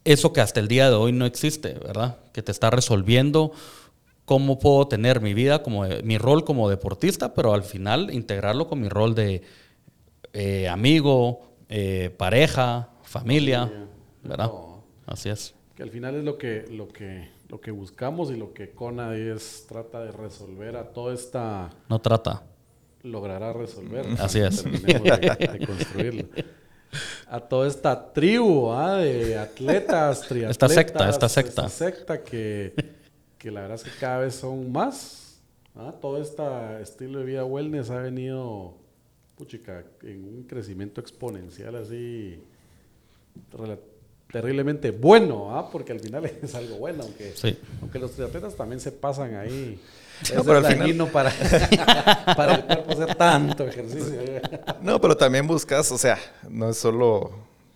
eso 0.05 0.31
que 0.31 0.39
hasta 0.39 0.61
el 0.61 0.69
día 0.69 0.89
de 0.89 0.95
hoy 0.95 1.11
no 1.11 1.25
existe, 1.25 1.73
¿verdad? 1.73 2.19
Que 2.31 2.41
te 2.41 2.53
está 2.53 2.69
resolviendo 2.69 3.51
cómo 4.23 4.59
puedo 4.59 4.87
tener 4.87 5.19
mi 5.19 5.33
vida, 5.33 5.61
como 5.61 5.83
mi 6.05 6.17
rol 6.17 6.45
como 6.45 6.69
deportista, 6.69 7.33
pero 7.33 7.53
al 7.53 7.63
final 7.63 8.09
integrarlo 8.13 8.69
con 8.69 8.79
mi 8.79 8.87
rol 8.87 9.13
de 9.13 9.41
eh, 10.31 10.69
amigo, 10.69 11.51
eh, 11.67 12.15
pareja, 12.17 12.91
familia, 13.03 13.65
Familia. 13.67 13.87
¿verdad? 14.23 14.45
No. 14.45 14.83
Así 15.05 15.27
es. 15.27 15.53
Que 15.75 15.83
al 15.83 15.89
final 15.89 16.15
es 16.15 16.23
lo 16.23 16.37
que, 16.37 16.65
lo 16.71 16.87
que, 16.87 17.27
lo 17.49 17.61
que 17.61 17.71
buscamos 17.71 18.29
y 18.31 18.35
lo 18.35 18.53
que 18.53 18.71
Kona 18.71 19.15
es, 19.15 19.65
trata 19.67 20.01
de 20.03 20.11
resolver 20.11 20.75
a 20.75 20.91
toda 20.91 21.13
esta, 21.13 21.69
No 21.89 21.99
trata. 21.99 22.43
logrará 23.03 23.53
resolver. 23.53 24.05
Así 24.19 24.39
es. 24.39 24.63
Terminemos 24.63 25.03
de, 25.19 25.47
de 25.59 25.65
construirlo. 25.65 26.27
A 27.29 27.39
toda 27.41 27.67
esta 27.67 28.13
tribu 28.13 28.71
¿ah? 28.71 28.97
de 28.97 29.37
atletas, 29.37 30.21
triatletas. 30.21 30.51
Esta 30.51 30.69
secta, 30.69 31.09
esta 31.09 31.29
secta. 31.29 31.65
esta 31.65 31.69
secta 31.69 32.23
que, 32.23 32.73
que 33.37 33.51
la 33.51 33.61
verdad 33.61 33.75
es 33.75 33.83
que 33.83 33.99
cada 33.99 34.19
vez 34.19 34.35
son 34.35 34.71
más. 34.71 35.41
¿ah? 35.75 35.93
Todo 36.01 36.21
este 36.21 36.43
estilo 36.81 37.19
de 37.19 37.25
vida 37.25 37.45
wellness 37.45 37.89
ha 37.89 37.99
venido, 37.99 38.77
puchica, 39.37 39.83
en 40.03 40.23
un 40.23 40.43
crecimiento 40.43 41.01
exponencial 41.01 41.75
así 41.75 42.41
terriblemente 44.31 44.91
bueno, 44.91 45.55
¿ah? 45.57 45.69
porque 45.71 45.91
al 45.93 45.99
final 45.99 46.25
es 46.41 46.55
algo 46.55 46.77
bueno, 46.77 47.03
aunque, 47.03 47.33
Sí. 47.35 47.57
aunque 47.81 47.99
los 47.99 48.11
triatletas 48.11 48.55
también 48.55 48.79
se 48.79 48.91
pasan 48.91 49.35
ahí. 49.35 49.79
No, 50.33 50.39
Es 50.39 50.45
pero 50.45 50.57
al 50.57 50.65
final- 50.65 51.09
para, 51.11 51.31
para 52.35 52.55
el 52.55 52.65
cuerpo 52.65 52.91
hacer 52.91 53.15
tanto 53.15 53.67
ejercicio. 53.67 54.19
No, 54.81 54.99
pero 54.99 55.15
también 55.15 55.45
buscas, 55.47 55.91
o 55.91 55.97
sea, 55.97 56.17
no 56.49 56.69
es 56.69 56.77
solo 56.77 57.31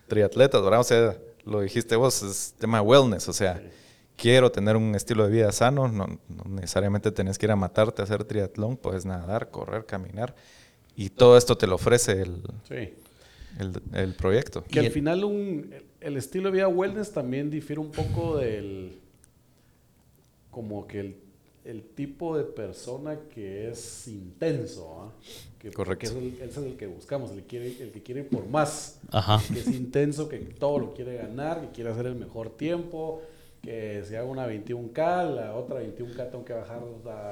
triatletas, 0.08 0.62
¿verdad? 0.64 0.80
O 0.80 0.84
sea, 0.84 1.16
lo 1.46 1.62
dijiste 1.62 1.96
vos, 1.96 2.22
es 2.24 2.54
tema 2.60 2.82
wellness, 2.82 3.28
o 3.30 3.34
sea, 3.34 3.62
quiero 4.18 4.52
tener 4.52 4.76
un 4.76 4.94
estilo 4.96 5.24
de 5.26 5.32
vida 5.32 5.52
sano, 5.52 5.88
no, 5.88 6.06
no 6.08 6.44
necesariamente 6.50 7.12
tenés 7.12 7.38
que 7.38 7.46
ir 7.46 7.52
a 7.52 7.56
matarte 7.56 8.02
a 8.02 8.06
hacer 8.06 8.24
triatlón, 8.24 8.76
puedes 8.78 9.06
nadar, 9.06 9.50
correr, 9.52 9.86
caminar, 9.86 10.36
y 10.96 11.10
todo 11.10 11.38
esto 11.38 11.58
te 11.58 11.66
lo 11.68 11.76
ofrece 11.76 12.22
el, 12.24 12.42
Sí. 12.68 12.94
El, 13.60 13.74
el 13.94 14.14
proyecto. 14.16 14.64
Que 14.64 14.76
Y 14.76 14.80
al 14.80 14.86
el- 14.86 14.92
final 14.92 15.24
un, 15.24 15.74
el, 16.00 16.18
estilo 16.18 16.50
de 16.50 16.58
vida 16.58 16.68
wellness 16.68 17.12
también 17.12 17.50
difiere 17.50 17.80
un 17.80 17.92
poco 17.92 18.38
del... 18.38 18.98
Como 20.50 20.86
que 20.86 21.00
el, 21.00 21.16
el 21.64 21.82
tipo 21.84 22.38
de 22.38 22.44
persona 22.44 23.18
que 23.34 23.70
es 23.70 24.08
intenso, 24.08 25.02
¿ah? 25.04 25.12
Que, 25.60 25.72
Correcto. 25.72 26.00
que 26.00 26.06
es 26.08 26.12
el, 26.14 26.34
ese 26.42 26.60
es 26.60 26.66
el 26.66 26.76
que 26.76 26.88
buscamos, 26.88 27.32
el 27.32 27.38
que, 27.44 27.46
quiere, 27.48 27.68
el 27.84 27.92
que 27.92 28.02
quiere 28.04 28.24
por 28.24 28.48
más. 28.48 29.00
Ajá. 29.12 29.40
Que 29.54 29.60
es 29.60 29.68
intenso, 29.68 30.28
que 30.28 30.38
todo 30.40 30.80
lo 30.80 30.94
quiere 30.94 31.16
ganar, 31.18 31.62
que 31.62 31.70
quiere 31.70 31.92
hacer 31.92 32.08
el 32.08 32.16
mejor 32.16 32.50
tiempo, 32.50 33.22
que 33.62 34.04
si 34.08 34.16
hago 34.16 34.32
una 34.32 34.48
21K, 34.48 35.36
la 35.36 35.56
otra 35.56 35.82
21K 35.82 36.32
tengo 36.32 36.44
que 36.44 36.54
bajar 36.54 36.82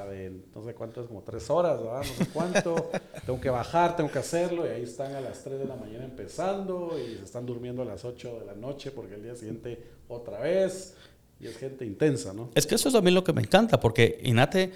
de 0.09 0.32
no 0.53 0.63
sé 0.63 0.75
cuánto 0.75 1.01
es, 1.01 1.07
como 1.07 1.23
3 1.23 1.49
horas, 1.49 1.82
¿verdad? 1.82 1.97
No 1.97 2.03
sé 2.03 2.27
cuánto. 2.32 2.91
tengo 3.25 3.41
que 3.41 3.49
bajar, 3.49 3.95
tengo 3.95 4.11
que 4.11 4.19
hacerlo 4.19 4.65
y 4.67 4.69
ahí 4.69 4.84
están 4.84 5.15
a 5.15 5.21
las 5.21 5.43
3 5.43 5.59
de 5.59 5.65
la 5.65 5.75
mañana 5.75 6.05
empezando 6.05 6.95
y 6.99 7.17
se 7.17 7.23
están 7.23 7.45
durmiendo 7.45 7.82
a 7.82 7.86
las 7.86 8.05
8 8.05 8.39
de 8.41 8.45
la 8.45 8.53
noche 8.53 8.91
porque 8.91 9.15
el 9.15 9.23
día 9.23 9.36
siguiente 9.36 9.84
otra 10.07 10.39
vez. 10.39 10.95
Y 11.39 11.47
es 11.47 11.57
gente 11.57 11.86
intensa, 11.86 12.34
¿no? 12.34 12.49
Es 12.53 12.67
que 12.67 12.75
eso 12.75 12.89
es 12.89 12.95
a 12.95 13.01
mí 13.01 13.11
lo 13.11 13.23
que 13.23 13.32
me 13.32 13.41
encanta, 13.41 13.80
porque 13.80 14.19
Inate, 14.23 14.71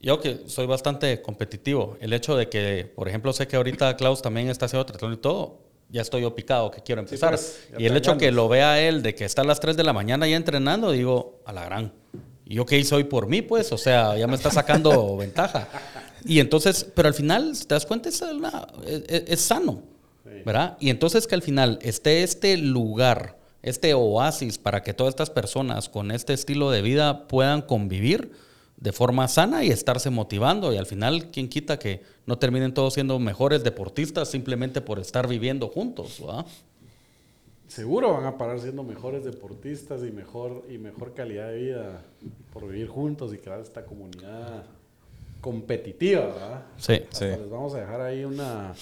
yo 0.00 0.20
que 0.20 0.44
soy 0.46 0.66
bastante 0.66 1.20
competitivo, 1.20 1.96
el 2.00 2.12
hecho 2.12 2.36
de 2.36 2.48
que, 2.48 2.90
por 2.94 3.08
ejemplo, 3.08 3.32
sé 3.32 3.48
que 3.48 3.56
ahorita 3.56 3.96
Klaus 3.96 4.22
también 4.22 4.48
está 4.48 4.66
haciendo 4.66 4.86
triatlón 4.86 5.14
y 5.14 5.16
todo, 5.16 5.65
ya 5.88 6.02
estoy 6.02 6.22
yo 6.22 6.34
picado 6.34 6.70
que 6.70 6.82
quiero 6.82 7.00
empezar. 7.00 7.30
pues, 7.30 7.68
y 7.78 7.86
el 7.86 7.96
hecho 7.96 8.16
que 8.18 8.30
lo 8.32 8.48
vea 8.48 8.80
él 8.80 9.02
de 9.02 9.14
que 9.14 9.24
está 9.24 9.42
a 9.42 9.44
las 9.44 9.60
3 9.60 9.76
de 9.76 9.84
la 9.84 9.92
mañana 9.92 10.26
ya 10.26 10.36
entrenando, 10.36 10.90
digo, 10.92 11.40
a 11.44 11.52
la 11.52 11.64
gran. 11.64 11.92
¿Y 12.44 12.54
yo 12.56 12.66
qué 12.66 12.78
hice 12.78 12.94
hoy 12.94 13.04
por 13.04 13.26
mí? 13.26 13.42
Pues, 13.42 13.72
o 13.72 13.78
sea, 13.78 14.16
ya 14.16 14.26
me 14.26 14.36
está 14.36 14.50
sacando 14.50 15.16
ventaja. 15.18 15.68
Y 16.24 16.40
entonces, 16.40 16.86
pero 16.94 17.08
al 17.08 17.14
final, 17.14 17.54
si 17.56 17.64
te 17.66 17.74
das 17.74 17.86
cuenta, 17.86 18.08
es, 18.08 18.20
una- 18.22 18.66
es- 18.86 19.02
es- 19.08 19.24
es 19.28 19.40
sano, 19.40 19.82
Sí. 20.24 20.42
¿verdad? 20.44 20.76
Y 20.80 20.90
entonces 20.90 21.26
que 21.26 21.34
al 21.36 21.42
final 21.42 21.78
esté 21.82 22.22
este 22.24 22.56
lugar, 22.56 23.38
este 23.62 23.94
oasis 23.94 24.58
para 24.58 24.82
que 24.82 24.92
todas 24.94 25.12
estas 25.12 25.30
personas 25.30 25.88
con 25.88 26.10
este 26.10 26.32
estilo 26.32 26.70
de 26.70 26.82
vida 26.82 27.26
puedan 27.28 27.62
convivir 27.62 28.32
de 28.76 28.92
forma 28.92 29.26
sana 29.28 29.64
y 29.64 29.70
estarse 29.70 30.10
motivando. 30.10 30.72
Y 30.72 30.76
al 30.76 30.86
final, 30.86 31.30
¿quién 31.30 31.48
quita 31.48 31.78
que 31.78 32.02
no 32.26 32.38
terminen 32.38 32.74
todos 32.74 32.94
siendo 32.94 33.18
mejores 33.18 33.64
deportistas 33.64 34.28
simplemente 34.30 34.80
por 34.80 34.98
estar 34.98 35.26
viviendo 35.28 35.68
juntos? 35.68 36.18
¿verdad? 36.20 36.46
Seguro 37.68 38.12
van 38.12 38.24
a 38.26 38.38
parar 38.38 38.60
siendo 38.60 38.82
mejores 38.84 39.24
deportistas 39.24 40.02
y 40.02 40.12
mejor, 40.12 40.64
y 40.70 40.78
mejor 40.78 41.14
calidad 41.14 41.48
de 41.48 41.56
vida 41.56 42.02
por 42.52 42.66
vivir 42.68 42.86
juntos 42.88 43.34
y 43.34 43.38
crear 43.38 43.60
esta 43.60 43.84
comunidad 43.84 44.64
competitiva, 45.40 46.26
¿verdad? 46.26 46.62
Sí. 46.76 46.92
Hasta 46.94 47.18
Sí. 47.18 47.24
les 47.24 47.50
vamos 47.50 47.74
a 47.74 47.80
dejar 47.80 48.00
ahí 48.00 48.24
una, 48.24 48.74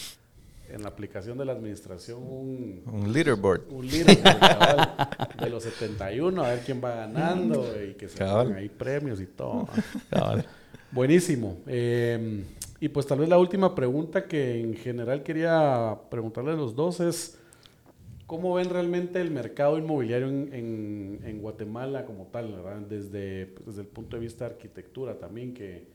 en 0.69 0.83
la 0.83 0.89
aplicación 0.89 1.39
de 1.39 1.45
la 1.45 1.53
administración, 1.53 2.23
un, 2.23 2.83
Un 2.91 3.13
leaderboard. 3.13 3.63
un 3.71 3.87
líder 3.87 4.21
cabal, 4.21 4.97
de 5.41 5.51
los 5.51 5.63
71, 5.63 6.43
a 6.45 6.49
ver 6.51 6.61
quién 6.65 6.81
va 6.83 6.95
ganando 6.97 7.65
y 7.83 7.95
que 7.95 8.09
se 8.09 8.23
hagan 8.25 8.55
ahí 8.55 8.69
premios 8.69 9.21
y 9.21 9.27
todo. 9.27 9.69
Cabal. 10.11 10.45
Buenísimo. 10.91 11.59
Eh, 11.67 12.45
y 12.81 12.89
pues 12.89 13.07
tal 13.07 13.21
vez 13.21 13.29
la 13.29 13.39
última 13.39 13.75
pregunta 13.75 14.27
que 14.27 14.61
en 14.61 14.75
general 14.75 15.23
quería 15.23 15.97
preguntarle 16.11 16.53
a 16.53 16.55
los 16.57 16.75
dos 16.75 17.01
es, 17.01 17.39
¿cómo 18.27 18.55
ven 18.55 18.69
realmente 18.71 19.21
el 19.21 19.31
mercado 19.31 19.79
inmobiliario 19.79 20.29
en, 20.29 20.53
en- 20.53 21.21
en 21.25 21.41
Guatemala 21.41 22.05
como 22.05 22.27
tal? 22.27 22.53
¿verdad? 22.53 22.79
Desde, 22.89 23.47
pues, 23.47 23.67
desde 23.67 23.81
el 23.83 23.87
punto 23.87 24.17
de 24.17 24.21
vista 24.23 24.47
de 24.47 24.55
arquitectura 24.55 25.19
también, 25.19 25.55
que 25.55 25.87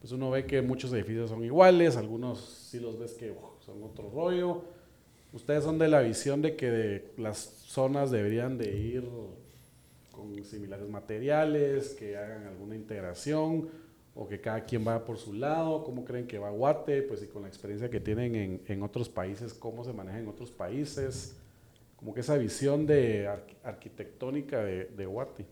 pues 0.00 0.12
uno 0.12 0.30
ve 0.30 0.46
que 0.46 0.62
muchos 0.62 0.92
edificios 0.92 1.28
son 1.30 1.44
iguales, 1.44 1.96
algunos 1.96 2.38
sí 2.70 2.78
los 2.78 2.98
ves 3.00 3.14
que 3.14 3.32
uf, 3.32 3.57
son 3.68 3.82
otro 3.84 4.10
rollo. 4.10 4.62
Ustedes 5.32 5.62
son 5.64 5.78
de 5.78 5.88
la 5.88 6.00
visión 6.00 6.40
de 6.42 6.56
que 6.56 6.70
de- 6.70 7.12
las 7.18 7.38
zonas 7.38 8.10
deberían 8.10 8.56
de 8.58 8.76
ir 8.76 9.04
con 10.10 10.42
similares 10.44 10.88
materiales, 10.88 11.90
que 11.90 12.16
hagan 12.16 12.46
alguna 12.46 12.74
integración 12.74 13.68
o 14.14 14.26
que 14.26 14.40
cada 14.40 14.64
quien 14.64 14.86
va 14.86 15.04
por 15.04 15.18
su 15.18 15.32
lado, 15.32 15.84
cómo 15.84 16.04
creen 16.04 16.26
que 16.26 16.38
va 16.38 16.50
Guate, 16.50 17.02
pues 17.02 17.22
y 17.22 17.26
con 17.28 17.42
la 17.42 17.48
experiencia 17.48 17.88
que 17.88 18.00
tienen 18.00 18.34
en, 18.34 18.62
en 18.66 18.82
otros 18.82 19.08
países, 19.08 19.54
cómo 19.54 19.84
se 19.84 19.92
maneja 19.92 20.18
en 20.18 20.26
otros 20.28 20.50
países, 20.50 21.36
como 21.96 22.14
que 22.14 22.20
esa 22.20 22.36
visión 22.36 22.86
de 22.86 23.28
arqu- 23.28 23.54
arquitectónica 23.62 24.58
de, 24.64 24.86
de 24.86 25.06
Guate. 25.06 25.46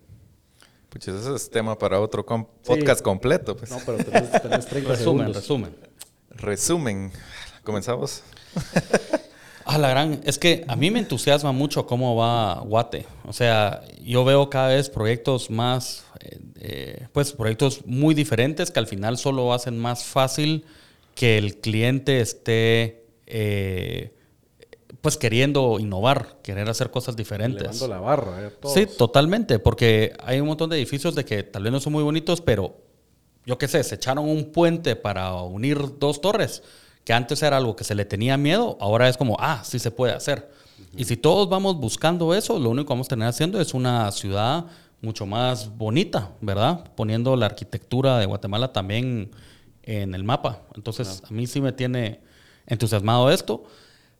Pues 0.89 1.07
ese 1.07 1.35
es 1.35 1.51
tema 1.51 1.79
para 1.79 2.01
otro 2.01 2.25
com- 2.25 2.47
podcast 2.65 3.03
completo. 3.03 3.57
Pues. 3.57 3.71
No, 3.71 3.79
pero 3.85 3.99
tenés, 3.99 4.33
tenés 4.43 4.67
30 4.67 4.89
Resumen, 4.97 4.97
segundos. 4.97 5.37
resumen. 5.37 5.77
Resumen. 6.31 7.13
¿Comenzamos? 7.67 8.23
A 9.65 9.77
la 9.79 9.91
gran, 9.91 10.21
es 10.25 10.39
que 10.39 10.65
a 10.69 10.77
mí 10.77 10.93
me 10.93 11.01
entusiasma 11.01 11.51
mucho 11.51 11.85
cómo 11.85 12.15
va 12.15 12.61
Guate. 12.61 13.07
O 13.27 13.33
sea, 13.33 13.83
yo 14.01 14.25
veo 14.25 14.49
cada 14.49 14.69
vez 14.69 14.89
proyectos 14.89 15.51
más, 15.51 16.05
eh, 16.21 16.39
eh, 16.61 17.09
pues 17.13 17.33
proyectos 17.33 17.85
muy 17.85 18.15
diferentes 18.15 18.71
que 18.71 18.79
al 18.79 18.87
final 18.87 19.19
solo 19.19 19.53
hacen 19.53 19.77
más 19.77 20.05
fácil 20.05 20.65
que 21.17 21.39
el 21.39 21.57
cliente 21.57 22.21
esté, 22.21 23.05
eh, 23.27 24.15
pues 25.01 25.17
queriendo 25.17 25.81
innovar, 25.81 26.39
querer 26.45 26.69
hacer 26.69 26.93
cosas 26.93 27.17
diferentes. 27.17 27.63
Elevando 27.63 27.89
la 27.89 27.99
barra, 27.99 28.47
eh, 28.47 28.51
todos. 28.61 28.75
Sí, 28.75 28.87
totalmente, 28.87 29.59
porque 29.59 30.13
hay 30.23 30.39
un 30.39 30.47
montón 30.47 30.71
de 30.71 30.77
edificios 30.77 31.17
de 31.17 31.25
que 31.25 31.43
tal 31.43 31.65
vez 31.65 31.73
no 31.73 31.81
son 31.81 31.95
muy 31.95 32.05
bonitos, 32.05 32.41
pero 32.41 32.77
yo 33.45 33.59
qué 33.59 33.67
sé, 33.67 33.83
se 33.83 33.97
echaron 33.97 34.29
un 34.29 34.53
puente 34.53 34.95
para 34.95 35.33
unir 35.43 35.99
dos 35.99 36.21
torres, 36.21 36.63
que 37.07 37.13
antes 37.13 37.41
era 37.45 37.57
algo 37.57 37.77
que 37.77 37.85
se 37.85 37.95
le 37.95 38.05
tenía 38.05 38.37
miedo, 38.37 38.77
ahora 38.81 39.09
es 39.09 39.17
como, 39.17 39.37
ah, 39.39 39.63
sí 39.65 39.79
se 39.79 39.93
puede 39.93 40.13
hacer. 40.13 40.51
Y 40.97 41.05
si 41.05 41.17
todos 41.17 41.49
vamos 41.49 41.77
buscando 41.77 42.35
eso, 42.35 42.59
lo 42.59 42.69
único 42.69 42.89
que 42.89 42.95
vamos 42.95 43.07
a 43.07 43.11
tener 43.11 43.29
haciendo 43.29 43.61
es 43.61 43.75
una 43.75 44.11
ciudad 44.11 44.67
mucho 45.01 45.25
más 45.25 45.79
bonita, 45.79 46.33
¿verdad? 46.41 46.85
Poniendo 46.97 47.37
la 47.37 47.47
arquitectura 47.47 48.19
de 48.19 48.27
Guatemala 48.27 48.73
también 48.73 49.31
en 49.85 50.17
el 50.17 50.25
mapa. 50.25 50.63
Entonces, 50.75 51.23
a 51.25 51.33
mí 51.33 51.47
sí 51.47 51.61
me 51.61 51.71
tiene 51.71 52.19
entusiasmado 52.67 53.31
esto. 53.31 53.63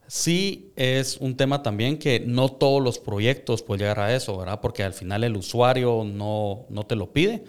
Sí 0.07 0.71
es 0.77 1.17
un 1.17 1.37
tema 1.37 1.65
también 1.65 1.99
que 1.99 2.21
no 2.21 2.51
todos 2.51 2.81
los 2.81 3.01
proyectos 3.01 3.65
pueden 3.65 3.81
llegar 3.81 3.99
a 3.99 4.15
eso, 4.15 4.39
¿verdad? 4.39 4.61
Porque 4.61 4.85
al 4.85 4.93
final 4.93 5.25
el 5.25 5.37
usuario 5.37 6.05
no, 6.05 6.67
no 6.69 6.85
te 6.85 6.95
lo 6.95 7.13
pide. 7.13 7.43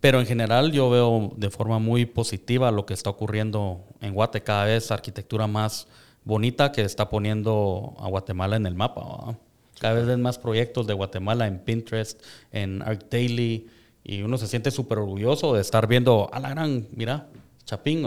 Pero 0.00 0.18
en 0.18 0.26
general 0.26 0.72
yo 0.72 0.88
veo 0.88 1.32
de 1.36 1.50
forma 1.50 1.78
muy 1.78 2.06
positiva 2.06 2.70
lo 2.70 2.86
que 2.86 2.94
está 2.94 3.10
ocurriendo 3.10 3.84
en 4.00 4.14
Guate. 4.14 4.42
Cada 4.42 4.64
vez 4.64 4.90
arquitectura 4.90 5.46
más 5.46 5.86
bonita 6.24 6.72
que 6.72 6.82
está 6.82 7.10
poniendo 7.10 7.94
a 7.98 8.08
Guatemala 8.08 8.56
en 8.56 8.66
el 8.66 8.74
mapa. 8.74 9.02
¿verdad? 9.04 9.38
Cada 9.78 9.94
vez 9.94 10.06
ves 10.06 10.18
más 10.18 10.38
proyectos 10.38 10.86
de 10.86 10.94
Guatemala 10.94 11.46
en 11.46 11.58
Pinterest, 11.58 12.20
en 12.52 12.82
ArcDaily. 12.82 13.68
Y 14.02 14.22
uno 14.22 14.38
se 14.38 14.46
siente 14.46 14.70
súper 14.70 14.98
orgulloso 14.98 15.54
de 15.54 15.60
estar 15.60 15.86
viendo 15.86 16.30
a 16.32 16.40
la 16.40 16.50
gran, 16.50 16.88
mira, 16.92 17.28
Chapín. 17.66 18.06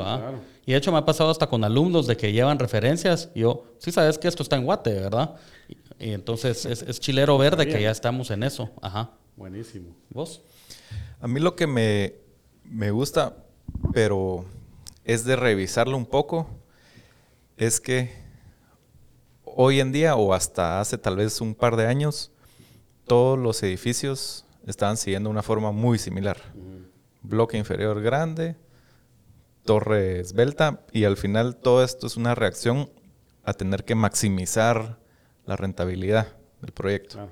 Y 0.65 0.71
de 0.71 0.77
hecho 0.77 0.91
me 0.91 0.97
ha 0.97 1.05
pasado 1.05 1.29
hasta 1.29 1.47
con 1.47 1.63
alumnos 1.63 2.07
de 2.07 2.17
que 2.17 2.31
llevan 2.31 2.57
referencias. 2.57 3.29
Y 3.35 3.41
yo, 3.41 3.65
sí 3.77 3.91
sabes 3.91 4.17
que 4.17 4.27
esto 4.27 4.41
está 4.41 4.55
en 4.55 4.65
Guate, 4.65 4.93
¿verdad? 4.93 5.35
Y, 5.69 6.09
y 6.09 6.13
entonces 6.13 6.65
es, 6.65 6.81
es 6.81 6.99
chilero 6.99 7.37
ver 7.37 7.55
de 7.55 7.67
que 7.67 7.81
ya 7.81 7.91
estamos 7.91 8.31
en 8.31 8.43
eso. 8.43 8.69
Ajá. 8.81 9.11
Buenísimo. 9.35 9.95
¿Vos? 10.09 10.41
A 11.19 11.27
mí 11.27 11.39
lo 11.39 11.55
que 11.55 11.67
me, 11.67 12.15
me 12.63 12.91
gusta, 12.91 13.37
pero 13.93 14.45
es 15.03 15.25
de 15.25 15.35
revisarlo 15.35 15.97
un 15.97 16.05
poco, 16.05 16.47
es 17.57 17.79
que 17.79 18.11
hoy 19.43 19.79
en 19.79 19.91
día 19.91 20.15
o 20.15 20.33
hasta 20.33 20.79
hace 20.79 20.97
tal 20.97 21.17
vez 21.17 21.41
un 21.41 21.55
par 21.55 21.75
de 21.75 21.87
años, 21.87 22.31
todos 23.05 23.37
los 23.37 23.61
edificios 23.63 24.45
estaban 24.65 24.97
siguiendo 24.97 25.29
una 25.29 25.43
forma 25.43 25.71
muy 25.71 25.99
similar. 25.99 26.37
Bloque 27.21 27.57
inferior 27.57 28.01
grande, 28.01 28.55
torre 29.65 30.19
esbelta 30.19 30.81
y 30.91 31.05
al 31.05 31.17
final 31.17 31.55
todo 31.55 31.83
esto 31.83 32.07
es 32.07 32.17
una 32.17 32.35
reacción 32.35 32.89
a 33.43 33.53
tener 33.53 33.85
que 33.85 33.95
maximizar 33.95 34.99
la 35.45 35.55
rentabilidad 35.55 36.27
del 36.61 36.71
proyecto. 36.71 37.31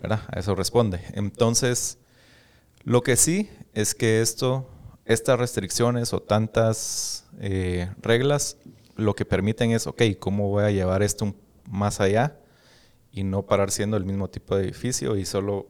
¿verdad? 0.00 0.20
A 0.28 0.38
eso 0.38 0.54
responde. 0.54 1.00
Entonces, 1.12 1.98
lo 2.82 3.02
que 3.02 3.16
sí 3.16 3.50
es 3.74 3.94
que 3.94 4.20
esto, 4.20 4.68
estas 5.04 5.38
restricciones 5.38 6.12
o 6.12 6.20
tantas 6.20 7.26
eh, 7.40 7.90
reglas, 8.00 8.56
lo 8.96 9.14
que 9.14 9.24
permiten 9.24 9.70
es, 9.72 9.86
ok, 9.86 10.02
¿cómo 10.18 10.48
voy 10.48 10.64
a 10.64 10.70
llevar 10.70 11.02
esto 11.02 11.34
más 11.68 12.00
allá 12.00 12.38
y 13.12 13.24
no 13.24 13.46
parar 13.46 13.70
siendo 13.70 13.96
el 13.96 14.04
mismo 14.04 14.28
tipo 14.28 14.56
de 14.56 14.64
edificio 14.64 15.16
y 15.16 15.24
solo 15.24 15.68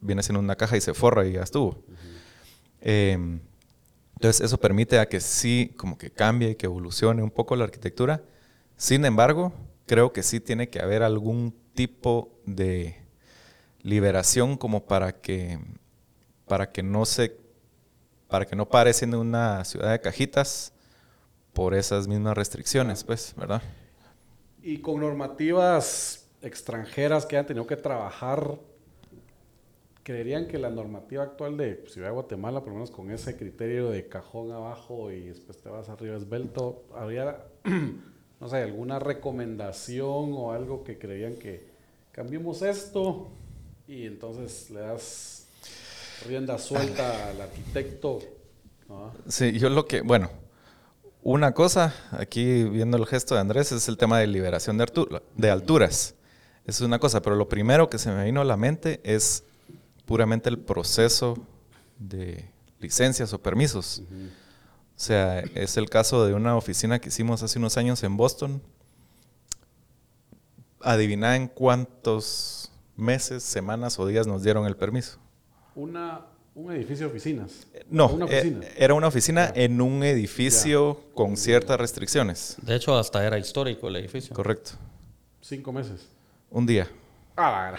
viene 0.00 0.22
siendo 0.22 0.40
una 0.40 0.56
caja 0.56 0.76
y 0.76 0.80
se 0.80 0.94
forra 0.94 1.26
y 1.26 1.32
ya 1.32 1.42
estuvo? 1.42 1.82
Em, 2.80 3.40
entonces, 4.14 4.40
eso 4.40 4.58
permite 4.58 4.98
a 4.98 5.08
que 5.08 5.20
sí, 5.20 5.72
como 5.76 5.98
que 5.98 6.10
cambie 6.10 6.50
y 6.50 6.54
que 6.54 6.66
evolucione 6.66 7.22
un 7.22 7.30
poco 7.30 7.56
la 7.56 7.64
arquitectura. 7.64 8.22
Sin 8.76 9.04
embargo, 9.04 9.52
creo 9.86 10.12
que 10.12 10.22
sí 10.22 10.40
tiene 10.40 10.68
que 10.68 10.80
haber 10.80 11.02
algún 11.02 11.54
tipo 11.74 12.40
de 12.46 12.96
liberación 13.82 14.56
como 14.56 14.86
para 14.86 15.20
que 15.20 15.58
para 16.46 16.70
que 16.70 16.82
no 16.82 17.04
se 17.04 17.40
para 18.28 18.46
que 18.46 18.56
no 18.56 18.66
pare 18.66 18.92
una 19.14 19.62
ciudad 19.62 19.92
de 19.92 20.00
cajitas 20.00 20.72
por 21.52 21.74
esas 21.74 22.08
mismas 22.08 22.34
restricciones, 22.34 23.04
pues, 23.04 23.34
¿verdad? 23.36 23.62
Y 24.62 24.78
con 24.78 25.00
normativas 25.00 26.26
extranjeras 26.40 27.26
que 27.26 27.36
han 27.36 27.46
tenido 27.46 27.66
que 27.66 27.76
trabajar, 27.76 28.58
¿creerían 30.02 30.48
que 30.48 30.58
la 30.58 30.70
normativa 30.70 31.24
actual 31.24 31.58
de 31.58 31.84
Ciudad 31.88 32.08
de 32.08 32.14
Guatemala, 32.14 32.60
por 32.60 32.68
lo 32.70 32.74
menos 32.76 32.90
con 32.90 33.10
ese 33.10 33.36
criterio 33.36 33.90
de 33.90 34.08
cajón 34.08 34.50
abajo 34.50 35.10
y 35.10 35.28
después 35.28 35.58
te 35.58 35.68
vas 35.68 35.90
arriba 35.90 36.16
esbelto, 36.16 36.84
habría, 36.94 37.44
no 38.40 38.48
sé, 38.48 38.56
alguna 38.62 38.98
recomendación 38.98 40.32
o 40.32 40.52
algo 40.52 40.84
que 40.84 40.98
creían 40.98 41.34
que 41.34 41.66
cambiemos 42.12 42.62
esto 42.62 43.28
y 43.86 44.06
entonces 44.06 44.70
le 44.70 44.80
das 44.80 45.41
rienda 46.26 46.58
suelta 46.58 47.28
al 47.30 47.40
arquitecto? 47.40 48.18
¿no? 48.88 49.12
Sí, 49.28 49.58
yo 49.58 49.68
lo 49.70 49.86
que, 49.86 50.00
bueno, 50.02 50.30
una 51.22 51.52
cosa, 51.52 51.94
aquí 52.10 52.64
viendo 52.64 52.96
el 52.96 53.06
gesto 53.06 53.34
de 53.34 53.40
Andrés, 53.40 53.72
es 53.72 53.88
el 53.88 53.96
tema 53.96 54.18
de 54.18 54.26
liberación 54.26 54.76
de, 54.78 54.84
altu- 54.86 55.22
de 55.36 55.50
alturas. 55.50 56.14
Es 56.66 56.80
una 56.80 56.98
cosa, 56.98 57.22
pero 57.22 57.36
lo 57.36 57.48
primero 57.48 57.88
que 57.90 57.98
se 57.98 58.10
me 58.10 58.24
vino 58.24 58.40
a 58.40 58.44
la 58.44 58.56
mente 58.56 59.00
es 59.04 59.44
puramente 60.04 60.48
el 60.48 60.58
proceso 60.58 61.36
de 61.98 62.48
licencias 62.80 63.32
o 63.32 63.40
permisos. 63.42 64.02
O 64.96 65.04
sea, 65.04 65.40
es 65.40 65.76
el 65.76 65.88
caso 65.90 66.26
de 66.26 66.34
una 66.34 66.56
oficina 66.56 66.98
que 67.00 67.08
hicimos 67.08 67.42
hace 67.42 67.58
unos 67.58 67.76
años 67.76 68.02
en 68.02 68.16
Boston. 68.16 68.60
Adivina 70.80 71.36
en 71.36 71.46
cuántos 71.48 72.70
meses, 72.96 73.42
semanas 73.44 73.98
o 73.98 74.06
días 74.06 74.26
nos 74.26 74.42
dieron 74.42 74.66
el 74.66 74.76
permiso. 74.76 75.18
Una, 75.74 76.20
un 76.54 76.72
edificio 76.72 77.06
de 77.06 77.12
oficinas. 77.12 77.66
No, 77.88 78.08
Una 78.08 78.26
eh, 78.26 78.38
oficina. 78.38 78.66
era 78.76 78.94
una 78.94 79.06
oficina 79.08 79.52
en 79.54 79.80
un 79.80 80.02
edificio 80.04 81.00
con 81.14 81.36
ciertas 81.36 81.78
restricciones. 81.78 82.56
De 82.62 82.76
hecho, 82.76 82.96
hasta 82.96 83.26
era 83.26 83.38
histórico 83.38 83.88
el 83.88 83.96
edificio. 83.96 84.34
Correcto. 84.34 84.72
Cinco 85.40 85.72
meses. 85.72 86.08
Un 86.50 86.66
día. 86.66 86.88
Ah. 87.36 87.74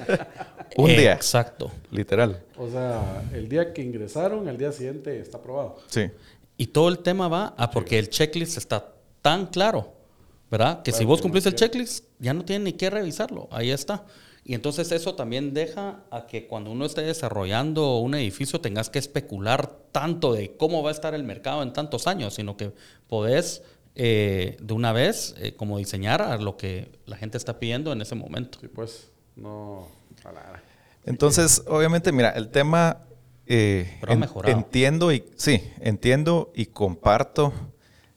Un 0.76 0.88
día. 0.88 1.12
Exacto. 1.12 1.70
Literal. 1.90 2.42
O 2.56 2.68
sea, 2.70 3.22
el 3.32 3.48
día 3.48 3.72
que 3.72 3.82
ingresaron, 3.82 4.48
el 4.48 4.56
día 4.56 4.72
siguiente 4.72 5.20
está 5.20 5.38
aprobado. 5.38 5.78
Sí. 5.88 6.10
Y 6.56 6.68
todo 6.68 6.88
el 6.88 6.98
tema 7.00 7.28
va 7.28 7.54
a 7.56 7.70
porque 7.70 7.98
el 7.98 8.08
checklist 8.08 8.56
está 8.56 8.92
tan 9.22 9.46
claro, 9.46 9.92
¿verdad? 10.50 10.82
Que 10.82 10.92
si 10.92 11.04
vos 11.04 11.18
que 11.18 11.22
cumplís 11.22 11.44
no 11.44 11.50
el 11.50 11.56
checklist, 11.56 12.04
ya 12.18 12.32
no 12.34 12.44
tienen 12.44 12.64
ni 12.64 12.72
que 12.72 12.90
revisarlo. 12.90 13.48
Ahí 13.50 13.70
está. 13.70 14.04
Y 14.48 14.54
entonces 14.54 14.90
eso 14.92 15.14
también 15.14 15.52
deja 15.52 16.00
a 16.10 16.26
que 16.26 16.46
cuando 16.46 16.70
uno 16.70 16.86
esté 16.86 17.02
desarrollando 17.02 17.98
un 17.98 18.14
edificio 18.14 18.62
tengas 18.62 18.88
que 18.88 18.98
especular 18.98 19.70
tanto 19.92 20.32
de 20.32 20.56
cómo 20.56 20.82
va 20.82 20.88
a 20.88 20.92
estar 20.92 21.14
el 21.14 21.22
mercado 21.22 21.62
en 21.62 21.74
tantos 21.74 22.06
años, 22.06 22.32
sino 22.32 22.56
que 22.56 22.72
podés 23.08 23.62
eh, 23.94 24.56
de 24.58 24.72
una 24.72 24.92
vez 24.92 25.34
eh, 25.38 25.54
como 25.54 25.76
diseñar 25.76 26.22
a 26.22 26.38
lo 26.38 26.56
que 26.56 26.90
la 27.04 27.18
gente 27.18 27.36
está 27.36 27.58
pidiendo 27.60 27.92
en 27.92 28.00
ese 28.00 28.14
momento. 28.14 28.58
Sí, 28.58 28.68
pues, 28.68 29.10
no. 29.36 29.86
A 30.24 30.32
la 30.32 30.40
gran. 30.40 30.62
Entonces, 31.04 31.62
obviamente, 31.66 32.10
mira, 32.10 32.30
el 32.30 32.48
tema. 32.48 33.00
eh, 33.46 33.98
Pero 34.00 34.14
ha 34.14 34.16
mejorado. 34.16 34.56
Entiendo 34.56 35.12
y. 35.12 35.24
Sí, 35.36 35.62
entiendo 35.80 36.52
y 36.54 36.66
comparto 36.66 37.52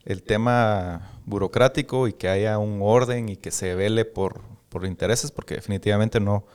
el 0.05 0.23
tema 0.23 1.19
burocrático 1.25 2.07
y 2.07 2.13
que 2.13 2.29
haya 2.29 2.57
un 2.57 2.79
orden 2.81 3.27
y 3.27 3.35
que 3.35 3.51
se 3.51 3.75
vele 3.75 4.05
por, 4.05 4.41
por 4.71 4.85
intereses, 4.85 5.31
porque 5.31 5.55
definitivamente 5.55 6.19
no, 6.19 6.45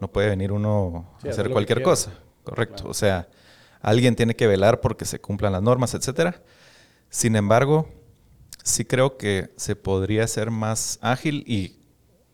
no 0.00 0.08
puede 0.10 0.28
venir 0.30 0.50
uno 0.52 1.08
Sí, 1.22 1.28
a 1.28 1.30
hacer 1.30 1.50
cualquier 1.50 1.82
cosa. 1.82 2.12
Correcto. 2.42 2.76
Claro. 2.76 2.90
O 2.90 2.94
sea, 2.94 3.28
alguien 3.82 4.16
tiene 4.16 4.34
que 4.34 4.46
velar 4.46 4.80
porque 4.80 5.04
se 5.04 5.20
cumplan 5.20 5.52
las 5.52 5.62
normas, 5.62 5.92
etcétera. 5.94 6.42
Sin 7.10 7.36
embargo, 7.36 7.88
sí 8.64 8.84
creo 8.84 9.18
que 9.18 9.52
se 9.56 9.76
podría 9.76 10.26
ser 10.26 10.50
más 10.50 10.98
ágil 11.02 11.44
y, 11.46 11.78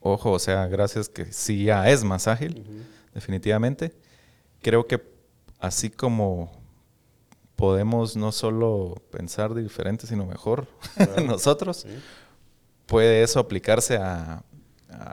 ojo, 0.00 0.30
o 0.30 0.38
sea, 0.38 0.66
gracias 0.68 1.08
que 1.08 1.32
sí 1.32 1.64
ya 1.64 1.90
es 1.90 2.04
más 2.04 2.28
ágil, 2.28 2.64
definitivamente. 3.12 3.92
Creo 4.62 4.86
que 4.86 5.02
así 5.58 5.90
como 5.90 6.52
podemos 7.56 8.16
no 8.16 8.32
solo 8.32 8.94
pensar 9.10 9.54
diferente, 9.54 10.06
sino 10.06 10.26
mejor 10.26 10.66
nosotros, 11.26 11.78
Sí. 11.88 11.98
puede 12.86 13.22
eso 13.22 13.38
aplicarse 13.40 13.96
a, 13.96 14.42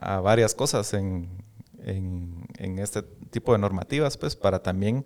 a 0.01 0.19
varias 0.21 0.53
cosas 0.55 0.93
en, 0.93 1.29
en- 1.83 2.45
en 2.57 2.79
este 2.79 3.01
tipo 3.31 3.53
de 3.53 3.59
normativas, 3.59 4.17
pues, 4.17 4.35
para 4.35 4.61
también 4.61 5.03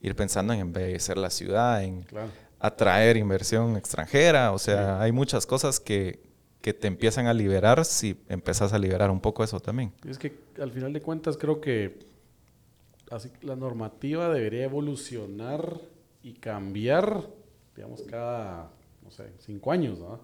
ir 0.00 0.14
pensando 0.16 0.52
en 0.52 0.60
embellecer 0.60 1.16
la 1.18 1.30
ciudad, 1.30 1.82
en 1.82 2.02
Claro. 2.02 2.30
atraer 2.60 3.16
inversión 3.16 3.76
extranjera, 3.76 4.52
o 4.52 4.58
sea, 4.58 5.00
hay 5.00 5.12
muchas 5.12 5.46
cosas 5.46 5.80
que, 5.80 6.20
que 6.60 6.72
te 6.72 6.86
empiezan 6.88 7.26
a 7.26 7.34
liberar 7.34 7.84
si 7.84 8.16
empezás 8.28 8.72
a 8.72 8.78
liberar 8.78 9.10
un 9.10 9.20
poco 9.20 9.44
eso 9.44 9.60
también. 9.60 9.92
Es 10.08 10.18
que 10.18 10.32
al 10.60 10.70
final 10.72 10.92
de 10.92 11.00
cuentas 11.02 11.36
creo 11.36 11.60
que 11.60 11.98
así 13.10 13.30
la 13.42 13.56
normativa 13.56 14.28
debería 14.32 14.64
evolucionar 14.64 15.78
y 16.22 16.34
cambiar, 16.34 17.22
digamos, 17.76 18.02
cada, 18.02 18.70
no 19.02 19.10
sé, 19.10 19.30
cinco 19.40 19.72
años, 19.72 19.98
¿no? 19.98 20.20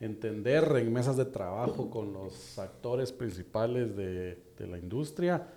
Entender 0.00 0.64
en 0.76 0.92
mesas 0.92 1.16
de 1.16 1.24
trabajo 1.24 1.90
con 1.90 2.12
los 2.12 2.58
actores 2.58 3.10
principales 3.12 3.96
de, 3.96 4.42
de 4.56 4.66
la 4.66 4.78
industria, 4.78 5.48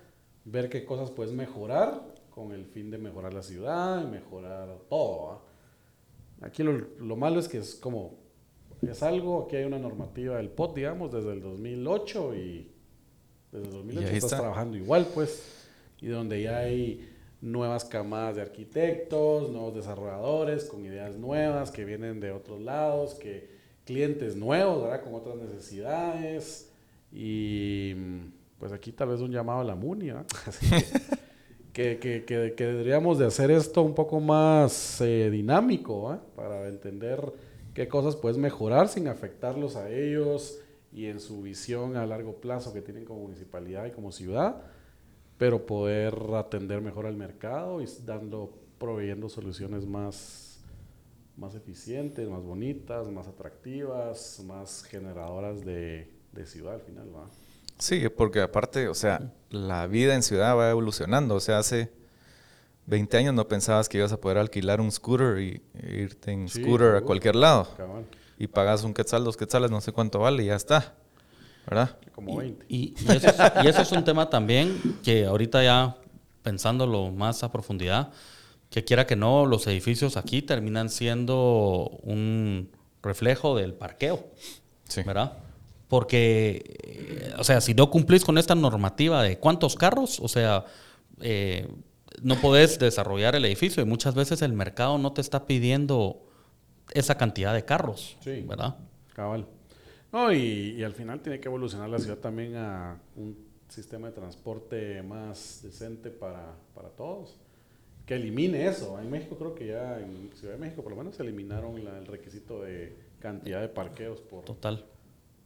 ver 0.45 0.69
qué 0.69 0.83
cosas 0.83 1.11
puedes 1.11 1.31
mejorar 1.33 2.01
con 2.31 2.51
el 2.51 2.65
fin 2.65 2.89
de 2.89 2.97
mejorar 2.97 3.33
la 3.33 3.43
ciudad 3.43 4.01
y 4.03 4.07
mejorar 4.07 4.79
todo. 4.89 5.27
¿va? 5.27 5.41
Aquí 6.47 6.63
lo, 6.63 6.71
lo 6.73 7.15
malo 7.15 7.39
es 7.39 7.47
que 7.47 7.59
es 7.59 7.75
como, 7.75 8.15
es 8.81 9.03
algo, 9.03 9.43
aquí 9.45 9.57
hay 9.57 9.65
una 9.65 9.77
normativa 9.77 10.37
del 10.37 10.49
POT, 10.49 10.75
digamos, 10.75 11.11
desde 11.11 11.33
el 11.33 11.41
2008 11.41 12.35
y 12.35 12.71
desde 13.51 13.65
el 13.67 13.73
2008 13.73 14.07
ahí 14.07 14.15
estás 14.15 14.31
está. 14.31 14.37
trabajando 14.39 14.77
igual, 14.77 15.07
pues, 15.13 15.67
y 16.01 16.07
donde 16.07 16.41
ya 16.41 16.57
hay 16.59 17.07
nuevas 17.41 17.85
camadas 17.85 18.37
de 18.37 18.41
arquitectos, 18.41 19.51
nuevos 19.51 19.75
desarrolladores 19.75 20.65
con 20.65 20.83
ideas 20.85 21.15
nuevas 21.15 21.69
que 21.69 21.85
vienen 21.85 22.19
de 22.19 22.31
otros 22.31 22.59
lados, 22.61 23.13
que 23.15 23.60
clientes 23.91 24.35
nuevos, 24.37 24.83
¿verdad? 24.83 25.03
Con 25.03 25.15
otras 25.15 25.35
necesidades 25.35 26.71
y 27.11 27.93
pues 28.57 28.71
aquí 28.71 28.91
tal 28.91 29.09
vez 29.09 29.19
un 29.19 29.31
llamado 29.31 29.59
a 29.59 29.63
la 29.63 29.75
MUNI, 29.75 30.07
¿verdad? 30.07 30.25
Que, 31.73 31.99
que, 31.99 32.25
que, 32.25 32.53
que 32.53 32.65
deberíamos 32.65 33.17
de 33.17 33.25
hacer 33.25 33.49
esto 33.49 33.81
un 33.81 33.95
poco 33.95 34.19
más 34.19 34.99
eh, 34.99 35.29
dinámico, 35.31 36.01
¿va? 36.01 36.21
Para 36.35 36.67
entender 36.67 37.31
qué 37.73 37.87
cosas 37.87 38.17
puedes 38.17 38.37
mejorar 38.37 38.89
sin 38.89 39.07
afectarlos 39.07 39.77
a 39.77 39.89
ellos 39.89 40.59
y 40.91 41.05
en 41.05 41.21
su 41.21 41.41
visión 41.41 41.95
a 41.95 42.05
largo 42.05 42.35
plazo 42.41 42.73
que 42.73 42.81
tienen 42.81 43.05
como 43.05 43.21
municipalidad 43.21 43.85
y 43.85 43.91
como 43.91 44.11
ciudad, 44.11 44.63
pero 45.37 45.65
poder 45.65 46.13
atender 46.35 46.81
mejor 46.81 47.05
al 47.05 47.15
mercado 47.15 47.81
y 47.81 47.87
dando, 48.05 48.51
proveyendo 48.77 49.29
soluciones 49.29 49.85
más, 49.85 50.50
más 51.37 51.55
eficientes, 51.55 52.27
más 52.29 52.43
bonitas, 52.43 53.07
más 53.09 53.27
atractivas, 53.27 54.41
más 54.45 54.83
generadoras 54.83 55.63
de, 55.65 56.11
de 56.33 56.45
ciudad 56.45 56.75
al 56.75 56.81
final, 56.81 57.07
¿va? 57.15 57.25
Sí, 57.77 58.07
porque 58.09 58.41
aparte, 58.41 58.87
o 58.87 58.93
sea, 58.93 59.31
la 59.49 59.87
vida 59.87 60.13
en 60.15 60.21
ciudad 60.23 60.55
va 60.55 60.69
evolucionando. 60.69 61.35
O 61.35 61.39
sea, 61.39 61.57
hace 61.59 61.91
20 62.85 63.17
años 63.17 63.33
no 63.33 63.47
pensabas 63.47 63.89
que 63.89 63.97
ibas 63.97 64.11
a 64.11 64.19
poder 64.19 64.37
alquilar 64.37 64.81
un 64.81 64.91
scooter 64.91 65.39
y 65.39 65.61
e 65.73 66.01
irte 66.01 66.31
en 66.31 66.47
Sí, 66.47 66.61
scooter 66.61 66.95
a 66.95 67.01
cualquier 67.01 67.35
lado. 67.35 67.67
Cabal, 67.75 68.05
Y 68.37 68.47
pagas 68.47 68.83
un 68.83 68.93
quetzal, 68.93 69.23
dos 69.23 69.37
quetzales, 69.37 69.71
no 69.71 69.81
sé 69.81 69.91
cuánto 69.91 70.19
vale 70.19 70.43
y 70.43 70.47
ya 70.47 70.55
está. 70.55 70.95
¿Verdad? 71.67 71.97
como 72.13 72.37
20. 72.37 72.65
Y, 72.69 72.93
y 72.99 73.11
eso, 73.15 73.27
es- 73.29 73.63
y 73.63 73.67
eso 73.67 73.81
es 73.81 73.91
un 73.91 74.03
tema 74.03 74.29
también 74.29 74.77
que 75.03 75.25
ahorita 75.25 75.63
ya 75.63 75.95
pensándolo 76.43 77.11
más 77.11 77.43
a 77.43 77.51
profundidad, 77.51 78.11
que 78.71 78.83
quiera 78.83 79.05
que 79.05 79.15
no, 79.15 79.45
los 79.45 79.67
edificios 79.67 80.17
aquí 80.17 80.41
terminan 80.41 80.89
siendo 80.89 81.99
un 82.01 82.71
reflejo 83.03 83.55
del 83.55 83.73
parqueo, 83.75 84.25
Sí. 84.87 85.03
¿verdad? 85.03 85.37
Porque, 85.87 86.63
eh, 86.83 87.33
o 87.37 87.43
sea, 87.43 87.59
si 87.61 87.73
no 87.73 87.89
cumplís 87.91 88.23
con 88.23 88.37
esta 88.37 88.55
normativa 88.55 89.21
de 89.23 89.37
cuántos 89.37 89.75
carros, 89.75 90.19
o 90.21 90.27
sea, 90.27 90.65
eh, 91.19 91.67
no 92.21 92.35
podés 92.39 92.79
desarrollar 92.79 93.35
el 93.35 93.43
edificio 93.45 93.83
y 93.83 93.85
muchas 93.85 94.15
veces 94.15 94.41
el 94.41 94.53
mercado 94.53 94.97
no 94.97 95.11
te 95.13 95.21
está 95.21 95.45
pidiendo 95.45 96.23
esa 96.93 97.15
cantidad 97.15 97.53
de 97.53 97.65
carros, 97.65 98.17
Sí. 98.21 98.41
¿verdad? 98.47 98.77
Cabal. 99.13 99.47
No, 100.13 100.31
y, 100.33 100.75
y 100.77 100.83
al 100.83 100.93
final 100.93 101.21
tiene 101.21 101.39
que 101.39 101.47
evolucionar 101.49 101.89
la 101.89 101.99
ciudad 101.99 102.17
también 102.17 102.55
a 102.55 103.01
un 103.15 103.37
sistema 103.69 104.07
de 104.07 104.13
transporte 104.13 105.01
más 105.03 105.59
decente 105.63 106.09
para, 106.09 106.53
para 106.73 106.89
todos. 106.89 107.37
Que 108.05 108.15
elimine 108.15 108.65
eso. 108.67 108.99
En 108.99 109.09
México 109.09 109.37
creo 109.37 109.55
que 109.55 109.67
ya, 109.67 109.99
en 109.99 110.31
Ciudad 110.35 110.53
de 110.55 110.59
México 110.59 110.81
por 110.81 110.91
lo 110.91 110.97
menos, 110.97 111.19
eliminaron 111.19 111.83
la- 111.85 111.97
el 111.97 112.05
requisito 112.07 112.61
de 112.61 112.93
cantidad 113.19 113.61
de 113.61 113.69
parqueos 113.69 114.19
por... 114.21 114.43
Total. 114.45 114.85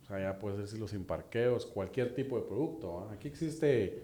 O 0.04 0.08
sea, 0.08 0.20
ya 0.20 0.40
puedes 0.40 0.60
decirlo 0.60 0.88
sin 0.88 1.04
parqueos, 1.04 1.66
cualquier 1.66 2.14
tipo 2.16 2.38
de 2.38 2.44
producto. 2.46 2.94
¿va? 2.96 3.12
Aquí 3.14 3.28
existe 3.28 4.04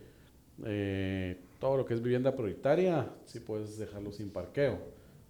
eh, 0.65 1.37
todo 1.59 1.77
lo 1.77 1.85
que 1.85 1.93
es 1.93 2.01
vivienda 2.01 2.35
prioritaria, 2.35 3.09
sí 3.25 3.39
puedes 3.39 3.77
dejarlo 3.77 4.11
sin 4.11 4.29
parqueo. 4.31 4.79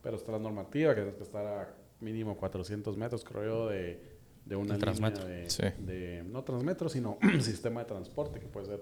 Pero 0.02 0.16
está 0.18 0.32
la 0.32 0.40
normativa 0.40 0.96
que 0.96 1.02
tienes 1.02 1.16
que 1.18 1.24
estar 1.24 1.46
a 1.46 1.74
mínimo 2.00 2.36
400 2.38 2.98
metros, 2.98 3.24
creo 3.24 3.44
yo, 3.44 3.68
de, 3.70 4.00
de 4.46 4.56
una 4.56 4.74
El 4.76 4.80
línea 4.80 4.80
Transmetro. 4.80 5.26
de, 5.26 5.50
Sí. 5.50 5.64
de- 5.80 6.24
no 6.24 6.44
transmetro, 6.44 6.90
sino 6.90 7.18
sistema 7.42 7.82
de 7.82 7.86
transporte, 7.88 8.40
que 8.40 8.48
puede 8.48 8.66
ser 8.66 8.82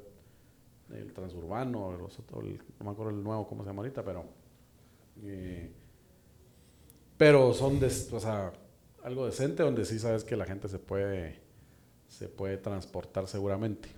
el 0.93 1.13
transurbano, 1.13 1.87
otro- 1.87 2.41
el- 2.41 2.57
no 2.79 2.85
me 2.85 2.91
acuerdo 2.91 3.11
el 3.11 3.23
nuevo, 3.23 3.47
cómo 3.47 3.63
se 3.63 3.69
llama 3.69 3.81
ahorita, 3.81 4.03
pero... 4.03 4.25
eh, 5.23 5.71
pero 7.17 7.53
son, 7.53 7.79
des- 7.79 8.11
o 8.13 8.19
sea, 8.19 8.53
algo 9.03 9.25
decente 9.25 9.63
donde 9.63 9.85
sí 9.85 9.99
sabes 9.99 10.23
que 10.23 10.35
la 10.37 10.45
gente 10.45 10.67
se 10.67 10.79
puede, 10.79 11.39
se 12.07 12.29
puede 12.29 12.57
transportar 12.57 13.27
seguramente. 13.27 13.89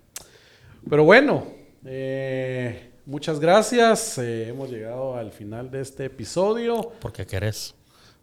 Pero 0.88 1.04
bueno, 1.04 1.46
eh, 1.84 2.90
muchas 3.06 3.38
gracias. 3.38 4.18
eh, 4.18 4.48
hemos 4.48 4.70
llegado 4.70 5.14
al 5.16 5.30
final 5.30 5.70
de 5.70 5.80
este 5.82 6.06
episodio. 6.06 6.92
Porque 7.00 7.24
querés. 7.26 7.74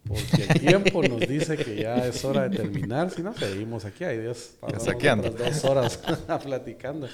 Porque 0.06 0.44
el 0.48 0.60
tiempo 0.60 1.02
nos 1.02 1.20
dice 1.20 1.56
que 1.58 1.76
ya 1.76 2.06
es 2.06 2.22
hora 2.24 2.48
de 2.48 2.56
terminar. 2.56 3.10
Si 3.10 3.22
no, 3.22 3.34
seguimos 3.34 3.84
aquí. 3.84 4.04
Hay 4.04 4.18
Dios, 4.18 4.54
pasamos 4.60 4.82
otras 5.30 5.62
dos 5.62 5.64
horas 5.64 6.00
platicando. 6.44 7.06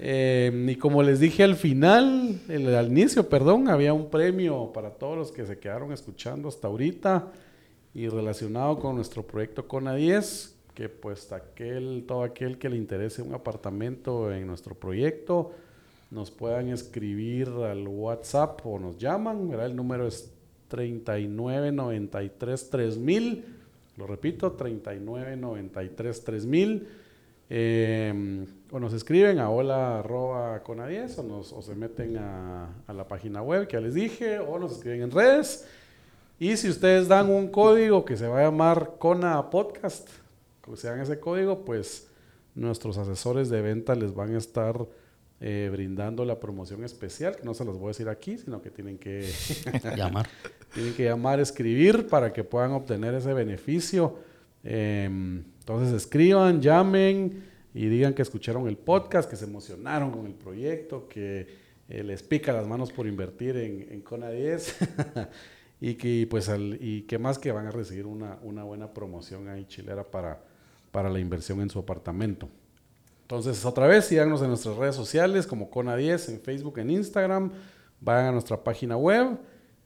Eh, 0.00 0.66
y 0.68 0.76
como 0.76 1.02
les 1.02 1.18
dije 1.18 1.42
al 1.42 1.56
final, 1.56 2.38
al 2.48 2.86
inicio, 2.86 3.28
perdón, 3.28 3.68
había 3.68 3.92
un 3.92 4.10
premio 4.10 4.72
para 4.72 4.90
todos 4.90 5.18
los 5.18 5.32
que 5.32 5.44
se 5.44 5.58
quedaron 5.58 5.92
escuchando 5.92 6.46
hasta 6.48 6.68
ahorita 6.68 7.32
y 7.94 8.06
relacionado 8.08 8.78
con 8.78 8.94
nuestro 8.94 9.26
proyecto 9.26 9.66
Cona 9.66 9.96
10, 9.96 10.54
que 10.72 10.88
pues 10.88 11.32
aquel, 11.32 12.04
todo 12.06 12.22
aquel 12.22 12.58
que 12.58 12.68
le 12.68 12.76
interese 12.76 13.22
un 13.22 13.34
apartamento 13.34 14.32
en 14.32 14.46
nuestro 14.46 14.76
proyecto, 14.76 15.50
nos 16.12 16.30
puedan 16.30 16.68
escribir 16.68 17.48
al 17.48 17.88
WhatsApp 17.88 18.64
o 18.64 18.78
nos 18.78 18.98
llaman, 18.98 19.48
¿verdad? 19.48 19.66
El 19.66 19.74
número 19.74 20.06
es 20.06 20.30
3993 20.68 22.70
3000, 22.70 23.44
lo 23.96 24.06
repito, 24.06 24.52
3993 24.52 26.24
3000. 26.24 26.86
Eh, 27.50 28.46
o 28.70 28.78
nos 28.78 28.92
escriben 28.92 29.38
a 29.38 29.50
hola 29.50 30.00
arroba 30.00 30.62
con 30.62 30.86
10 30.86 31.18
o, 31.18 31.22
nos, 31.22 31.52
o 31.52 31.62
se 31.62 31.74
meten 31.74 32.18
a, 32.18 32.68
a 32.86 32.92
la 32.92 33.08
página 33.08 33.42
web 33.42 33.66
que 33.66 33.74
ya 33.74 33.80
les 33.80 33.94
dije 33.94 34.38
o 34.38 34.58
nos 34.58 34.72
escriben 34.72 35.02
en 35.02 35.10
redes. 35.10 35.66
Y 36.38 36.56
si 36.56 36.68
ustedes 36.68 37.08
dan 37.08 37.30
un 37.30 37.48
código 37.48 38.04
que 38.04 38.16
se 38.16 38.28
va 38.28 38.40
a 38.40 38.42
llamar 38.44 38.92
Cona 38.98 39.50
Podcast, 39.50 40.08
que 40.62 40.76
se 40.76 40.88
dan 40.88 41.00
ese 41.00 41.18
código, 41.18 41.64
pues 41.64 42.06
nuestros 42.54 42.96
asesores 42.98 43.48
de 43.48 43.60
venta 43.62 43.94
les 43.94 44.14
van 44.14 44.34
a 44.34 44.38
estar 44.38 44.86
eh, 45.40 45.68
brindando 45.72 46.24
la 46.24 46.38
promoción 46.38 46.84
especial, 46.84 47.36
que 47.36 47.44
no 47.44 47.54
se 47.54 47.64
los 47.64 47.76
voy 47.78 47.86
a 47.86 47.88
decir 47.88 48.08
aquí, 48.08 48.38
sino 48.38 48.60
que 48.62 48.70
tienen 48.70 48.98
que 48.98 49.28
Llamar. 49.96 50.28
tienen 50.74 50.94
que 50.94 51.04
llamar, 51.04 51.40
escribir 51.40 52.06
para 52.06 52.32
que 52.32 52.44
puedan 52.44 52.72
obtener 52.72 53.14
ese 53.14 53.32
beneficio. 53.32 54.18
Eh, 54.62 55.04
entonces 55.06 55.92
escriban, 55.92 56.60
llamen 56.60 57.44
y 57.74 57.86
digan 57.88 58.14
que 58.14 58.22
escucharon 58.22 58.66
el 58.68 58.76
podcast, 58.76 59.28
que 59.28 59.36
se 59.36 59.44
emocionaron 59.44 60.10
con 60.10 60.26
el 60.26 60.34
proyecto, 60.34 61.08
que 61.08 61.46
eh, 61.88 62.02
les 62.02 62.22
pica 62.22 62.52
las 62.52 62.66
manos 62.66 62.92
por 62.92 63.06
invertir 63.06 63.56
en, 63.56 63.86
en 63.90 64.00
Cona 64.00 64.30
10 64.30 64.76
y 65.80 65.94
que 65.94 66.26
pues 66.28 66.50
y 66.80 67.02
que 67.02 67.18
más 67.18 67.38
que 67.38 67.52
van 67.52 67.66
a 67.66 67.70
recibir 67.70 68.06
una, 68.06 68.38
una 68.42 68.64
buena 68.64 68.92
promoción 68.92 69.48
ahí 69.48 69.64
chilera 69.66 70.04
para, 70.04 70.42
para 70.90 71.08
la 71.08 71.18
inversión 71.18 71.60
en 71.60 71.70
su 71.70 71.78
apartamento. 71.78 72.48
Entonces, 73.22 73.64
otra 73.66 73.86
vez, 73.86 74.06
síganos 74.06 74.40
en 74.40 74.48
nuestras 74.48 74.76
redes 74.76 74.96
sociales 74.96 75.46
como 75.46 75.70
Cona10 75.70 76.30
en 76.30 76.40
Facebook, 76.40 76.78
en 76.78 76.90
Instagram. 76.90 77.52
Vayan 78.00 78.26
a 78.26 78.32
nuestra 78.32 78.62
página 78.64 78.96
web. 78.96 79.38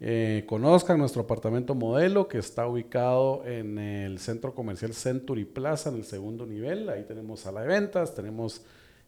Eh, 0.04 0.42
conozcan 0.48 0.98
nuestro 0.98 1.22
apartamento 1.22 1.76
modelo 1.76 2.26
que 2.26 2.38
está 2.38 2.66
ubicado 2.66 3.44
en 3.46 3.78
el 3.78 4.18
centro 4.18 4.52
comercial 4.52 4.94
Century 4.94 5.44
Plaza, 5.44 5.90
en 5.90 5.94
el 5.94 6.04
segundo 6.04 6.44
nivel. 6.44 6.88
Ahí 6.88 7.04
tenemos 7.04 7.38
sala 7.38 7.60
de 7.60 7.68
ventas, 7.68 8.12
tenemos 8.12 8.62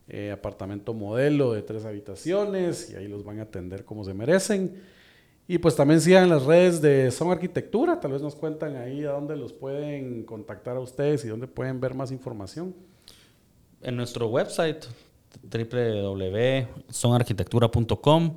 eh, 0.06 0.30
apartamento 0.30 0.94
modelo 0.94 1.52
de 1.52 1.62
tres 1.62 1.84
habitaciones 1.84 2.90
y 2.90 2.94
ahí 2.94 3.08
los 3.08 3.24
van 3.24 3.40
a 3.40 3.42
atender 3.42 3.84
como 3.84 4.04
se 4.04 4.14
merecen. 4.14 4.80
Y 5.48 5.58
pues 5.58 5.74
también 5.74 6.00
sigan 6.00 6.28
las 6.28 6.44
redes 6.44 6.80
de 6.80 7.10
Son 7.10 7.32
Arquitectura. 7.32 7.98
Tal 7.98 8.12
vez 8.12 8.22
nos 8.22 8.36
cuentan 8.36 8.76
ahí 8.76 9.02
a 9.02 9.10
dónde 9.10 9.34
los 9.34 9.52
pueden 9.52 10.22
contactar 10.22 10.76
a 10.76 10.80
ustedes 10.80 11.24
y 11.24 11.28
dónde 11.28 11.48
pueden 11.48 11.80
ver 11.80 11.94
más 11.94 12.12
información. 12.12 12.72
En 13.82 13.96
nuestro 13.96 14.28
website 14.28 14.84
www.sonarquitectura.com. 15.42 18.36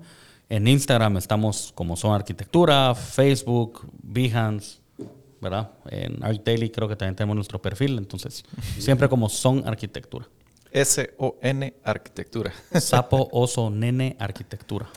En 0.49 0.65
Instagram 0.65 1.17
estamos 1.17 1.73
como 1.75 1.97
Son 1.97 2.13
Arquitectura, 2.13 2.95
Facebook, 2.95 3.85
Behance, 4.01 4.77
¿verdad? 5.41 5.71
En 5.89 6.23
Art 6.23 6.41
Daily 6.45 6.69
creo 6.69 6.87
que 6.87 6.95
también 6.95 7.15
tenemos 7.17 7.35
nuestro 7.35 7.61
perfil, 7.61 7.97
entonces 7.97 8.45
siempre 8.77 9.09
como 9.09 9.27
Son 9.27 9.67
Arquitectura. 9.67 10.25
S-O-N 10.71 11.73
Arquitectura. 11.83 12.53
Sapo, 12.79 13.27
oso, 13.33 13.69
nene, 13.69 14.15
arquitectura. 14.19 14.87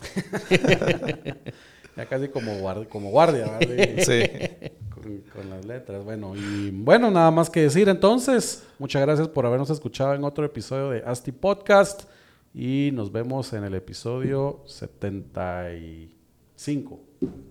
Ya 1.97 2.07
casi 2.07 2.29
como 2.29 2.57
guardia, 2.59 2.89
como 2.89 3.11
guardia 3.11 3.59
¿verdad? 3.59 4.05
Sí. 4.05 4.71
Con, 4.95 5.19
con 5.35 5.51
las 5.51 5.65
letras. 5.65 6.05
Bueno, 6.05 6.37
y 6.37 6.71
bueno, 6.71 7.11
nada 7.11 7.31
más 7.31 7.51
que 7.51 7.63
decir 7.63 7.89
entonces. 7.89 8.63
Muchas 8.79 9.03
gracias 9.03 9.27
por 9.29 9.47
habernos 9.47 9.71
escuchado 9.71 10.15
en 10.15 10.23
otro 10.23 10.45
episodio 10.45 10.91
de 10.91 11.03
Asti 11.05 11.33
Podcast. 11.33 12.05
Y 12.53 12.91
nos 12.93 13.13
vemos 13.13 13.53
en 13.53 13.63
el 13.65 13.75
episodio 13.75 14.63
75. 14.67 16.99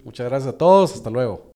Muchas 0.04 0.30
gracias 0.30 0.54
a 0.54 0.58
todos. 0.58 0.94
Hasta 0.94 1.10
luego. 1.10 1.49